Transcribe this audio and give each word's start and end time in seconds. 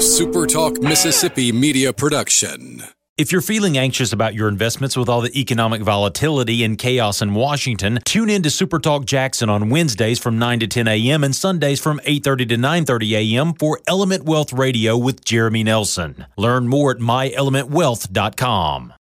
SuperTalk 0.00 0.82
Mississippi 0.82 1.52
media 1.52 1.92
production. 1.92 2.82
If 3.18 3.30
you're 3.30 3.42
feeling 3.42 3.76
anxious 3.76 4.14
about 4.14 4.32
your 4.32 4.48
investments 4.48 4.96
with 4.96 5.10
all 5.10 5.20
the 5.20 5.38
economic 5.38 5.82
volatility 5.82 6.64
and 6.64 6.78
chaos 6.78 7.20
in 7.20 7.34
Washington, 7.34 7.98
tune 8.06 8.30
in 8.30 8.42
to 8.44 8.48
SuperTalk 8.48 9.04
Jackson 9.04 9.50
on 9.50 9.68
Wednesdays 9.68 10.18
from 10.18 10.38
9 10.38 10.60
to 10.60 10.66
10 10.66 10.88
a.m. 10.88 11.22
and 11.22 11.36
Sundays 11.36 11.80
from 11.80 12.00
8:30 12.06 12.48
to 12.48 12.56
9:30 12.56 13.12
a.m. 13.12 13.52
for 13.52 13.78
Element 13.86 14.24
Wealth 14.24 14.54
Radio 14.54 14.96
with 14.96 15.22
Jeremy 15.22 15.64
Nelson. 15.64 16.24
Learn 16.38 16.66
more 16.66 16.92
at 16.92 16.96
myelementwealth.com. 16.96 18.94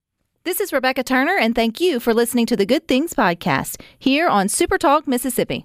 This 0.42 0.58
is 0.58 0.72
Rebecca 0.72 1.04
Turner, 1.04 1.38
and 1.38 1.54
thank 1.54 1.80
you 1.80 2.00
for 2.00 2.12
listening 2.12 2.46
to 2.46 2.56
the 2.56 2.66
Good 2.66 2.88
Things 2.88 3.14
Podcast 3.14 3.80
here 4.00 4.26
on 4.26 4.48
SuperTalk 4.48 5.06
Mississippi. 5.06 5.64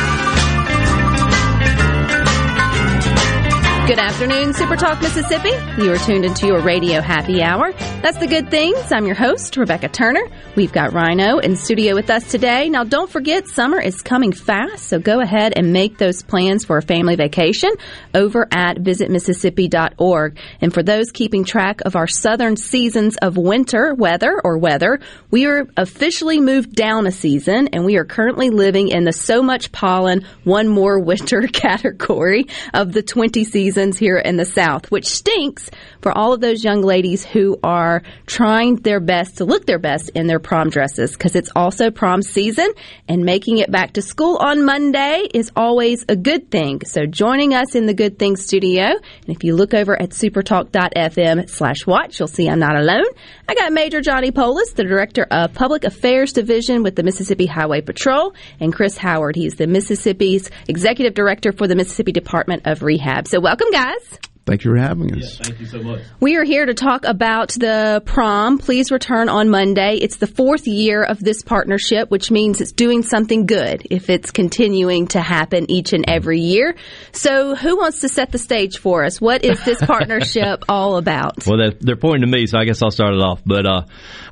Good 3.87 3.97
afternoon, 3.97 4.53
Super 4.53 4.75
Talk 4.75 5.01
Mississippi. 5.01 5.49
You 5.81 5.91
are 5.91 5.97
tuned 5.97 6.23
into 6.23 6.45
your 6.45 6.61
radio 6.61 7.01
happy 7.01 7.41
hour. 7.41 7.73
That's 8.03 8.19
the 8.19 8.27
good 8.27 8.51
things. 8.51 8.91
I'm 8.91 9.07
your 9.07 9.15
host, 9.15 9.57
Rebecca 9.57 9.89
Turner. 9.89 10.21
We've 10.55 10.71
got 10.71 10.93
Rhino 10.93 11.39
in 11.39 11.55
studio 11.55 11.95
with 11.95 12.11
us 12.11 12.29
today. 12.29 12.69
Now, 12.69 12.83
don't 12.83 13.09
forget, 13.09 13.47
summer 13.47 13.81
is 13.81 14.03
coming 14.03 14.33
fast, 14.33 14.87
so 14.87 14.99
go 14.99 15.19
ahead 15.19 15.53
and 15.57 15.73
make 15.73 15.97
those 15.97 16.21
plans 16.21 16.63
for 16.63 16.77
a 16.77 16.81
family 16.83 17.15
vacation 17.15 17.71
over 18.13 18.47
at 18.51 18.77
visitmississippi.org. 18.77 20.37
And 20.61 20.71
for 20.71 20.83
those 20.83 21.11
keeping 21.11 21.43
track 21.43 21.81
of 21.81 21.95
our 21.95 22.07
southern 22.07 22.57
seasons 22.57 23.17
of 23.17 23.35
winter 23.35 23.95
weather 23.95 24.39
or 24.41 24.59
weather, 24.59 24.99
we 25.31 25.47
are 25.47 25.67
officially 25.75 26.39
moved 26.39 26.75
down 26.75 27.07
a 27.07 27.11
season 27.11 27.69
and 27.69 27.83
we 27.83 27.97
are 27.97 28.05
currently 28.05 28.51
living 28.51 28.89
in 28.89 29.05
the 29.05 29.11
so 29.11 29.41
much 29.41 29.71
pollen, 29.71 30.23
one 30.43 30.67
more 30.67 30.99
winter 31.03 31.41
category 31.41 32.45
of 32.75 32.93
the 32.93 33.01
20 33.01 33.43
seasons 33.43 33.70
seasons 33.71 33.97
here 33.97 34.17
in 34.17 34.35
the 34.35 34.45
South, 34.45 34.91
which 34.91 35.05
stinks 35.05 35.69
for 36.01 36.11
all 36.11 36.33
of 36.33 36.41
those 36.41 36.61
young 36.61 36.81
ladies 36.81 37.23
who 37.23 37.57
are 37.63 38.03
trying 38.25 38.75
their 38.75 38.99
best 38.99 39.37
to 39.37 39.45
look 39.45 39.65
their 39.65 39.79
best 39.79 40.09
in 40.09 40.27
their 40.27 40.39
prom 40.39 40.69
dresses 40.69 41.13
because 41.13 41.37
it's 41.37 41.49
also 41.55 41.89
prom 41.89 42.21
season 42.21 42.69
and 43.07 43.23
making 43.23 43.59
it 43.59 43.71
back 43.71 43.93
to 43.93 44.01
school 44.01 44.37
on 44.41 44.65
Monday 44.65 45.25
is 45.33 45.51
always 45.55 46.03
a 46.09 46.17
good 46.17 46.51
thing. 46.51 46.81
So 46.83 47.05
joining 47.05 47.53
us 47.53 47.73
in 47.73 47.85
the 47.85 47.93
Good 47.93 48.19
Things 48.19 48.43
studio, 48.43 48.83
and 48.83 49.29
if 49.29 49.45
you 49.45 49.55
look 49.55 49.73
over 49.73 49.99
at 49.99 50.09
supertalk.fm 50.09 51.49
slash 51.49 51.87
watch, 51.87 52.19
you'll 52.19 52.27
see 52.27 52.49
I'm 52.49 52.59
not 52.59 52.75
alone. 52.75 53.05
I 53.47 53.55
got 53.55 53.71
Major 53.71 54.01
Johnny 54.01 54.31
Poulos, 54.31 54.75
the 54.75 54.83
Director 54.83 55.25
of 55.31 55.53
Public 55.53 55.85
Affairs 55.85 56.33
Division 56.33 56.83
with 56.83 56.97
the 56.97 57.03
Mississippi 57.03 57.45
Highway 57.45 57.79
Patrol, 57.79 58.33
and 58.59 58.73
Chris 58.73 58.97
Howard. 58.97 59.37
He's 59.37 59.55
the 59.55 59.67
Mississippi's 59.67 60.49
Executive 60.67 61.13
Director 61.13 61.53
for 61.53 61.67
the 61.67 61.75
Mississippi 61.75 62.11
Department 62.11 62.63
of 62.65 62.81
Rehab. 62.83 63.27
So 63.27 63.39
welcome, 63.39 63.60
guys. 63.69 64.30
Thank 64.43 64.65
you 64.65 64.71
for 64.71 64.77
having 64.77 65.13
us. 65.13 65.37
Yeah, 65.37 65.43
thank 65.43 65.59
you 65.59 65.67
so 65.67 65.83
much. 65.83 66.01
We 66.19 66.35
are 66.35 66.43
here 66.43 66.65
to 66.65 66.73
talk 66.73 67.05
about 67.05 67.49
the 67.49 68.01
prom. 68.05 68.57
Please 68.57 68.89
return 68.89 69.29
on 69.29 69.49
Monday. 69.49 69.97
It's 70.01 70.17
the 70.17 70.25
fourth 70.25 70.67
year 70.67 71.03
of 71.03 71.19
this 71.19 71.43
partnership, 71.43 72.09
which 72.09 72.31
means 72.31 72.59
it's 72.59 72.71
doing 72.71 73.03
something 73.03 73.45
good 73.45 73.85
if 73.91 74.09
it's 74.09 74.31
continuing 74.31 75.07
to 75.09 75.21
happen 75.21 75.69
each 75.69 75.93
and 75.93 76.05
every 76.07 76.39
year. 76.39 76.75
So, 77.11 77.55
who 77.55 77.77
wants 77.77 78.01
to 78.01 78.09
set 78.09 78.31
the 78.31 78.39
stage 78.39 78.79
for 78.79 79.05
us? 79.05 79.21
What 79.21 79.45
is 79.45 79.63
this 79.63 79.77
partnership 79.79 80.65
all 80.69 80.97
about? 80.97 81.45
Well, 81.45 81.59
they're, 81.59 81.77
they're, 81.79 81.95
pointing 81.95 82.27
to 82.27 82.35
me, 82.35 82.47
so 82.47 82.57
I 82.57 82.65
guess 82.65 82.81
I'll 82.81 82.89
start 82.89 83.13
it 83.13 83.21
off. 83.21 83.43
But 83.45 83.67
uh, 83.67 83.83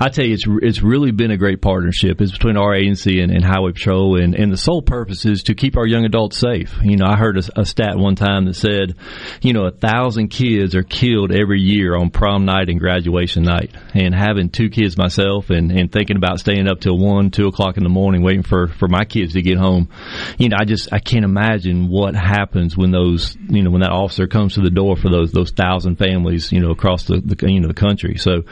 I 0.02 0.09
tell 0.09 0.25
you, 0.25 0.34
it's 0.34 0.46
it's 0.48 0.81
really 0.81 1.12
been 1.12 1.30
a 1.30 1.38
great 1.38 1.62
partnership. 1.62 2.19
It's 2.19 2.31
between 2.31 2.58
our 2.58 2.74
agency 2.74 3.22
and, 3.22 3.31
and 3.31 3.46
Highway 3.46 3.74
Patrol, 3.74 4.19
and, 4.19 4.34
and 4.34 4.52
the 4.52 4.58
sole 4.58 4.81
purpose 4.81 5.28
is 5.28 5.44
to 5.44 5.53
keep 5.53 5.78
our 5.78 5.86
young 5.86 6.03
adults 6.03 6.40
safe. 6.40 6.75
You 6.81 6.98
know, 6.98 7.06
I 7.06 7.16
heard 7.16 7.38
a, 7.38 7.62
a 7.62 7.66
stat 7.66 7.96
one 7.96 8.16
time 8.16 8.46
that 8.46 8.56
said, 8.56 8.96
you 9.44 9.53
know, 9.53 9.66
a 9.66 9.72
thousand 9.72 9.99
thousand 10.00 10.30
kids 10.30 10.76
are 10.76 10.84
killed 10.84 11.32
every 11.32 11.60
year 11.60 11.96
on 11.96 12.10
prom 12.10 12.46
night 12.46 12.70
and 12.70 12.80
graduation 12.80 13.44
night. 13.44 13.72
And 13.94 14.14
having 14.16 14.50
two 14.50 14.70
kids 14.70 14.98
myself 14.98 15.50
and, 15.50 15.72
and 15.72 15.92
thinking 15.92 16.16
about 16.16 16.40
staying 16.40 16.68
up 16.68 16.80
till 16.80 16.98
one, 16.98 17.32
two 17.32 17.48
o'clock 17.48 17.78
in 17.78 17.84
the 17.84 17.90
morning 17.90 18.24
waiting 18.24 18.44
for, 18.44 18.68
for 18.68 18.88
my 18.88 19.04
kids 19.04 19.34
to 19.34 19.42
get 19.42 19.58
home, 19.58 19.90
you 20.38 20.50
know, 20.50 20.58
I 20.60 20.66
just 20.66 20.94
I 20.94 21.00
can't 21.00 21.26
imagine 21.26 21.90
what 21.90 22.16
happens 22.16 22.78
when 22.78 22.92
those 22.92 23.36
you 23.50 23.64
know 23.64 23.72
when 23.72 23.82
that 23.82 23.92
officer 23.92 24.28
comes 24.28 24.54
to 24.54 24.62
the 24.62 24.70
door 24.70 24.96
for 24.96 25.10
those 25.10 25.32
those 25.32 25.52
thousand 25.52 25.98
families 25.98 26.52
you 26.52 26.60
know 26.60 26.72
across 26.72 27.04
the, 27.06 27.20
the 27.20 27.52
you 27.52 27.60
know 27.60 27.68
the 27.68 27.74
country. 27.74 28.16
So 28.18 28.44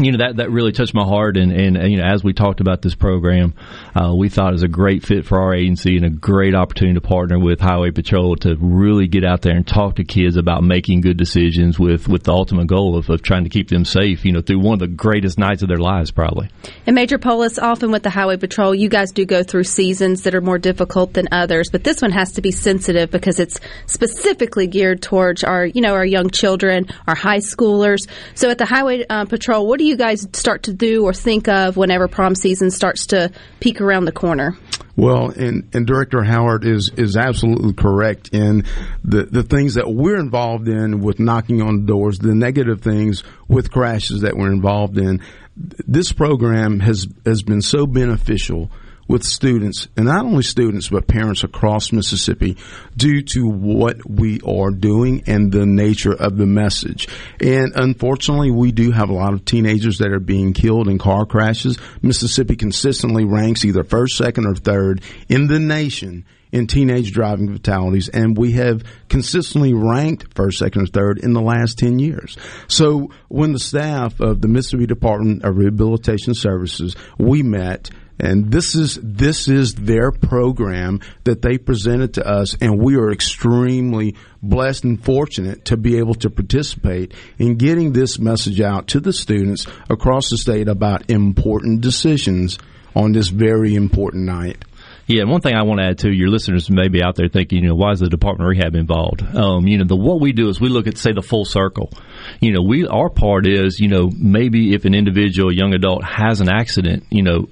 you 0.00 0.12
know 0.12 0.18
that 0.18 0.36
that 0.36 0.50
really 0.50 0.72
touched 0.72 0.94
my 0.94 1.04
heart. 1.04 1.36
And, 1.36 1.52
and 1.52 1.90
you 1.90 1.98
know 1.98 2.04
as 2.04 2.24
we 2.24 2.32
talked 2.32 2.60
about 2.60 2.82
this 2.82 2.94
program 2.94 3.54
uh, 3.94 4.14
we 4.14 4.28
thought 4.28 4.48
it 4.48 4.52
was 4.52 4.62
a 4.62 4.68
great 4.68 5.04
fit 5.04 5.26
for 5.26 5.40
our 5.40 5.54
agency 5.54 5.96
and 5.96 6.06
a 6.06 6.10
great 6.10 6.54
opportunity 6.54 6.94
to 6.94 7.00
partner 7.00 7.38
with 7.38 7.60
highway 7.60 7.90
patrol 7.90 8.36
to 8.36 8.56
really 8.56 9.06
get 9.06 9.24
out 9.24 9.42
there 9.42 9.54
and 9.54 9.66
talk 9.66 9.96
to 9.96 10.04
kids 10.04 10.36
about 10.36 10.62
making 10.62 11.00
good 11.00 11.16
decisions 11.16 11.78
with 11.78 12.08
with 12.08 12.24
the 12.24 12.32
ultimate 12.32 12.66
goal 12.66 12.96
of, 12.96 13.08
of 13.10 13.22
trying 13.22 13.44
to 13.44 13.50
keep 13.50 13.68
them 13.68 13.84
safe 13.84 14.24
you 14.24 14.32
know 14.32 14.40
through 14.40 14.58
one 14.58 14.74
of 14.74 14.80
the 14.80 14.88
greatest 14.88 15.38
nights 15.38 15.62
of 15.62 15.68
their 15.68 15.78
lives 15.78 16.10
probably. 16.10 16.48
And 16.86 16.94
major 16.94 17.18
Poulos 17.18 17.60
often 17.60 17.90
with 17.90 18.02
the 18.02 18.10
highway 18.10 18.36
patrol 18.36 18.74
you 18.74 18.88
guys 18.88 19.12
do 19.12 19.24
go 19.24 19.42
through 19.42 19.64
seasons 19.64 20.22
that 20.22 20.34
are 20.34 20.40
more 20.40 20.58
difficult 20.58 21.12
than 21.12 21.28
others 21.32 21.68
but 21.70 21.84
this 21.84 22.00
one 22.00 22.12
has 22.12 22.32
to 22.32 22.40
be 22.40 22.50
sensitive 22.50 23.10
because 23.10 23.38
it's 23.38 23.60
specifically 23.86 24.66
geared 24.66 25.02
towards 25.02 25.44
our 25.44 25.66
you 25.66 25.80
know 25.80 25.94
our 25.94 26.06
young 26.06 26.30
children 26.30 26.86
our 27.06 27.14
high 27.14 27.38
schoolers. 27.38 28.08
So 28.34 28.50
at 28.50 28.58
the 28.58 28.66
highway 28.66 29.04
uh, 29.08 29.26
patrol 29.26 29.66
what 29.66 29.78
do 29.78 29.84
you 29.84 29.89
you 29.90 29.96
guys 29.96 30.26
start 30.32 30.62
to 30.62 30.72
do 30.72 31.04
or 31.04 31.12
think 31.12 31.48
of 31.48 31.76
whenever 31.76 32.08
prom 32.08 32.34
season 32.34 32.70
starts 32.70 33.06
to 33.06 33.30
peek 33.58 33.80
around 33.80 34.06
the 34.06 34.12
corner? 34.12 34.56
Well, 34.96 35.30
and, 35.30 35.68
and 35.74 35.86
Director 35.86 36.22
Howard 36.22 36.64
is, 36.64 36.90
is 36.96 37.16
absolutely 37.16 37.72
correct 37.74 38.30
in 38.32 38.64
the, 39.04 39.24
the 39.24 39.42
things 39.42 39.74
that 39.74 39.90
we're 39.90 40.18
involved 40.18 40.68
in 40.68 41.00
with 41.00 41.20
knocking 41.20 41.60
on 41.60 41.86
doors, 41.86 42.18
the 42.18 42.34
negative 42.34 42.80
things 42.80 43.22
with 43.48 43.70
crashes 43.70 44.22
that 44.22 44.36
we're 44.36 44.52
involved 44.52 44.98
in. 44.98 45.20
This 45.56 46.12
program 46.12 46.80
has, 46.80 47.06
has 47.26 47.42
been 47.42 47.62
so 47.62 47.86
beneficial 47.86 48.70
with 49.10 49.24
students, 49.24 49.88
and 49.96 50.06
not 50.06 50.24
only 50.24 50.44
students, 50.44 50.88
but 50.88 51.08
parents 51.08 51.42
across 51.42 51.90
Mississippi 51.90 52.56
due 52.96 53.22
to 53.22 53.44
what 53.48 54.08
we 54.08 54.40
are 54.42 54.70
doing 54.70 55.24
and 55.26 55.50
the 55.50 55.66
nature 55.66 56.14
of 56.14 56.36
the 56.36 56.46
message. 56.46 57.08
And 57.40 57.72
unfortunately, 57.74 58.52
we 58.52 58.70
do 58.70 58.92
have 58.92 59.10
a 59.10 59.14
lot 59.14 59.32
of 59.32 59.44
teenagers 59.44 59.98
that 59.98 60.12
are 60.12 60.20
being 60.20 60.52
killed 60.52 60.86
in 60.86 60.98
car 60.98 61.26
crashes. 61.26 61.76
Mississippi 62.02 62.54
consistently 62.54 63.24
ranks 63.24 63.64
either 63.64 63.82
first, 63.82 64.16
second, 64.16 64.46
or 64.46 64.54
third 64.54 65.02
in 65.28 65.48
the 65.48 65.58
nation 65.58 66.24
in 66.52 66.68
teenage 66.68 67.12
driving 67.12 67.52
fatalities, 67.52 68.08
and 68.08 68.36
we 68.36 68.52
have 68.52 68.84
consistently 69.08 69.74
ranked 69.74 70.34
first, 70.34 70.58
second, 70.58 70.82
or 70.82 70.86
third 70.86 71.18
in 71.18 71.32
the 71.32 71.40
last 71.40 71.78
10 71.78 71.98
years. 71.98 72.36
So 72.68 73.10
when 73.28 73.52
the 73.52 73.58
staff 73.58 74.20
of 74.20 74.40
the 74.40 74.48
Mississippi 74.48 74.86
Department 74.86 75.44
of 75.44 75.56
Rehabilitation 75.56 76.34
Services, 76.34 76.94
we 77.18 77.42
met 77.42 77.90
and 78.20 78.52
this 78.52 78.74
is 78.74 78.98
this 79.02 79.48
is 79.48 79.74
their 79.74 80.12
program 80.12 81.00
that 81.24 81.42
they 81.42 81.58
presented 81.58 82.14
to 82.14 82.26
us, 82.26 82.54
and 82.60 82.80
we 82.80 82.96
are 82.96 83.10
extremely 83.10 84.14
blessed 84.42 84.84
and 84.84 85.02
fortunate 85.04 85.64
to 85.66 85.76
be 85.76 85.98
able 85.98 86.14
to 86.14 86.30
participate 86.30 87.12
in 87.38 87.56
getting 87.56 87.92
this 87.92 88.18
message 88.18 88.60
out 88.60 88.88
to 88.88 89.00
the 89.00 89.12
students 89.12 89.66
across 89.88 90.30
the 90.30 90.36
state 90.36 90.68
about 90.68 91.10
important 91.10 91.80
decisions 91.80 92.58
on 92.94 93.12
this 93.12 93.28
very 93.28 93.74
important 93.74 94.24
night. 94.24 94.64
Yeah, 95.06 95.22
and 95.22 95.30
one 95.30 95.40
thing 95.40 95.56
I 95.56 95.64
want 95.64 95.80
to 95.80 95.86
add 95.86 95.98
to 96.00 96.12
your 96.12 96.28
listeners 96.28 96.70
may 96.70 96.86
be 96.86 97.02
out 97.02 97.16
there 97.16 97.28
thinking, 97.28 97.64
you 97.64 97.68
know, 97.70 97.74
why 97.74 97.90
is 97.90 97.98
the 97.98 98.08
Department 98.08 98.46
of 98.46 98.50
Rehab 98.50 98.76
involved? 98.76 99.22
Um, 99.34 99.66
you 99.66 99.78
know, 99.78 99.84
the 99.84 99.96
what 99.96 100.20
we 100.20 100.32
do 100.32 100.48
is 100.48 100.60
we 100.60 100.68
look 100.68 100.86
at 100.86 100.98
say 100.98 101.12
the 101.12 101.20
full 101.22 101.44
circle. 101.44 101.90
You 102.40 102.52
know, 102.52 102.62
we 102.62 102.86
our 102.86 103.10
part 103.10 103.48
is, 103.48 103.80
you 103.80 103.88
know, 103.88 104.08
maybe 104.16 104.72
if 104.72 104.84
an 104.84 104.94
individual, 104.94 105.52
young 105.52 105.74
adult 105.74 106.04
has 106.04 106.40
an 106.40 106.48
accident, 106.48 107.06
you 107.10 107.24
know, 107.24 107.48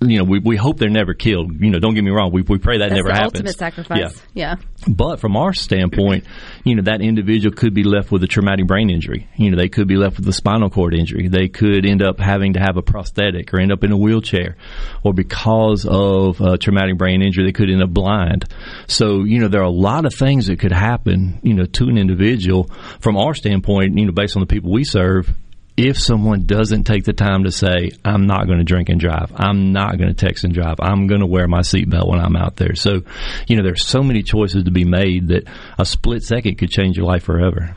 you 0.00 0.18
know, 0.18 0.24
we, 0.24 0.38
we 0.38 0.56
hope 0.56 0.78
they're 0.78 0.90
never 0.90 1.14
killed. 1.14 1.60
You 1.60 1.70
know, 1.70 1.78
don't 1.78 1.94
get 1.94 2.04
me 2.04 2.10
wrong. 2.10 2.30
We, 2.32 2.42
we 2.42 2.58
pray 2.58 2.78
that 2.78 2.90
That's 2.90 2.96
never 2.96 3.08
the 3.08 3.14
happens. 3.14 3.34
Ultimate 3.36 3.58
sacrifice. 3.58 4.22
Yeah. 4.34 4.56
yeah. 4.58 4.66
But 4.86 5.20
from 5.20 5.36
our 5.36 5.54
standpoint, 5.54 6.24
you 6.64 6.74
know, 6.74 6.82
that 6.82 7.00
individual 7.00 7.54
could 7.54 7.72
be 7.72 7.84
left 7.84 8.12
with 8.12 8.22
a 8.22 8.26
traumatic 8.26 8.66
brain 8.66 8.90
injury. 8.90 9.28
You 9.36 9.50
know, 9.50 9.56
they 9.56 9.68
could 9.68 9.88
be 9.88 9.96
left 9.96 10.18
with 10.18 10.28
a 10.28 10.32
spinal 10.32 10.68
cord 10.68 10.94
injury. 10.94 11.28
They 11.28 11.48
could 11.48 11.86
end 11.86 12.02
up 12.02 12.20
having 12.20 12.54
to 12.54 12.60
have 12.60 12.76
a 12.76 12.82
prosthetic 12.82 13.54
or 13.54 13.60
end 13.60 13.72
up 13.72 13.82
in 13.82 13.92
a 13.92 13.96
wheelchair, 13.96 14.56
or 15.02 15.14
because 15.14 15.86
of 15.88 16.40
a 16.40 16.58
traumatic 16.58 16.98
brain 16.98 17.22
injury, 17.22 17.44
they 17.44 17.52
could 17.52 17.70
end 17.70 17.82
up 17.82 17.90
blind. 17.90 18.44
So, 18.86 19.24
you 19.24 19.40
know, 19.40 19.48
there 19.48 19.62
are 19.62 19.64
a 19.64 19.70
lot 19.70 20.04
of 20.04 20.14
things 20.14 20.48
that 20.48 20.58
could 20.58 20.72
happen. 20.72 21.40
You 21.42 21.54
know, 21.54 21.64
to 21.64 21.88
an 21.88 21.96
individual. 21.96 22.64
From 23.00 23.16
our 23.16 23.34
standpoint, 23.34 23.96
you 23.98 24.06
know, 24.06 24.12
based 24.12 24.36
on 24.36 24.40
the 24.40 24.46
people 24.46 24.70
we 24.70 24.84
serve, 24.84 25.34
if 25.76 25.98
someone 25.98 26.46
doesn't 26.46 26.84
take 26.84 27.04
the 27.04 27.12
time 27.12 27.44
to 27.44 27.50
say, 27.50 27.90
I'm 28.04 28.26
not 28.26 28.46
going 28.46 28.58
to 28.58 28.64
drink 28.64 28.88
and 28.88 29.00
drive, 29.00 29.32
I'm 29.34 29.72
not 29.72 29.98
going 29.98 30.08
to 30.08 30.14
text 30.14 30.44
and 30.44 30.54
drive, 30.54 30.76
I'm 30.80 31.08
going 31.08 31.20
to 31.20 31.26
wear 31.26 31.48
my 31.48 31.60
seatbelt 31.60 32.08
when 32.08 32.20
I'm 32.20 32.36
out 32.36 32.56
there. 32.56 32.76
So, 32.76 33.02
you 33.48 33.56
know, 33.56 33.64
there's 33.64 33.84
so 33.84 34.02
many 34.02 34.22
choices 34.22 34.64
to 34.64 34.70
be 34.70 34.84
made 34.84 35.28
that 35.28 35.48
a 35.78 35.84
split 35.84 36.22
second 36.22 36.58
could 36.58 36.70
change 36.70 36.96
your 36.96 37.06
life 37.06 37.24
forever. 37.24 37.76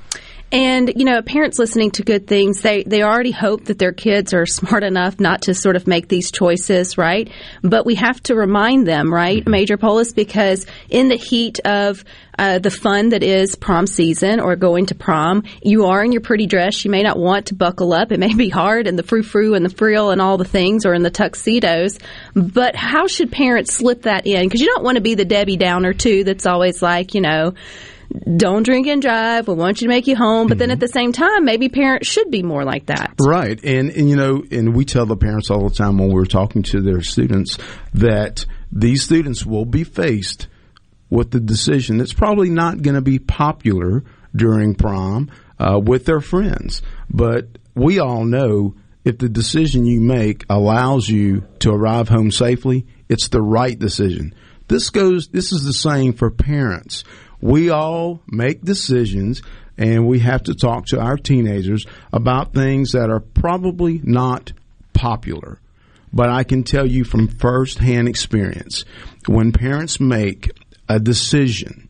And 0.51 0.93
you 0.95 1.03
know, 1.03 1.21
parents 1.21 1.59
listening 1.59 1.91
to 1.91 2.03
good 2.03 2.25
things, 2.25 2.61
they 2.61 2.83
they 2.83 3.03
already 3.03 3.31
hope 3.31 3.65
that 3.65 3.79
their 3.79 3.91
kids 3.91 4.33
are 4.33 4.45
smart 4.45 4.83
enough 4.83 5.19
not 5.19 5.43
to 5.43 5.53
sort 5.53 5.75
of 5.75 5.87
make 5.87 6.07
these 6.07 6.31
choices, 6.31 6.97
right? 6.97 7.29
But 7.61 7.85
we 7.85 7.95
have 7.95 8.21
to 8.23 8.35
remind 8.35 8.87
them, 8.87 9.13
right, 9.13 9.41
mm-hmm. 9.41 9.51
Major 9.51 9.77
Poulos, 9.77 10.15
because 10.15 10.65
in 10.89 11.09
the 11.09 11.17
heat 11.17 11.59
of 11.65 12.05
uh, 12.39 12.59
the 12.59 12.71
fun 12.71 13.09
that 13.09 13.23
is 13.23 13.55
prom 13.55 13.87
season 13.87 14.39
or 14.39 14.55
going 14.55 14.85
to 14.85 14.95
prom, 14.95 15.43
you 15.63 15.85
are 15.85 16.03
in 16.03 16.11
your 16.11 16.21
pretty 16.21 16.45
dress. 16.45 16.85
You 16.85 16.91
may 16.91 17.03
not 17.03 17.17
want 17.17 17.47
to 17.47 17.55
buckle 17.55 17.91
up. 17.91 18.13
It 18.13 18.19
may 18.19 18.33
be 18.33 18.47
hard, 18.47 18.87
and 18.87 18.97
the 18.97 19.03
frou 19.03 19.23
frou 19.23 19.53
and 19.53 19.65
the 19.65 19.75
frill 19.75 20.11
and 20.11 20.21
all 20.21 20.37
the 20.37 20.45
things, 20.45 20.85
or 20.85 20.93
in 20.93 21.03
the 21.03 21.09
tuxedos. 21.09 21.99
But 22.35 22.73
how 22.73 23.07
should 23.07 23.33
parents 23.33 23.73
slip 23.73 24.03
that 24.03 24.25
in? 24.25 24.45
Because 24.45 24.61
you 24.61 24.67
don't 24.67 24.83
want 24.83 24.95
to 24.95 25.01
be 25.01 25.15
the 25.15 25.25
Debbie 25.25 25.57
Downer 25.57 25.91
too. 25.91 26.23
That's 26.23 26.45
always 26.45 26.81
like, 26.81 27.13
you 27.13 27.21
know 27.21 27.53
don't 28.35 28.63
drink 28.63 28.87
and 28.87 29.01
drive. 29.01 29.47
We 29.47 29.53
want 29.53 29.81
you 29.81 29.87
to 29.87 29.89
make 29.89 30.07
you 30.07 30.15
home. 30.15 30.47
But 30.47 30.55
mm-hmm. 30.55 30.59
then 30.59 30.71
at 30.71 30.79
the 30.79 30.87
same 30.87 31.11
time, 31.11 31.45
maybe 31.45 31.69
parents 31.69 32.07
should 32.07 32.31
be 32.31 32.43
more 32.43 32.63
like 32.63 32.87
that. 32.87 33.13
Right. 33.19 33.63
And, 33.63 33.89
and, 33.91 34.09
you 34.09 34.15
know, 34.15 34.43
and 34.49 34.75
we 34.75 34.85
tell 34.85 35.05
the 35.05 35.17
parents 35.17 35.49
all 35.49 35.67
the 35.67 35.75
time 35.75 35.97
when 35.97 36.11
we're 36.11 36.25
talking 36.25 36.63
to 36.63 36.81
their 36.81 37.01
students 37.01 37.57
that 37.93 38.45
these 38.71 39.03
students 39.03 39.45
will 39.45 39.65
be 39.65 39.83
faced 39.83 40.47
with 41.09 41.31
the 41.31 41.39
decision 41.39 41.97
that's 41.97 42.13
probably 42.13 42.49
not 42.49 42.81
going 42.81 42.95
to 42.95 43.01
be 43.01 43.19
popular 43.19 44.03
during 44.35 44.75
prom 44.75 45.31
uh, 45.59 45.79
with 45.79 46.05
their 46.05 46.21
friends. 46.21 46.81
But 47.09 47.47
we 47.75 47.99
all 47.99 48.25
know 48.25 48.75
if 49.05 49.17
the 49.17 49.29
decision 49.29 49.85
you 49.85 50.01
make 50.01 50.45
allows 50.49 51.07
you 51.07 51.45
to 51.59 51.71
arrive 51.71 52.09
home 52.09 52.31
safely, 52.31 52.85
it's 53.07 53.29
the 53.29 53.41
right 53.41 53.77
decision. 53.77 54.33
This 54.67 54.89
goes, 54.89 55.29
this 55.29 55.53
is 55.53 55.63
the 55.63 55.71
same 55.73 56.11
for 56.11 56.29
parents 56.29 57.05
we 57.41 57.69
all 57.69 58.21
make 58.27 58.61
decisions 58.61 59.41
and 59.77 60.07
we 60.07 60.19
have 60.19 60.43
to 60.43 60.55
talk 60.55 60.87
to 60.87 60.99
our 60.99 61.17
teenagers 61.17 61.85
about 62.11 62.53
things 62.53 62.93
that 62.93 63.09
are 63.09 63.19
probably 63.19 64.01
not 64.03 64.51
popular. 64.93 65.59
But 66.11 66.29
I 66.29 66.43
can 66.43 66.63
tell 66.63 66.85
you 66.85 67.03
from 67.03 67.27
firsthand 67.27 68.07
experience, 68.07 68.85
when 69.27 69.51
parents 69.51 69.99
make 69.99 70.49
a 70.89 70.99
decision 70.99 71.89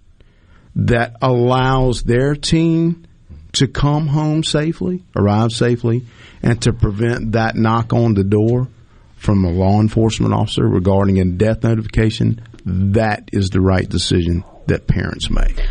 that 0.75 1.15
allows 1.21 2.03
their 2.03 2.35
teen 2.35 3.07
to 3.53 3.67
come 3.67 4.07
home 4.07 4.43
safely, 4.43 5.03
arrive 5.15 5.51
safely, 5.51 6.05
and 6.43 6.61
to 6.63 6.73
prevent 6.73 7.31
that 7.31 7.55
knock 7.55 7.93
on 7.93 8.15
the 8.15 8.23
door 8.23 8.67
from 9.15 9.45
a 9.45 9.51
law 9.51 9.79
enforcement 9.79 10.33
officer 10.33 10.67
regarding 10.67 11.19
a 11.19 11.25
death 11.25 11.63
notification, 11.63 12.41
that 12.65 13.29
is 13.31 13.49
the 13.49 13.61
right 13.61 13.87
decision 13.87 14.43
that 14.67 14.87
parents 14.87 15.29
make. 15.29 15.65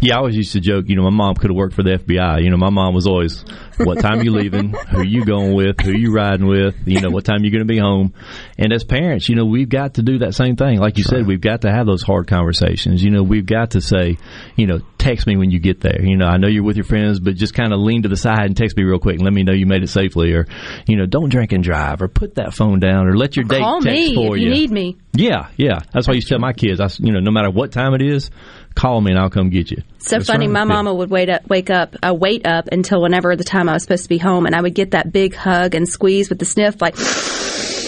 Yeah, 0.00 0.16
I 0.16 0.18
always 0.18 0.36
used 0.36 0.52
to 0.52 0.60
joke, 0.60 0.86
you 0.88 0.96
know, 0.96 1.02
my 1.02 1.10
mom 1.10 1.36
could 1.36 1.50
have 1.50 1.56
worked 1.56 1.74
for 1.74 1.82
the 1.82 1.98
FBI. 1.98 2.42
You 2.42 2.50
know, 2.50 2.58
my 2.58 2.70
mom 2.70 2.94
was 2.94 3.06
always, 3.06 3.44
what 3.78 4.00
time 4.00 4.22
you 4.22 4.32
leaving? 4.32 4.72
Who 4.90 5.02
you 5.02 5.24
going 5.24 5.54
with? 5.54 5.80
Who 5.80 5.92
you 5.92 6.12
riding 6.14 6.46
with? 6.46 6.76
You 6.86 7.00
know, 7.00 7.10
what 7.10 7.24
time 7.24 7.42
you're 7.42 7.52
going 7.52 7.66
to 7.66 7.72
be 7.72 7.78
home? 7.78 8.14
And 8.58 8.72
as 8.72 8.84
parents, 8.84 9.28
you 9.28 9.34
know, 9.36 9.44
we've 9.44 9.68
got 9.68 9.94
to 9.94 10.02
do 10.02 10.18
that 10.18 10.34
same 10.34 10.56
thing. 10.56 10.78
Like 10.78 10.98
you 10.98 11.04
That's 11.04 11.10
said, 11.10 11.16
right. 11.18 11.26
we've 11.26 11.40
got 11.40 11.62
to 11.62 11.70
have 11.70 11.86
those 11.86 12.02
hard 12.02 12.26
conversations. 12.26 13.02
You 13.02 13.10
know, 13.10 13.22
we've 13.22 13.46
got 13.46 13.72
to 13.72 13.80
say, 13.80 14.18
you 14.56 14.66
know, 14.66 14.80
text 14.98 15.26
me 15.26 15.36
when 15.36 15.50
you 15.50 15.58
get 15.58 15.80
there. 15.80 16.00
You 16.02 16.16
know, 16.16 16.26
I 16.26 16.36
know 16.36 16.48
you're 16.48 16.64
with 16.64 16.76
your 16.76 16.84
friends, 16.84 17.20
but 17.20 17.34
just 17.36 17.54
kind 17.54 17.72
of 17.72 17.78
lean 17.80 18.02
to 18.02 18.08
the 18.08 18.16
side 18.16 18.44
and 18.46 18.56
text 18.56 18.76
me 18.76 18.84
real 18.84 18.98
quick 18.98 19.16
and 19.16 19.24
let 19.24 19.32
me 19.32 19.42
know 19.42 19.52
you 19.52 19.66
made 19.66 19.82
it 19.82 19.88
safely. 19.88 20.32
Or, 20.32 20.46
you 20.86 20.96
know, 20.96 21.06
don't 21.06 21.28
drink 21.28 21.52
and 21.52 21.62
drive 21.62 22.02
or 22.02 22.08
put 22.08 22.36
that 22.36 22.54
phone 22.54 22.80
down 22.80 23.06
or 23.06 23.16
let 23.16 23.36
your 23.36 23.44
date 23.44 23.60
Call 23.60 23.80
text 23.80 23.94
me 23.94 24.14
for 24.14 24.36
if 24.36 24.42
you. 24.42 24.50
need 24.50 24.70
me. 24.70 24.96
Yeah, 25.12 25.48
yeah. 25.56 25.80
That's 25.92 26.08
why 26.08 26.14
you 26.14 26.22
tell 26.22 26.38
my 26.38 26.52
kids, 26.52 26.80
I, 26.80 26.88
you 26.98 27.12
know, 27.12 27.20
no 27.20 27.30
matter 27.30 27.50
what 27.50 27.72
time 27.72 27.94
it 27.94 28.02
is, 28.02 28.30
call 28.74 29.00
me 29.00 29.12
and 29.12 29.20
I'll 29.20 29.30
come 29.30 29.50
get 29.50 29.70
you. 29.70 29.82
So 30.06 30.16
That's 30.16 30.28
funny. 30.28 30.46
Right. 30.46 30.52
My 30.52 30.64
mama 30.64 30.94
would 30.94 31.10
wait 31.10 31.28
up, 31.28 31.48
wake 31.48 31.68
up, 31.68 31.96
uh, 32.00 32.14
wait 32.14 32.46
up 32.46 32.68
until 32.70 33.02
whenever 33.02 33.34
the 33.34 33.42
time 33.42 33.68
I 33.68 33.72
was 33.72 33.82
supposed 33.82 34.04
to 34.04 34.08
be 34.08 34.18
home, 34.18 34.46
and 34.46 34.54
I 34.54 34.60
would 34.60 34.74
get 34.74 34.92
that 34.92 35.12
big 35.12 35.34
hug 35.34 35.74
and 35.74 35.88
squeeze 35.88 36.28
with 36.28 36.38
the 36.38 36.44
sniff, 36.44 36.80
like. 36.80 36.94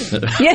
yeah. 0.41 0.55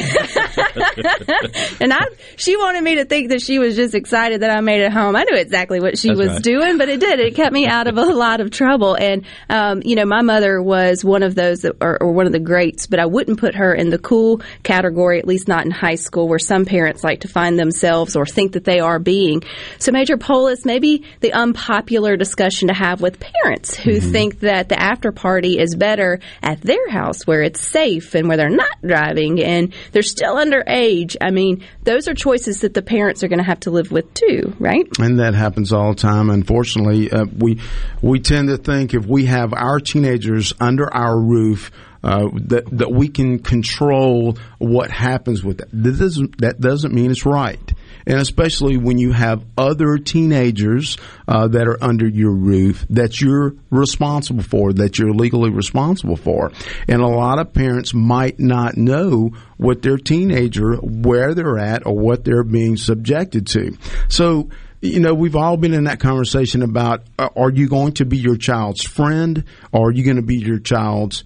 and 1.79 1.93
I, 1.93 2.05
she 2.35 2.55
wanted 2.57 2.83
me 2.83 2.95
to 2.95 3.05
think 3.05 3.29
that 3.29 3.41
she 3.41 3.59
was 3.59 3.75
just 3.75 3.95
excited 3.95 4.41
that 4.41 4.49
I 4.49 4.61
made 4.61 4.81
it 4.81 4.91
home. 4.91 5.15
I 5.15 5.23
knew 5.23 5.37
exactly 5.37 5.79
what 5.79 5.97
she 5.97 6.09
That's 6.09 6.19
was 6.19 6.29
right. 6.29 6.43
doing, 6.43 6.77
but 6.77 6.89
it 6.89 6.99
did. 6.99 7.19
It 7.19 7.35
kept 7.35 7.53
me 7.53 7.67
out 7.67 7.87
of 7.87 7.97
a 7.97 8.05
lot 8.13 8.41
of 8.41 8.51
trouble. 8.51 8.95
And, 8.95 9.25
um, 9.49 9.81
you 9.83 9.95
know, 9.95 10.05
my 10.05 10.21
mother 10.21 10.61
was 10.61 11.03
one 11.03 11.23
of 11.23 11.35
those 11.35 11.61
that, 11.61 11.77
or, 11.81 12.01
or 12.01 12.11
one 12.11 12.25
of 12.25 12.31
the 12.31 12.39
greats, 12.39 12.87
but 12.87 12.99
I 12.99 13.05
wouldn't 13.05 13.39
put 13.39 13.55
her 13.55 13.73
in 13.73 13.89
the 13.89 13.99
cool 13.99 14.41
category, 14.63 15.19
at 15.19 15.27
least 15.27 15.47
not 15.47 15.65
in 15.65 15.71
high 15.71 15.95
school, 15.95 16.27
where 16.27 16.39
some 16.39 16.65
parents 16.65 17.03
like 17.03 17.21
to 17.21 17.27
find 17.27 17.57
themselves 17.57 18.15
or 18.15 18.25
think 18.25 18.53
that 18.53 18.63
they 18.63 18.79
are 18.79 18.99
being. 18.99 19.43
So, 19.79 19.91
Major 19.91 20.17
Poulos, 20.17 20.65
maybe 20.65 21.03
the 21.21 21.33
unpopular 21.33 22.17
discussion 22.17 22.67
to 22.67 22.73
have 22.73 23.01
with 23.01 23.19
parents 23.19 23.75
who 23.75 23.91
mm-hmm. 23.91 24.11
think 24.11 24.39
that 24.41 24.69
the 24.69 24.79
after 24.79 25.11
party 25.11 25.59
is 25.59 25.75
better 25.75 26.19
at 26.41 26.61
their 26.61 26.89
house 26.89 27.25
where 27.25 27.41
it's 27.41 27.61
safe 27.61 28.15
and 28.15 28.27
where 28.27 28.37
they're 28.37 28.49
not 28.49 28.81
driving 28.85 29.41
and 29.41 29.73
they're 29.91 30.01
still 30.01 30.37
underage. 30.43 31.15
I 31.21 31.31
mean, 31.31 31.63
those 31.83 32.07
are 32.07 32.13
choices 32.13 32.61
that 32.61 32.73
the 32.73 32.81
parents 32.81 33.23
are 33.23 33.27
going 33.27 33.39
to 33.39 33.45
have 33.45 33.61
to 33.61 33.71
live 33.71 33.91
with 33.91 34.13
too, 34.13 34.55
right? 34.59 34.87
And 34.99 35.19
that 35.19 35.33
happens 35.33 35.71
all 35.71 35.93
the 35.93 35.99
time. 35.99 36.29
Unfortunately, 36.29 37.11
uh, 37.11 37.25
we 37.37 37.59
we 38.01 38.19
tend 38.19 38.49
to 38.49 38.57
think 38.57 38.93
if 38.93 39.05
we 39.05 39.25
have 39.25 39.53
our 39.53 39.79
teenagers 39.79 40.53
under 40.59 40.93
our 40.93 41.19
roof. 41.19 41.71
Uh, 42.05 42.27
that 42.33 42.65
that 42.77 42.91
we 42.91 43.07
can 43.07 43.39
control 43.39 44.37
what 44.57 44.91
happens 44.91 45.41
with 45.41 45.59
that. 45.59 45.71
Doesn't 45.71 46.37
that 46.39 46.59
doesn't 46.59 46.93
mean 46.93 47.11
it's 47.11 47.25
right 47.25 47.73
and 48.05 48.19
especially 48.19 48.77
when 48.77 48.97
you 48.97 49.11
have 49.11 49.45
other 49.57 49.97
teenagers 49.97 50.97
uh, 51.27 51.47
that 51.47 51.67
are 51.67 51.81
under 51.83 52.07
your 52.07 52.31
roof 52.31 52.85
that 52.89 53.21
you're 53.21 53.55
responsible 53.69 54.43
for, 54.43 54.73
that 54.73 54.99
you're 54.99 55.13
legally 55.13 55.49
responsible 55.49 56.15
for. 56.15 56.51
And 56.87 57.01
a 57.01 57.07
lot 57.07 57.39
of 57.39 57.53
parents 57.53 57.93
might 57.93 58.39
not 58.39 58.77
know 58.77 59.31
what 59.57 59.81
their 59.81 59.97
teenager, 59.97 60.75
where 60.75 61.33
they're 61.33 61.59
at, 61.59 61.85
or 61.85 61.97
what 61.97 62.23
they're 62.25 62.43
being 62.43 62.77
subjected 62.77 63.47
to. 63.47 63.77
So, 64.09 64.49
you 64.81 64.99
know, 64.99 65.13
we've 65.13 65.35
all 65.35 65.55
been 65.55 65.73
in 65.73 65.85
that 65.85 65.99
conversation 65.99 66.61
about 66.61 67.03
uh, 67.17 67.29
are 67.35 67.51
you 67.51 67.69
going 67.69 67.93
to 67.93 68.05
be 68.05 68.17
your 68.17 68.35
child's 68.35 68.83
friend 68.83 69.45
or 69.71 69.89
are 69.89 69.91
you 69.91 70.03
going 70.03 70.17
to 70.17 70.21
be 70.21 70.37
your 70.37 70.59
child's 70.59 71.23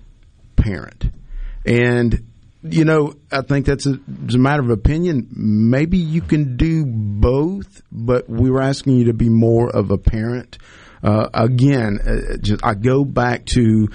parent? 0.56 1.10
And 1.66 2.27
you 2.74 2.86
know, 2.86 3.14
I 3.32 3.42
think 3.42 3.66
that's 3.66 3.86
a, 3.86 3.94
a, 3.94 4.38
matter 4.38 4.64
of 4.64 4.70
opinion. 4.70 5.28
Maybe 5.32 5.98
you 5.98 6.22
can 6.22 6.58
do 6.58 6.86
both, 6.86 7.82
but 7.92 8.30
we 8.30 8.50
were 8.50 8.62
asking 8.62 8.98
you 8.98 9.06
to 9.06 9.14
be 9.14 9.30
more 9.30 9.70
of 9.70 9.92
a 9.92 9.98
parent. 9.98 10.58
Uh, 11.04 11.30
again, 11.34 12.00
uh, 12.06 12.38
just, 12.38 12.66
I 12.66 12.74
go 12.74 13.06
back 13.06 13.46
to 13.48 13.90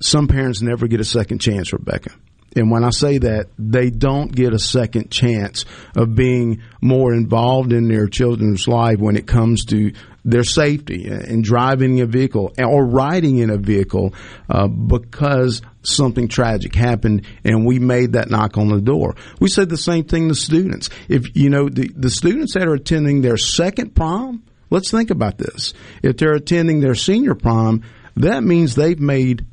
some 0.00 0.28
parents 0.28 0.60
never 0.62 0.86
get 0.86 1.00
a 1.00 1.04
second 1.04 1.40
chance, 1.40 1.72
Rebecca. 1.72 2.10
And 2.56 2.70
when 2.70 2.84
I 2.84 2.90
say 2.90 3.18
that, 3.18 3.48
they 3.58 3.90
don't 3.90 4.32
get 4.32 4.52
a 4.52 4.58
second 4.58 5.10
chance 5.10 5.64
of 5.96 6.14
being 6.14 6.62
more 6.80 7.12
involved 7.12 7.72
in 7.72 7.88
their 7.88 8.06
children's 8.06 8.68
life 8.68 8.98
when 8.98 9.16
it 9.16 9.26
comes 9.26 9.64
to 9.66 9.92
their 10.24 10.44
safety 10.44 11.06
in 11.06 11.42
driving 11.42 12.00
a 12.00 12.06
vehicle 12.06 12.52
or 12.58 12.84
riding 12.84 13.38
in 13.38 13.50
a 13.50 13.58
vehicle 13.58 14.14
uh, 14.48 14.66
because 14.66 15.60
something 15.82 16.28
tragic 16.28 16.74
happened 16.74 17.26
and 17.44 17.66
we 17.66 17.78
made 17.78 18.12
that 18.14 18.30
knock 18.30 18.56
on 18.56 18.68
the 18.68 18.80
door. 18.80 19.14
We 19.38 19.48
said 19.48 19.68
the 19.68 19.76
same 19.76 20.04
thing 20.04 20.28
to 20.28 20.34
students. 20.34 20.88
If 21.08 21.36
you 21.36 21.50
know 21.50 21.68
the, 21.68 21.90
the 21.94 22.10
students 22.10 22.54
that 22.54 22.66
are 22.66 22.74
attending 22.74 23.20
their 23.20 23.36
second 23.36 23.94
prom, 23.94 24.42
let's 24.70 24.90
think 24.90 25.10
about 25.10 25.38
this. 25.38 25.74
If 26.02 26.16
they're 26.16 26.34
attending 26.34 26.80
their 26.80 26.94
senior 26.94 27.34
prom, 27.34 27.82
that 28.16 28.42
means 28.42 28.74
they've 28.74 28.98
made 28.98 29.46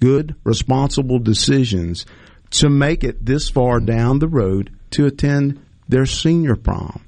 good, 0.00 0.36
responsible 0.44 1.18
decisions 1.18 2.06
to 2.50 2.68
make 2.68 3.02
it 3.02 3.24
this 3.24 3.48
far 3.48 3.80
down 3.80 4.18
the 4.18 4.28
road 4.28 4.70
to 4.90 5.06
attend 5.06 5.64
their 5.88 6.06
senior 6.06 6.54
prom. 6.54 7.02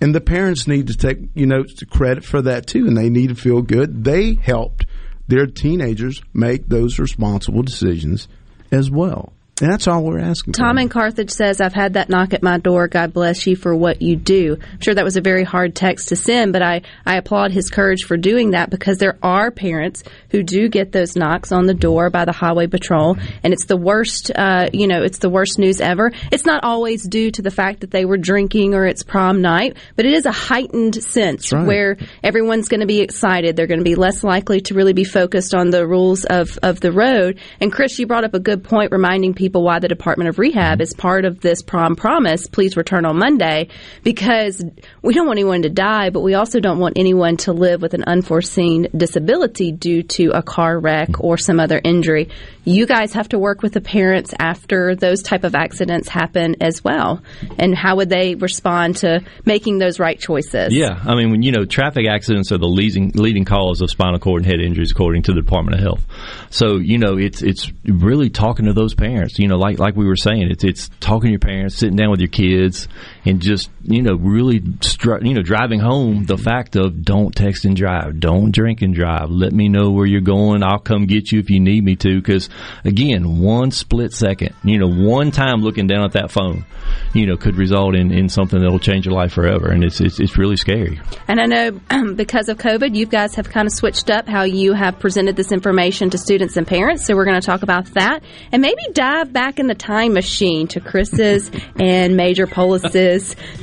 And 0.00 0.14
the 0.14 0.20
parents 0.20 0.66
need 0.66 0.86
to 0.88 0.96
take, 0.96 1.18
you 1.34 1.46
know, 1.46 1.64
credit 1.90 2.24
for 2.24 2.42
that 2.42 2.66
too, 2.66 2.86
and 2.86 2.96
they 2.96 3.10
need 3.10 3.28
to 3.28 3.34
feel 3.34 3.62
good. 3.62 4.04
They 4.04 4.34
helped 4.34 4.86
their 5.26 5.46
teenagers 5.46 6.22
make 6.32 6.68
those 6.68 6.98
responsible 6.98 7.62
decisions 7.62 8.28
as 8.70 8.90
well. 8.90 9.32
And 9.60 9.72
that's 9.72 9.88
all 9.88 10.04
we're 10.04 10.20
asking. 10.20 10.52
Tom 10.52 10.76
for. 10.76 10.82
in 10.82 10.88
Carthage 10.88 11.30
says, 11.30 11.60
I've 11.60 11.74
had 11.74 11.94
that 11.94 12.08
knock 12.08 12.32
at 12.32 12.42
my 12.42 12.58
door. 12.58 12.86
God 12.86 13.12
bless 13.12 13.46
you 13.46 13.56
for 13.56 13.74
what 13.74 14.00
you 14.00 14.14
do. 14.14 14.56
I'm 14.60 14.80
sure 14.80 14.94
that 14.94 15.04
was 15.04 15.16
a 15.16 15.20
very 15.20 15.42
hard 15.42 15.74
text 15.74 16.10
to 16.10 16.16
send, 16.16 16.52
but 16.52 16.62
I, 16.62 16.82
I 17.04 17.16
applaud 17.16 17.50
his 17.50 17.68
courage 17.68 18.04
for 18.04 18.16
doing 18.16 18.52
that 18.52 18.70
because 18.70 18.98
there 18.98 19.18
are 19.22 19.50
parents 19.50 20.04
who 20.30 20.44
do 20.44 20.68
get 20.68 20.92
those 20.92 21.16
knocks 21.16 21.50
on 21.50 21.66
the 21.66 21.74
door 21.74 22.08
by 22.08 22.24
the 22.24 22.32
highway 22.32 22.68
patrol. 22.68 23.16
And 23.42 23.52
it's 23.52 23.64
the 23.64 23.76
worst, 23.76 24.30
uh, 24.34 24.68
you 24.72 24.86
know, 24.86 25.02
it's 25.02 25.18
the 25.18 25.30
worst 25.30 25.58
news 25.58 25.80
ever. 25.80 26.12
It's 26.30 26.46
not 26.46 26.62
always 26.62 27.02
due 27.02 27.32
to 27.32 27.42
the 27.42 27.50
fact 27.50 27.80
that 27.80 27.90
they 27.90 28.04
were 28.04 28.18
drinking 28.18 28.74
or 28.74 28.86
it's 28.86 29.02
prom 29.02 29.42
night, 29.42 29.76
but 29.96 30.06
it 30.06 30.12
is 30.12 30.24
a 30.24 30.32
heightened 30.32 31.02
sense 31.02 31.52
right. 31.52 31.66
where 31.66 31.96
everyone's 32.22 32.68
going 32.68 32.80
to 32.80 32.86
be 32.86 33.00
excited. 33.00 33.56
They're 33.56 33.66
going 33.66 33.80
to 33.80 33.84
be 33.84 33.96
less 33.96 34.22
likely 34.22 34.60
to 34.62 34.74
really 34.74 34.92
be 34.92 35.04
focused 35.04 35.52
on 35.52 35.70
the 35.70 35.86
rules 35.86 36.24
of, 36.24 36.58
of 36.62 36.78
the 36.78 36.92
road. 36.92 37.40
And 37.60 37.72
Chris, 37.72 37.98
you 37.98 38.06
brought 38.06 38.24
up 38.24 38.34
a 38.34 38.40
good 38.40 38.62
point 38.62 38.92
reminding 38.92 39.34
people 39.34 39.47
why 39.56 39.78
the 39.78 39.88
Department 39.88 40.28
of 40.28 40.38
Rehab 40.38 40.80
is 40.80 40.92
part 40.92 41.24
of 41.24 41.40
this 41.40 41.62
prom 41.62 41.96
promise. 41.96 42.46
Please 42.46 42.76
return 42.76 43.04
on 43.04 43.18
Monday 43.18 43.68
because 44.02 44.62
we 45.02 45.14
don't 45.14 45.26
want 45.26 45.38
anyone 45.38 45.62
to 45.62 45.70
die, 45.70 46.10
but 46.10 46.20
we 46.20 46.34
also 46.34 46.60
don't 46.60 46.78
want 46.78 46.98
anyone 46.98 47.36
to 47.38 47.52
live 47.52 47.82
with 47.82 47.94
an 47.94 48.04
unforeseen 48.04 48.88
disability 48.96 49.72
due 49.72 50.02
to 50.02 50.30
a 50.30 50.42
car 50.42 50.78
wreck 50.78 51.20
or 51.20 51.38
some 51.38 51.58
other 51.58 51.80
injury. 51.82 52.28
You 52.64 52.84
guys 52.86 53.14
have 53.14 53.30
to 53.30 53.38
work 53.38 53.62
with 53.62 53.72
the 53.72 53.80
parents 53.80 54.34
after 54.38 54.94
those 54.94 55.22
type 55.22 55.44
of 55.44 55.54
accidents 55.54 56.08
happen 56.08 56.56
as 56.60 56.84
well. 56.84 57.22
And 57.58 57.74
how 57.74 57.96
would 57.96 58.10
they 58.10 58.34
respond 58.34 58.98
to 58.98 59.20
making 59.46 59.78
those 59.78 59.98
right 59.98 60.18
choices? 60.18 60.74
Yeah, 60.74 61.00
I 61.02 61.14
mean, 61.14 61.30
when 61.30 61.42
you 61.42 61.52
know, 61.52 61.64
traffic 61.64 62.06
accidents 62.06 62.52
are 62.52 62.58
the 62.58 62.66
leading 62.66 63.12
leading 63.14 63.44
cause 63.44 63.80
of 63.80 63.90
spinal 63.90 64.18
cord 64.18 64.42
and 64.42 64.50
head 64.50 64.60
injuries, 64.60 64.90
according 64.90 65.22
to 65.22 65.32
the 65.32 65.40
Department 65.40 65.76
of 65.76 65.82
Health. 65.82 66.06
So 66.50 66.76
you 66.76 66.98
know, 66.98 67.16
it's 67.16 67.42
it's 67.42 67.72
really 67.84 68.30
talking 68.30 68.66
to 68.66 68.72
those 68.72 68.94
parents. 68.94 69.37
You 69.38 69.48
know, 69.48 69.56
like 69.56 69.78
like 69.78 69.96
we 69.96 70.06
were 70.06 70.16
saying, 70.16 70.50
it's 70.50 70.64
it's 70.64 70.90
talking 71.00 71.28
to 71.28 71.30
your 71.30 71.38
parents, 71.38 71.76
sitting 71.76 71.96
down 71.96 72.10
with 72.10 72.20
your 72.20 72.28
kids, 72.28 72.88
and 73.24 73.40
just 73.40 73.70
you 73.88 74.02
know, 74.02 74.14
really 74.14 74.62
str- 74.82 75.24
you 75.24 75.32
know, 75.32 75.42
driving 75.42 75.80
home 75.80 76.24
the 76.24 76.36
fact 76.36 76.76
of 76.76 77.02
don't 77.02 77.34
text 77.34 77.64
and 77.64 77.74
drive, 77.74 78.20
don't 78.20 78.50
drink 78.50 78.82
and 78.82 78.94
drive. 78.94 79.30
Let 79.30 79.52
me 79.52 79.68
know 79.68 79.90
where 79.90 80.06
you're 80.06 80.20
going. 80.20 80.62
I'll 80.62 80.78
come 80.78 81.06
get 81.06 81.32
you 81.32 81.40
if 81.40 81.48
you 81.48 81.58
need 81.58 81.84
me 81.84 81.96
to. 81.96 82.16
Because 82.16 82.50
again, 82.84 83.40
one 83.40 83.70
split 83.70 84.12
second, 84.12 84.54
you 84.62 84.78
know, 84.78 84.88
one 84.88 85.30
time 85.30 85.62
looking 85.62 85.86
down 85.86 86.04
at 86.04 86.12
that 86.12 86.30
phone, 86.30 86.66
you 87.14 87.26
know, 87.26 87.36
could 87.38 87.56
result 87.56 87.94
in, 87.94 88.10
in 88.12 88.28
something 88.28 88.60
that'll 88.60 88.78
change 88.78 89.06
your 89.06 89.14
life 89.14 89.32
forever, 89.32 89.68
and 89.68 89.82
it's 89.82 90.00
it's, 90.00 90.20
it's 90.20 90.36
really 90.36 90.56
scary. 90.56 91.00
And 91.26 91.40
I 91.40 91.46
know 91.46 91.70
because 92.14 92.50
of 92.50 92.58
COVID, 92.58 92.94
you 92.94 93.06
guys 93.06 93.36
have 93.36 93.48
kind 93.48 93.66
of 93.66 93.72
switched 93.72 94.10
up 94.10 94.28
how 94.28 94.42
you 94.42 94.74
have 94.74 94.98
presented 94.98 95.36
this 95.36 95.50
information 95.50 96.10
to 96.10 96.18
students 96.18 96.58
and 96.58 96.66
parents. 96.66 97.06
So 97.06 97.14
we're 97.16 97.24
going 97.24 97.40
to 97.40 97.46
talk 97.46 97.62
about 97.62 97.86
that 97.94 98.22
and 98.52 98.60
maybe 98.60 98.82
dive 98.92 99.32
back 99.32 99.58
in 99.58 99.66
the 99.66 99.74
time 99.74 100.12
machine 100.12 100.66
to 100.68 100.80
Chris's 100.80 101.50
and 101.78 102.16
Major 102.16 102.46
Poulos's 102.46 102.98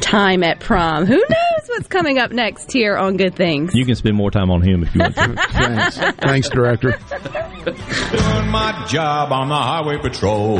time 0.01 0.43
at 0.43 0.59
prom. 0.59 1.05
Who 1.05 1.15
knows 1.17 1.67
what's 1.67 1.87
coming 1.87 2.17
up 2.17 2.31
next 2.31 2.71
here 2.71 2.97
on 2.97 3.17
Good 3.17 3.35
Things? 3.35 3.73
You 3.75 3.85
can 3.85 3.95
spend 3.95 4.15
more 4.15 4.31
time 4.31 4.49
on 4.51 4.61
him 4.61 4.83
if 4.83 4.93
you 4.95 5.01
want 5.01 5.15
to. 5.15 5.35
Thanks, 5.51 5.97
thanks, 6.19 6.49
director. 6.49 6.91
Doing 6.91 8.49
my 8.49 8.85
job 8.87 9.31
on 9.31 9.49
the 9.49 9.55
highway 9.55 9.97
patrol. 9.97 10.53
On 10.53 10.57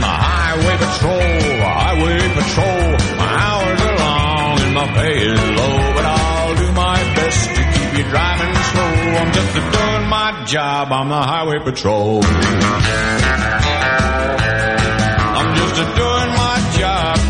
the 0.00 0.06
highway 0.06 0.76
patrol, 0.76 1.40
highway 1.62 2.18
patrol. 2.34 3.16
My 3.16 3.30
hours 3.44 3.80
are 3.80 3.96
long 3.98 4.60
and 4.60 4.74
my 4.74 4.86
pay 4.94 5.16
is 5.26 5.40
low, 5.58 5.92
but 5.94 6.04
I'll 6.04 6.54
do 6.56 6.72
my 6.72 6.96
best 7.14 7.48
to 7.48 7.62
keep 7.74 7.98
you 7.98 8.04
driving 8.10 8.54
slow. 8.54 8.92
I'm 9.20 9.32
just 9.32 9.54
doing 9.54 10.08
my 10.08 10.44
job 10.46 10.92
on 10.92 11.08
the 11.08 11.20
highway 11.20 11.58
patrol. 11.62 12.20
Doing 15.80 16.30
my 16.36 16.76
job 16.76 17.29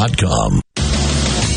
WatkinsConstructionInc.com. 0.01 0.90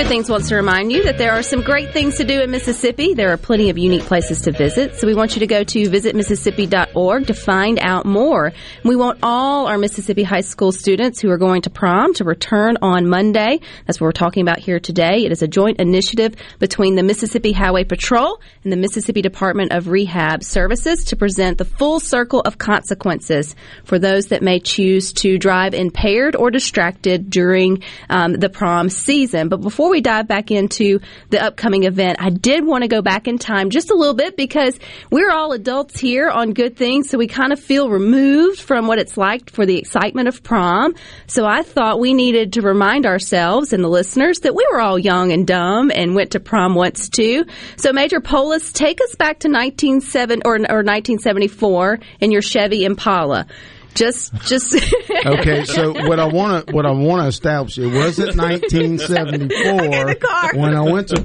Good 0.00 0.08
Things 0.08 0.30
wants 0.30 0.48
to 0.48 0.56
remind 0.56 0.92
you 0.92 1.04
that 1.04 1.18
there 1.18 1.32
are 1.32 1.42
some 1.42 1.60
great 1.60 1.92
things 1.92 2.16
to 2.16 2.24
do 2.24 2.40
in 2.40 2.50
Mississippi. 2.50 3.12
There 3.12 3.34
are 3.34 3.36
plenty 3.36 3.68
of 3.68 3.76
unique 3.76 4.04
places 4.04 4.40
to 4.42 4.50
visit. 4.50 4.96
So 4.96 5.06
we 5.06 5.14
want 5.14 5.36
you 5.36 5.40
to 5.40 5.46
go 5.46 5.62
to 5.62 5.90
visitmississippi.org 5.90 7.26
to 7.26 7.34
find 7.34 7.78
out 7.78 8.06
more. 8.06 8.54
We 8.82 8.96
want 8.96 9.18
all 9.22 9.66
our 9.66 9.76
Mississippi 9.76 10.22
high 10.22 10.40
school 10.40 10.72
students 10.72 11.20
who 11.20 11.30
are 11.30 11.36
going 11.36 11.60
to 11.62 11.70
prom 11.70 12.14
to 12.14 12.24
return 12.24 12.78
on 12.80 13.10
Monday. 13.10 13.60
That's 13.86 14.00
what 14.00 14.06
we're 14.06 14.12
talking 14.12 14.40
about 14.40 14.58
here 14.58 14.80
today. 14.80 15.26
It 15.26 15.32
is 15.32 15.42
a 15.42 15.46
joint 15.46 15.78
initiative 15.80 16.34
between 16.58 16.94
the 16.94 17.02
Mississippi 17.02 17.52
Highway 17.52 17.84
Patrol 17.84 18.40
and 18.64 18.72
the 18.72 18.78
Mississippi 18.78 19.20
Department 19.20 19.72
of 19.72 19.88
Rehab 19.88 20.42
Services 20.42 21.04
to 21.04 21.16
present 21.16 21.58
the 21.58 21.66
full 21.66 22.00
circle 22.00 22.40
of 22.40 22.56
consequences 22.56 23.54
for 23.84 23.98
those 23.98 24.28
that 24.28 24.40
may 24.40 24.60
choose 24.60 25.12
to 25.12 25.36
drive 25.36 25.74
impaired 25.74 26.36
or 26.36 26.50
distracted 26.50 27.28
during 27.28 27.82
um, 28.08 28.32
the 28.32 28.48
prom 28.48 28.88
season. 28.88 29.50
But 29.50 29.60
before 29.60 29.89
we 29.90 30.00
dive 30.00 30.26
back 30.26 30.50
into 30.50 31.00
the 31.30 31.42
upcoming 31.42 31.84
event, 31.84 32.18
I 32.20 32.30
did 32.30 32.64
want 32.64 32.82
to 32.82 32.88
go 32.88 33.02
back 33.02 33.28
in 33.28 33.38
time 33.38 33.70
just 33.70 33.90
a 33.90 33.94
little 33.94 34.14
bit 34.14 34.36
because 34.36 34.78
we're 35.10 35.30
all 35.30 35.52
adults 35.52 35.98
here 35.98 36.28
on 36.28 36.52
Good 36.52 36.76
Things, 36.76 37.10
so 37.10 37.18
we 37.18 37.26
kind 37.26 37.52
of 37.52 37.60
feel 37.60 37.90
removed 37.90 38.60
from 38.60 38.86
what 38.86 38.98
it's 38.98 39.16
like 39.16 39.50
for 39.50 39.66
the 39.66 39.78
excitement 39.78 40.28
of 40.28 40.42
prom. 40.42 40.94
So 41.26 41.44
I 41.44 41.62
thought 41.62 42.00
we 42.00 42.14
needed 42.14 42.54
to 42.54 42.62
remind 42.62 43.06
ourselves 43.06 43.72
and 43.72 43.84
the 43.84 43.88
listeners 43.88 44.40
that 44.40 44.54
we 44.54 44.66
were 44.72 44.80
all 44.80 44.98
young 44.98 45.32
and 45.32 45.46
dumb 45.46 45.90
and 45.94 46.14
went 46.14 46.32
to 46.32 46.40
prom 46.40 46.74
once 46.74 47.08
too. 47.08 47.44
So 47.76 47.92
Major 47.92 48.20
Poulos, 48.20 48.72
take 48.72 49.00
us 49.00 49.14
back 49.16 49.40
to 49.40 49.48
1970 49.48 50.42
or, 50.44 50.54
or 50.54 50.82
1974 50.82 52.00
in 52.20 52.30
your 52.30 52.42
Chevy 52.42 52.84
Impala. 52.84 53.46
Just, 53.94 54.34
just. 54.42 54.74
okay, 55.26 55.64
so 55.64 55.92
what 56.08 56.20
I 56.20 56.26
want 56.26 56.66
to 56.66 56.74
what 56.74 56.86
I 56.86 56.92
want 56.92 57.22
to 57.22 57.28
establish 57.28 57.78
it 57.78 57.86
wasn't 57.86 58.36
1974 58.36 60.58
when 60.58 60.74
I 60.74 60.80
went 60.80 61.08
to. 61.08 61.16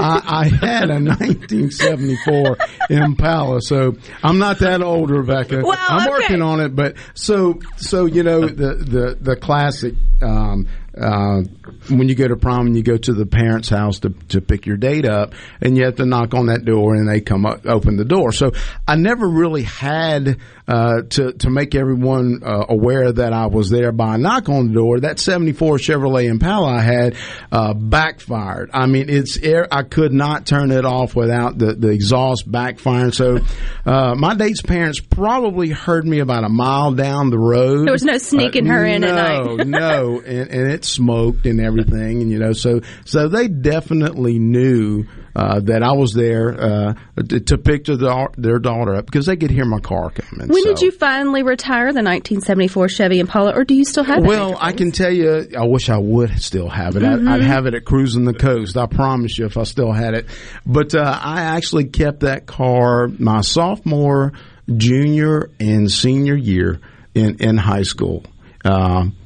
I, 0.00 0.22
I 0.24 0.48
had 0.48 0.90
a 0.90 1.00
1974 1.00 2.56
Impala, 2.90 3.60
so 3.60 3.96
I'm 4.22 4.38
not 4.38 4.58
that 4.60 4.82
old, 4.82 5.10
Rebecca. 5.10 5.62
Well, 5.64 5.78
I'm 5.78 6.02
okay. 6.02 6.10
working 6.10 6.42
on 6.42 6.60
it, 6.60 6.74
but 6.74 6.96
so 7.14 7.60
so 7.76 8.06
you 8.06 8.22
know 8.22 8.46
the 8.46 8.74
the 8.74 9.18
the 9.20 9.36
classic. 9.36 9.94
Um, 10.22 10.66
uh, 10.96 11.42
when 11.88 12.08
you 12.08 12.14
go 12.14 12.28
to 12.28 12.36
prom 12.36 12.66
and 12.66 12.76
you 12.76 12.82
go 12.82 12.96
to 12.96 13.12
the 13.12 13.26
parents' 13.26 13.68
house 13.68 13.98
to, 14.00 14.10
to 14.28 14.40
pick 14.40 14.66
your 14.66 14.76
date 14.76 15.06
up, 15.06 15.34
and 15.60 15.76
you 15.76 15.84
have 15.84 15.96
to 15.96 16.06
knock 16.06 16.34
on 16.34 16.46
that 16.46 16.64
door, 16.64 16.94
and 16.94 17.08
they 17.08 17.20
come 17.20 17.46
up, 17.46 17.66
open 17.66 17.96
the 17.96 18.04
door. 18.04 18.32
So 18.32 18.52
I 18.86 18.96
never 18.96 19.28
really 19.28 19.62
had 19.62 20.38
uh, 20.66 21.02
to 21.10 21.32
to 21.32 21.50
make 21.50 21.74
everyone 21.74 22.42
uh, 22.44 22.64
aware 22.68 23.12
that 23.12 23.32
I 23.32 23.46
was 23.46 23.70
there 23.70 23.92
by 23.92 24.14
a 24.14 24.18
knock 24.18 24.48
on 24.48 24.68
the 24.68 24.74
door. 24.74 25.00
That 25.00 25.18
'74 25.18 25.76
Chevrolet 25.78 26.28
Impala 26.28 26.76
I 26.76 26.80
had 26.80 27.16
uh, 27.52 27.74
backfired. 27.74 28.70
I 28.72 28.86
mean, 28.86 29.10
it's 29.10 29.36
air. 29.38 29.68
I 29.70 29.82
could 29.82 30.12
not 30.12 30.46
turn 30.46 30.70
it 30.70 30.84
off 30.84 31.14
without 31.14 31.58
the 31.58 31.74
the 31.74 31.88
exhaust 31.88 32.50
backfiring. 32.50 33.14
So 33.14 33.38
uh, 33.84 34.14
my 34.14 34.34
date's 34.34 34.62
parents 34.62 35.00
probably 35.00 35.70
heard 35.70 36.06
me 36.06 36.20
about 36.20 36.44
a 36.44 36.48
mile 36.48 36.92
down 36.92 37.30
the 37.30 37.38
road. 37.38 37.86
There 37.86 37.92
was 37.92 38.04
no 38.04 38.18
sneaking 38.18 38.66
her 38.66 38.84
in 38.84 39.02
no, 39.02 39.08
at 39.08 39.14
night. 39.14 39.66
no, 39.66 40.20
and, 40.26 40.50
and 40.50 40.70
it 40.70 40.83
smoked 40.84 41.46
and 41.46 41.60
everything, 41.60 42.22
and 42.22 42.30
you 42.30 42.38
know, 42.38 42.52
so 42.52 42.80
so 43.04 43.28
they 43.28 43.48
definitely 43.48 44.38
knew 44.38 45.06
uh, 45.36 45.60
that 45.60 45.82
I 45.82 45.92
was 45.92 46.12
there 46.12 46.60
uh, 46.60 46.94
to, 47.28 47.40
to 47.40 47.58
pick 47.58 47.84
their, 47.86 47.96
da- 47.96 48.28
their 48.36 48.58
daughter 48.58 48.94
up 48.94 49.06
because 49.06 49.26
they 49.26 49.36
could 49.36 49.50
hear 49.50 49.64
my 49.64 49.80
car 49.80 50.10
coming. 50.10 50.48
When 50.48 50.62
so. 50.62 50.68
did 50.68 50.80
you 50.80 50.92
finally 50.92 51.42
retire 51.42 51.86
the 51.86 52.02
1974 52.02 52.88
Chevy 52.88 53.18
Impala, 53.18 53.52
or 53.56 53.64
do 53.64 53.74
you 53.74 53.84
still 53.84 54.04
have 54.04 54.18
it? 54.18 54.26
Well, 54.28 54.56
I 54.60 54.72
can 54.72 54.92
tell 54.92 55.10
you, 55.10 55.48
I 55.58 55.66
wish 55.66 55.88
I 55.88 55.98
would 55.98 56.40
still 56.40 56.68
have 56.68 56.96
it. 56.96 57.02
Mhm. 57.02 57.28
I'd, 57.28 57.40
I'd 57.40 57.46
have 57.46 57.66
it 57.66 57.74
at 57.74 57.84
cruising 57.84 58.24
the 58.24 58.34
coast. 58.34 58.76
I 58.76 58.86
promise 58.86 59.36
you, 59.38 59.46
if 59.46 59.56
I 59.56 59.64
still 59.64 59.92
had 59.92 60.14
it. 60.14 60.26
But 60.64 60.94
uh, 60.94 61.18
I 61.20 61.42
actually 61.42 61.86
kept 61.86 62.20
that 62.20 62.46
car 62.46 63.08
my 63.08 63.40
sophomore, 63.40 64.32
junior, 64.76 65.50
and 65.58 65.90
senior 65.90 66.36
year 66.36 66.80
in 67.14 67.36
in 67.40 67.56
high 67.56 67.82
school. 67.82 68.24
Um, 68.64 69.16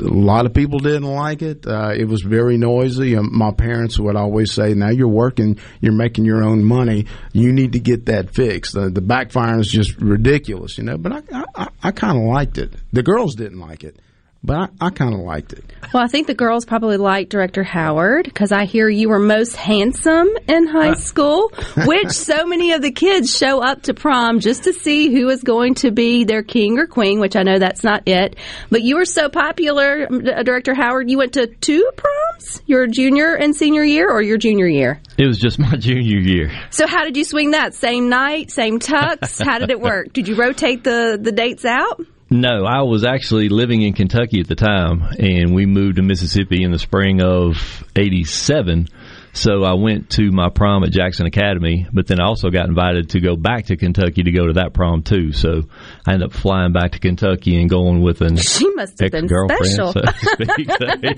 a 0.00 0.08
lot 0.08 0.46
of 0.46 0.54
people 0.54 0.78
didn't 0.78 1.04
like 1.04 1.42
it. 1.42 1.66
Uh, 1.66 1.92
it 1.96 2.06
was 2.06 2.22
very 2.22 2.56
noisy. 2.56 3.16
Um, 3.16 3.28
my 3.32 3.52
parents 3.52 3.98
would 3.98 4.16
always 4.16 4.52
say, 4.52 4.74
"Now 4.74 4.90
you're 4.90 5.08
working, 5.08 5.58
you're 5.80 5.92
making 5.92 6.24
your 6.24 6.42
own 6.42 6.64
money. 6.64 7.06
You 7.32 7.52
need 7.52 7.72
to 7.72 7.80
get 7.80 8.06
that 8.06 8.34
fixed." 8.34 8.74
The, 8.74 8.90
the 8.90 9.00
backfiring 9.02 9.60
is 9.60 9.68
just 9.68 9.96
ridiculous, 9.98 10.78
you 10.78 10.84
know. 10.84 10.96
But 10.98 11.12
I, 11.12 11.44
I, 11.54 11.68
I 11.82 11.90
kind 11.92 12.18
of 12.18 12.24
liked 12.24 12.58
it. 12.58 12.72
The 12.92 13.02
girls 13.02 13.34
didn't 13.34 13.60
like 13.60 13.84
it, 13.84 13.96
but 14.42 14.56
I, 14.80 14.86
I 14.86 14.90
kind 14.90 15.12
of 15.12 15.20
liked 15.20 15.52
it. 15.52 15.64
Well, 15.92 16.02
I 16.02 16.06
think 16.06 16.26
the 16.26 16.34
girls 16.34 16.64
probably 16.64 16.96
liked 16.96 17.30
Director 17.30 17.62
Howard 17.62 18.24
because 18.24 18.52
I 18.52 18.64
hear 18.64 18.88
you 18.88 19.08
were 19.08 19.18
most 19.18 19.56
handsome 19.56 20.28
in 20.46 20.66
high 20.66 20.94
school, 20.94 21.50
which 21.84 22.10
so 22.10 22.46
many 22.46 22.72
of 22.72 22.82
the 22.82 22.92
kids 22.92 23.36
show 23.36 23.60
up 23.60 23.82
to 23.82 23.94
prom 23.94 24.40
just 24.40 24.64
to 24.64 24.72
see 24.72 25.12
who 25.12 25.28
is 25.28 25.42
going 25.42 25.74
to 25.76 25.90
be 25.90 26.24
their 26.24 26.42
king 26.42 26.78
or 26.78 26.86
queen, 26.86 27.20
which 27.20 27.36
I 27.36 27.42
know 27.42 27.58
that's 27.58 27.82
not 27.82 28.06
it. 28.06 28.36
But 28.70 28.82
you 28.82 28.96
were 28.96 29.04
so 29.04 29.28
popular, 29.28 30.06
uh, 30.10 30.42
Director 30.42 30.74
Howard, 30.74 31.10
you 31.10 31.18
went 31.18 31.34
to 31.34 31.46
two 31.46 31.90
proms, 31.96 32.62
your 32.66 32.86
junior 32.86 33.34
and 33.34 33.54
senior 33.54 33.84
year, 33.84 34.08
or 34.10 34.22
your 34.22 34.38
junior 34.38 34.66
year? 34.66 35.00
It 35.18 35.26
was 35.26 35.38
just 35.38 35.58
my 35.58 35.76
junior 35.76 36.18
year. 36.18 36.52
So 36.70 36.86
how 36.86 37.04
did 37.04 37.16
you 37.16 37.24
swing 37.24 37.50
that? 37.50 37.74
Same 37.74 38.08
night, 38.08 38.50
same 38.50 38.78
tux? 38.78 39.44
How 39.44 39.58
did 39.58 39.70
it 39.70 39.80
work? 39.80 40.12
Did 40.12 40.28
you 40.28 40.36
rotate 40.36 40.84
the, 40.84 41.18
the 41.20 41.32
dates 41.32 41.64
out? 41.64 42.00
No, 42.32 42.64
I 42.64 42.82
was 42.82 43.04
actually 43.04 43.48
living 43.48 43.82
in 43.82 43.92
Kentucky 43.92 44.38
at 44.38 44.46
the 44.46 44.54
time, 44.54 45.02
and 45.18 45.52
we 45.52 45.66
moved 45.66 45.96
to 45.96 46.02
Mississippi 46.02 46.62
in 46.62 46.70
the 46.70 46.78
spring 46.78 47.20
of 47.20 47.84
'87. 47.96 48.86
So 49.32 49.62
I 49.64 49.74
went 49.74 50.10
to 50.10 50.30
my 50.32 50.48
prom 50.50 50.82
at 50.82 50.90
Jackson 50.90 51.26
Academy, 51.26 51.86
but 51.92 52.06
then 52.08 52.20
I 52.20 52.24
also 52.24 52.50
got 52.50 52.68
invited 52.68 53.10
to 53.10 53.20
go 53.20 53.36
back 53.36 53.66
to 53.66 53.76
Kentucky 53.76 54.24
to 54.24 54.30
go 54.32 54.48
to 54.48 54.54
that 54.54 54.72
prom 54.74 55.02
too. 55.02 55.32
So 55.32 55.62
I 56.06 56.14
ended 56.14 56.26
up 56.30 56.32
flying 56.32 56.72
back 56.72 56.92
to 56.92 56.98
Kentucky 56.98 57.60
and 57.60 57.70
going 57.70 58.02
with 58.02 58.20
an 58.22 58.36
She 58.36 58.68
must 58.74 58.98
have 59.00 59.12
been 59.12 59.28
special. 59.28 59.92
so. 59.92 60.00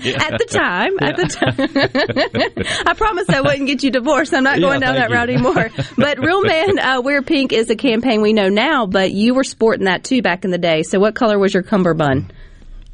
Yeah. 0.03 0.23
at 0.23 0.37
the 0.37 0.47
time. 0.49 0.91
At 1.01 1.15
the 1.17 1.27
time, 1.27 2.83
I 2.87 2.93
promised 2.93 3.29
I 3.29 3.41
wouldn't 3.41 3.67
get 3.67 3.83
you 3.83 3.91
divorced. 3.91 4.33
I'm 4.33 4.43
not 4.43 4.59
Yeah, 4.59 4.67
going 4.67 4.79
down 4.81 4.95
that 4.95 5.09
you. 5.09 5.15
route 5.15 5.29
anymore. 5.29 5.69
But 5.97 6.19
Real 6.19 6.41
Man 6.45 6.79
uh, 6.79 7.01
Wear 7.01 7.21
Pink 7.21 7.51
is 7.53 7.69
a 7.69 7.75
campaign 7.75 8.21
we 8.21 8.33
know 8.33 8.49
now, 8.49 8.85
but 8.85 9.11
you 9.11 9.33
were 9.33 9.43
sporting 9.43 9.85
that 9.85 10.03
too 10.03 10.21
back 10.21 10.45
in 10.45 10.51
the 10.51 10.57
day. 10.57 10.83
So, 10.83 10.99
what 10.99 11.15
color 11.15 11.37
was 11.39 11.53
your 11.53 11.63
cummerbund? 11.63 12.31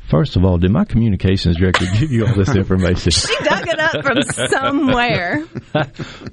First 0.09 0.35
of 0.37 0.43
all, 0.43 0.57
did 0.57 0.71
my 0.71 0.85
communications 0.85 1.57
director 1.57 1.85
give 1.99 2.11
you 2.11 2.25
all 2.25 2.33
this 2.33 2.55
information? 2.55 3.11
She 3.11 3.35
dug 3.43 3.67
it 3.67 3.79
up 3.79 4.03
from 4.03 4.21
somewhere. 4.49 5.45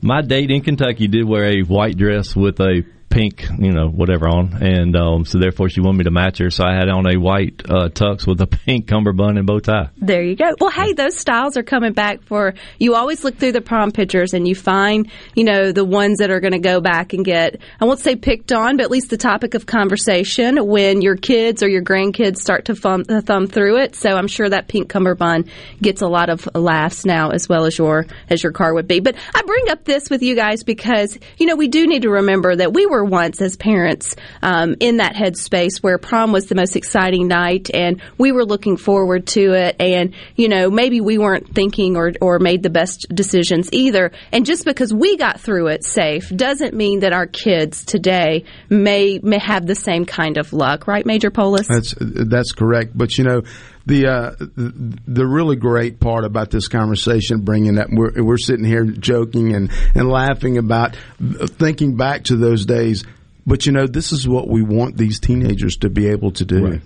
my 0.00 0.22
date 0.22 0.50
in 0.50 0.62
Kentucky 0.62 1.08
did 1.08 1.28
wear 1.28 1.44
a 1.44 1.62
white 1.62 1.96
dress 1.96 2.34
with 2.34 2.58
a 2.60 2.82
pink, 3.16 3.46
you 3.58 3.72
know, 3.72 3.88
whatever 3.88 4.28
on, 4.28 4.62
and 4.62 4.94
um, 4.94 5.24
so 5.24 5.38
therefore 5.38 5.70
she 5.70 5.80
wanted 5.80 5.98
me 5.98 6.04
to 6.04 6.10
match 6.10 6.36
her. 6.38 6.50
So 6.50 6.64
I 6.64 6.74
had 6.74 6.90
on 6.90 7.06
a 7.06 7.18
white 7.18 7.62
uh, 7.64 7.88
tux 7.88 8.26
with 8.26 8.40
a 8.42 8.46
pink 8.66 8.88
cummerbund 8.88 9.38
and 9.38 9.46
bow 9.46 9.58
tie. 9.58 9.88
There 9.96 10.22
you 10.22 10.36
go. 10.36 10.54
Well, 10.60 10.70
hey, 10.70 10.92
those 10.92 11.18
styles 11.18 11.56
are 11.56 11.62
coming 11.62 11.94
back 11.94 12.22
for 12.22 12.52
you. 12.78 12.94
Always 12.94 13.24
look 13.24 13.38
through 13.38 13.52
the 13.52 13.62
prom 13.62 13.90
pictures 13.90 14.34
and 14.34 14.46
you 14.46 14.54
find, 14.54 15.10
you 15.34 15.44
know, 15.44 15.72
the 15.72 15.84
ones 15.84 16.18
that 16.18 16.30
are 16.30 16.40
going 16.40 16.52
to 16.52 16.58
go 16.58 16.80
back 16.82 17.14
and 17.14 17.24
get, 17.24 17.58
I 17.80 17.86
won't 17.86 18.00
say 18.00 18.16
picked 18.16 18.52
on, 18.52 18.76
but 18.76 18.84
at 18.84 18.90
least 18.90 19.08
the 19.08 19.16
topic 19.16 19.54
of 19.54 19.64
conversation 19.64 20.66
when 20.66 21.00
your 21.00 21.16
kids 21.16 21.62
or 21.62 21.68
your 21.68 21.82
grandkids 21.82 22.36
start 22.36 22.66
to 22.66 22.74
thumb, 22.74 23.04
uh, 23.08 23.22
thumb 23.22 23.46
through 23.46 23.78
it. 23.78 23.96
So 23.96 24.10
I'm 24.10 24.28
sure 24.28 24.48
that 24.48 24.68
pink 24.68 24.90
cummerbund 24.90 25.48
gets 25.80 26.02
a 26.02 26.06
lot 26.06 26.28
of 26.28 26.46
laughs 26.54 27.06
now 27.06 27.30
as 27.30 27.48
well 27.48 27.64
as 27.64 27.78
your 27.78 28.06
as 28.28 28.42
your 28.42 28.52
car 28.52 28.74
would 28.74 28.86
be. 28.86 29.00
But 29.00 29.16
I 29.34 29.40
bring 29.42 29.70
up 29.70 29.84
this 29.84 30.10
with 30.10 30.22
you 30.22 30.34
guys 30.34 30.64
because 30.64 31.18
you 31.38 31.46
know 31.46 31.56
we 31.56 31.68
do 31.68 31.86
need 31.86 32.02
to 32.02 32.10
remember 32.10 32.54
that 32.54 32.74
we 32.74 32.84
were 32.84 33.05
once 33.10 33.40
as 33.40 33.56
parents 33.56 34.16
um, 34.42 34.76
in 34.80 34.98
that 34.98 35.14
headspace 35.14 35.78
where 35.78 35.98
prom 35.98 36.32
was 36.32 36.46
the 36.46 36.54
most 36.54 36.76
exciting 36.76 37.28
night 37.28 37.70
and 37.72 38.00
we 38.18 38.32
were 38.32 38.44
looking 38.44 38.76
forward 38.76 39.26
to 39.26 39.52
it, 39.52 39.76
and 39.80 40.14
you 40.34 40.48
know 40.48 40.70
maybe 40.70 41.00
we 41.00 41.18
weren't 41.18 41.54
thinking 41.54 41.96
or 41.96 42.12
or 42.20 42.38
made 42.38 42.62
the 42.62 42.70
best 42.70 43.06
decisions 43.14 43.68
either. 43.72 44.12
And 44.32 44.46
just 44.46 44.64
because 44.64 44.92
we 44.92 45.16
got 45.16 45.40
through 45.40 45.68
it 45.68 45.84
safe 45.84 46.28
doesn't 46.34 46.74
mean 46.74 47.00
that 47.00 47.12
our 47.12 47.26
kids 47.26 47.84
today 47.84 48.44
may 48.68 49.18
may 49.22 49.38
have 49.38 49.66
the 49.66 49.74
same 49.74 50.04
kind 50.04 50.36
of 50.36 50.52
luck, 50.52 50.86
right, 50.86 51.04
Major 51.06 51.30
Poulos? 51.30 51.66
That's 51.66 51.94
that's 51.98 52.52
correct. 52.52 52.96
But 52.96 53.18
you 53.18 53.24
know, 53.24 53.42
the 53.86 54.06
uh, 54.08 54.34
the 54.38 55.26
really 55.26 55.56
great 55.56 56.00
part 56.00 56.24
about 56.24 56.50
this 56.50 56.68
conversation, 56.68 57.42
bringing 57.42 57.76
that 57.76 57.88
we're 57.90 58.22
we're 58.22 58.36
sitting 58.36 58.64
here 58.64 58.84
joking 58.84 59.54
and 59.54 59.70
and 59.94 60.08
laughing 60.08 60.58
about 60.58 60.96
thinking 61.18 61.96
back 61.96 62.24
to 62.24 62.36
those 62.36 62.66
days. 62.66 63.04
But 63.46 63.64
you 63.64 63.72
know, 63.72 63.86
this 63.86 64.12
is 64.12 64.28
what 64.28 64.48
we 64.48 64.62
want 64.62 64.96
these 64.96 65.20
teenagers 65.20 65.76
to 65.78 65.88
be 65.88 66.08
able 66.08 66.32
to 66.32 66.44
do. 66.44 66.66
Right. 66.66 66.82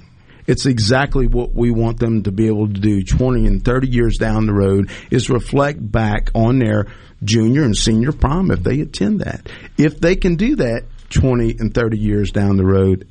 It's 0.46 0.66
exactly 0.66 1.26
what 1.26 1.54
we 1.54 1.70
want 1.70 2.00
them 2.00 2.24
to 2.24 2.32
be 2.32 2.48
able 2.48 2.66
to 2.66 2.80
do 2.80 3.02
20 3.02 3.46
and 3.46 3.64
30 3.64 3.88
years 3.88 4.16
down 4.18 4.46
the 4.46 4.52
road 4.52 4.90
is 5.10 5.30
reflect 5.30 5.78
back 5.80 6.30
on 6.34 6.58
their 6.58 6.86
junior 7.22 7.62
and 7.62 7.76
senior 7.76 8.12
prom 8.12 8.50
if 8.50 8.62
they 8.62 8.80
attend 8.80 9.20
that. 9.20 9.48
If 9.78 10.00
they 10.00 10.16
can 10.16 10.36
do 10.36 10.56
that 10.56 10.84
20 11.10 11.56
and 11.58 11.72
30 11.72 11.98
years 11.98 12.30
down 12.30 12.56
the 12.56 12.64
road, 12.64 13.06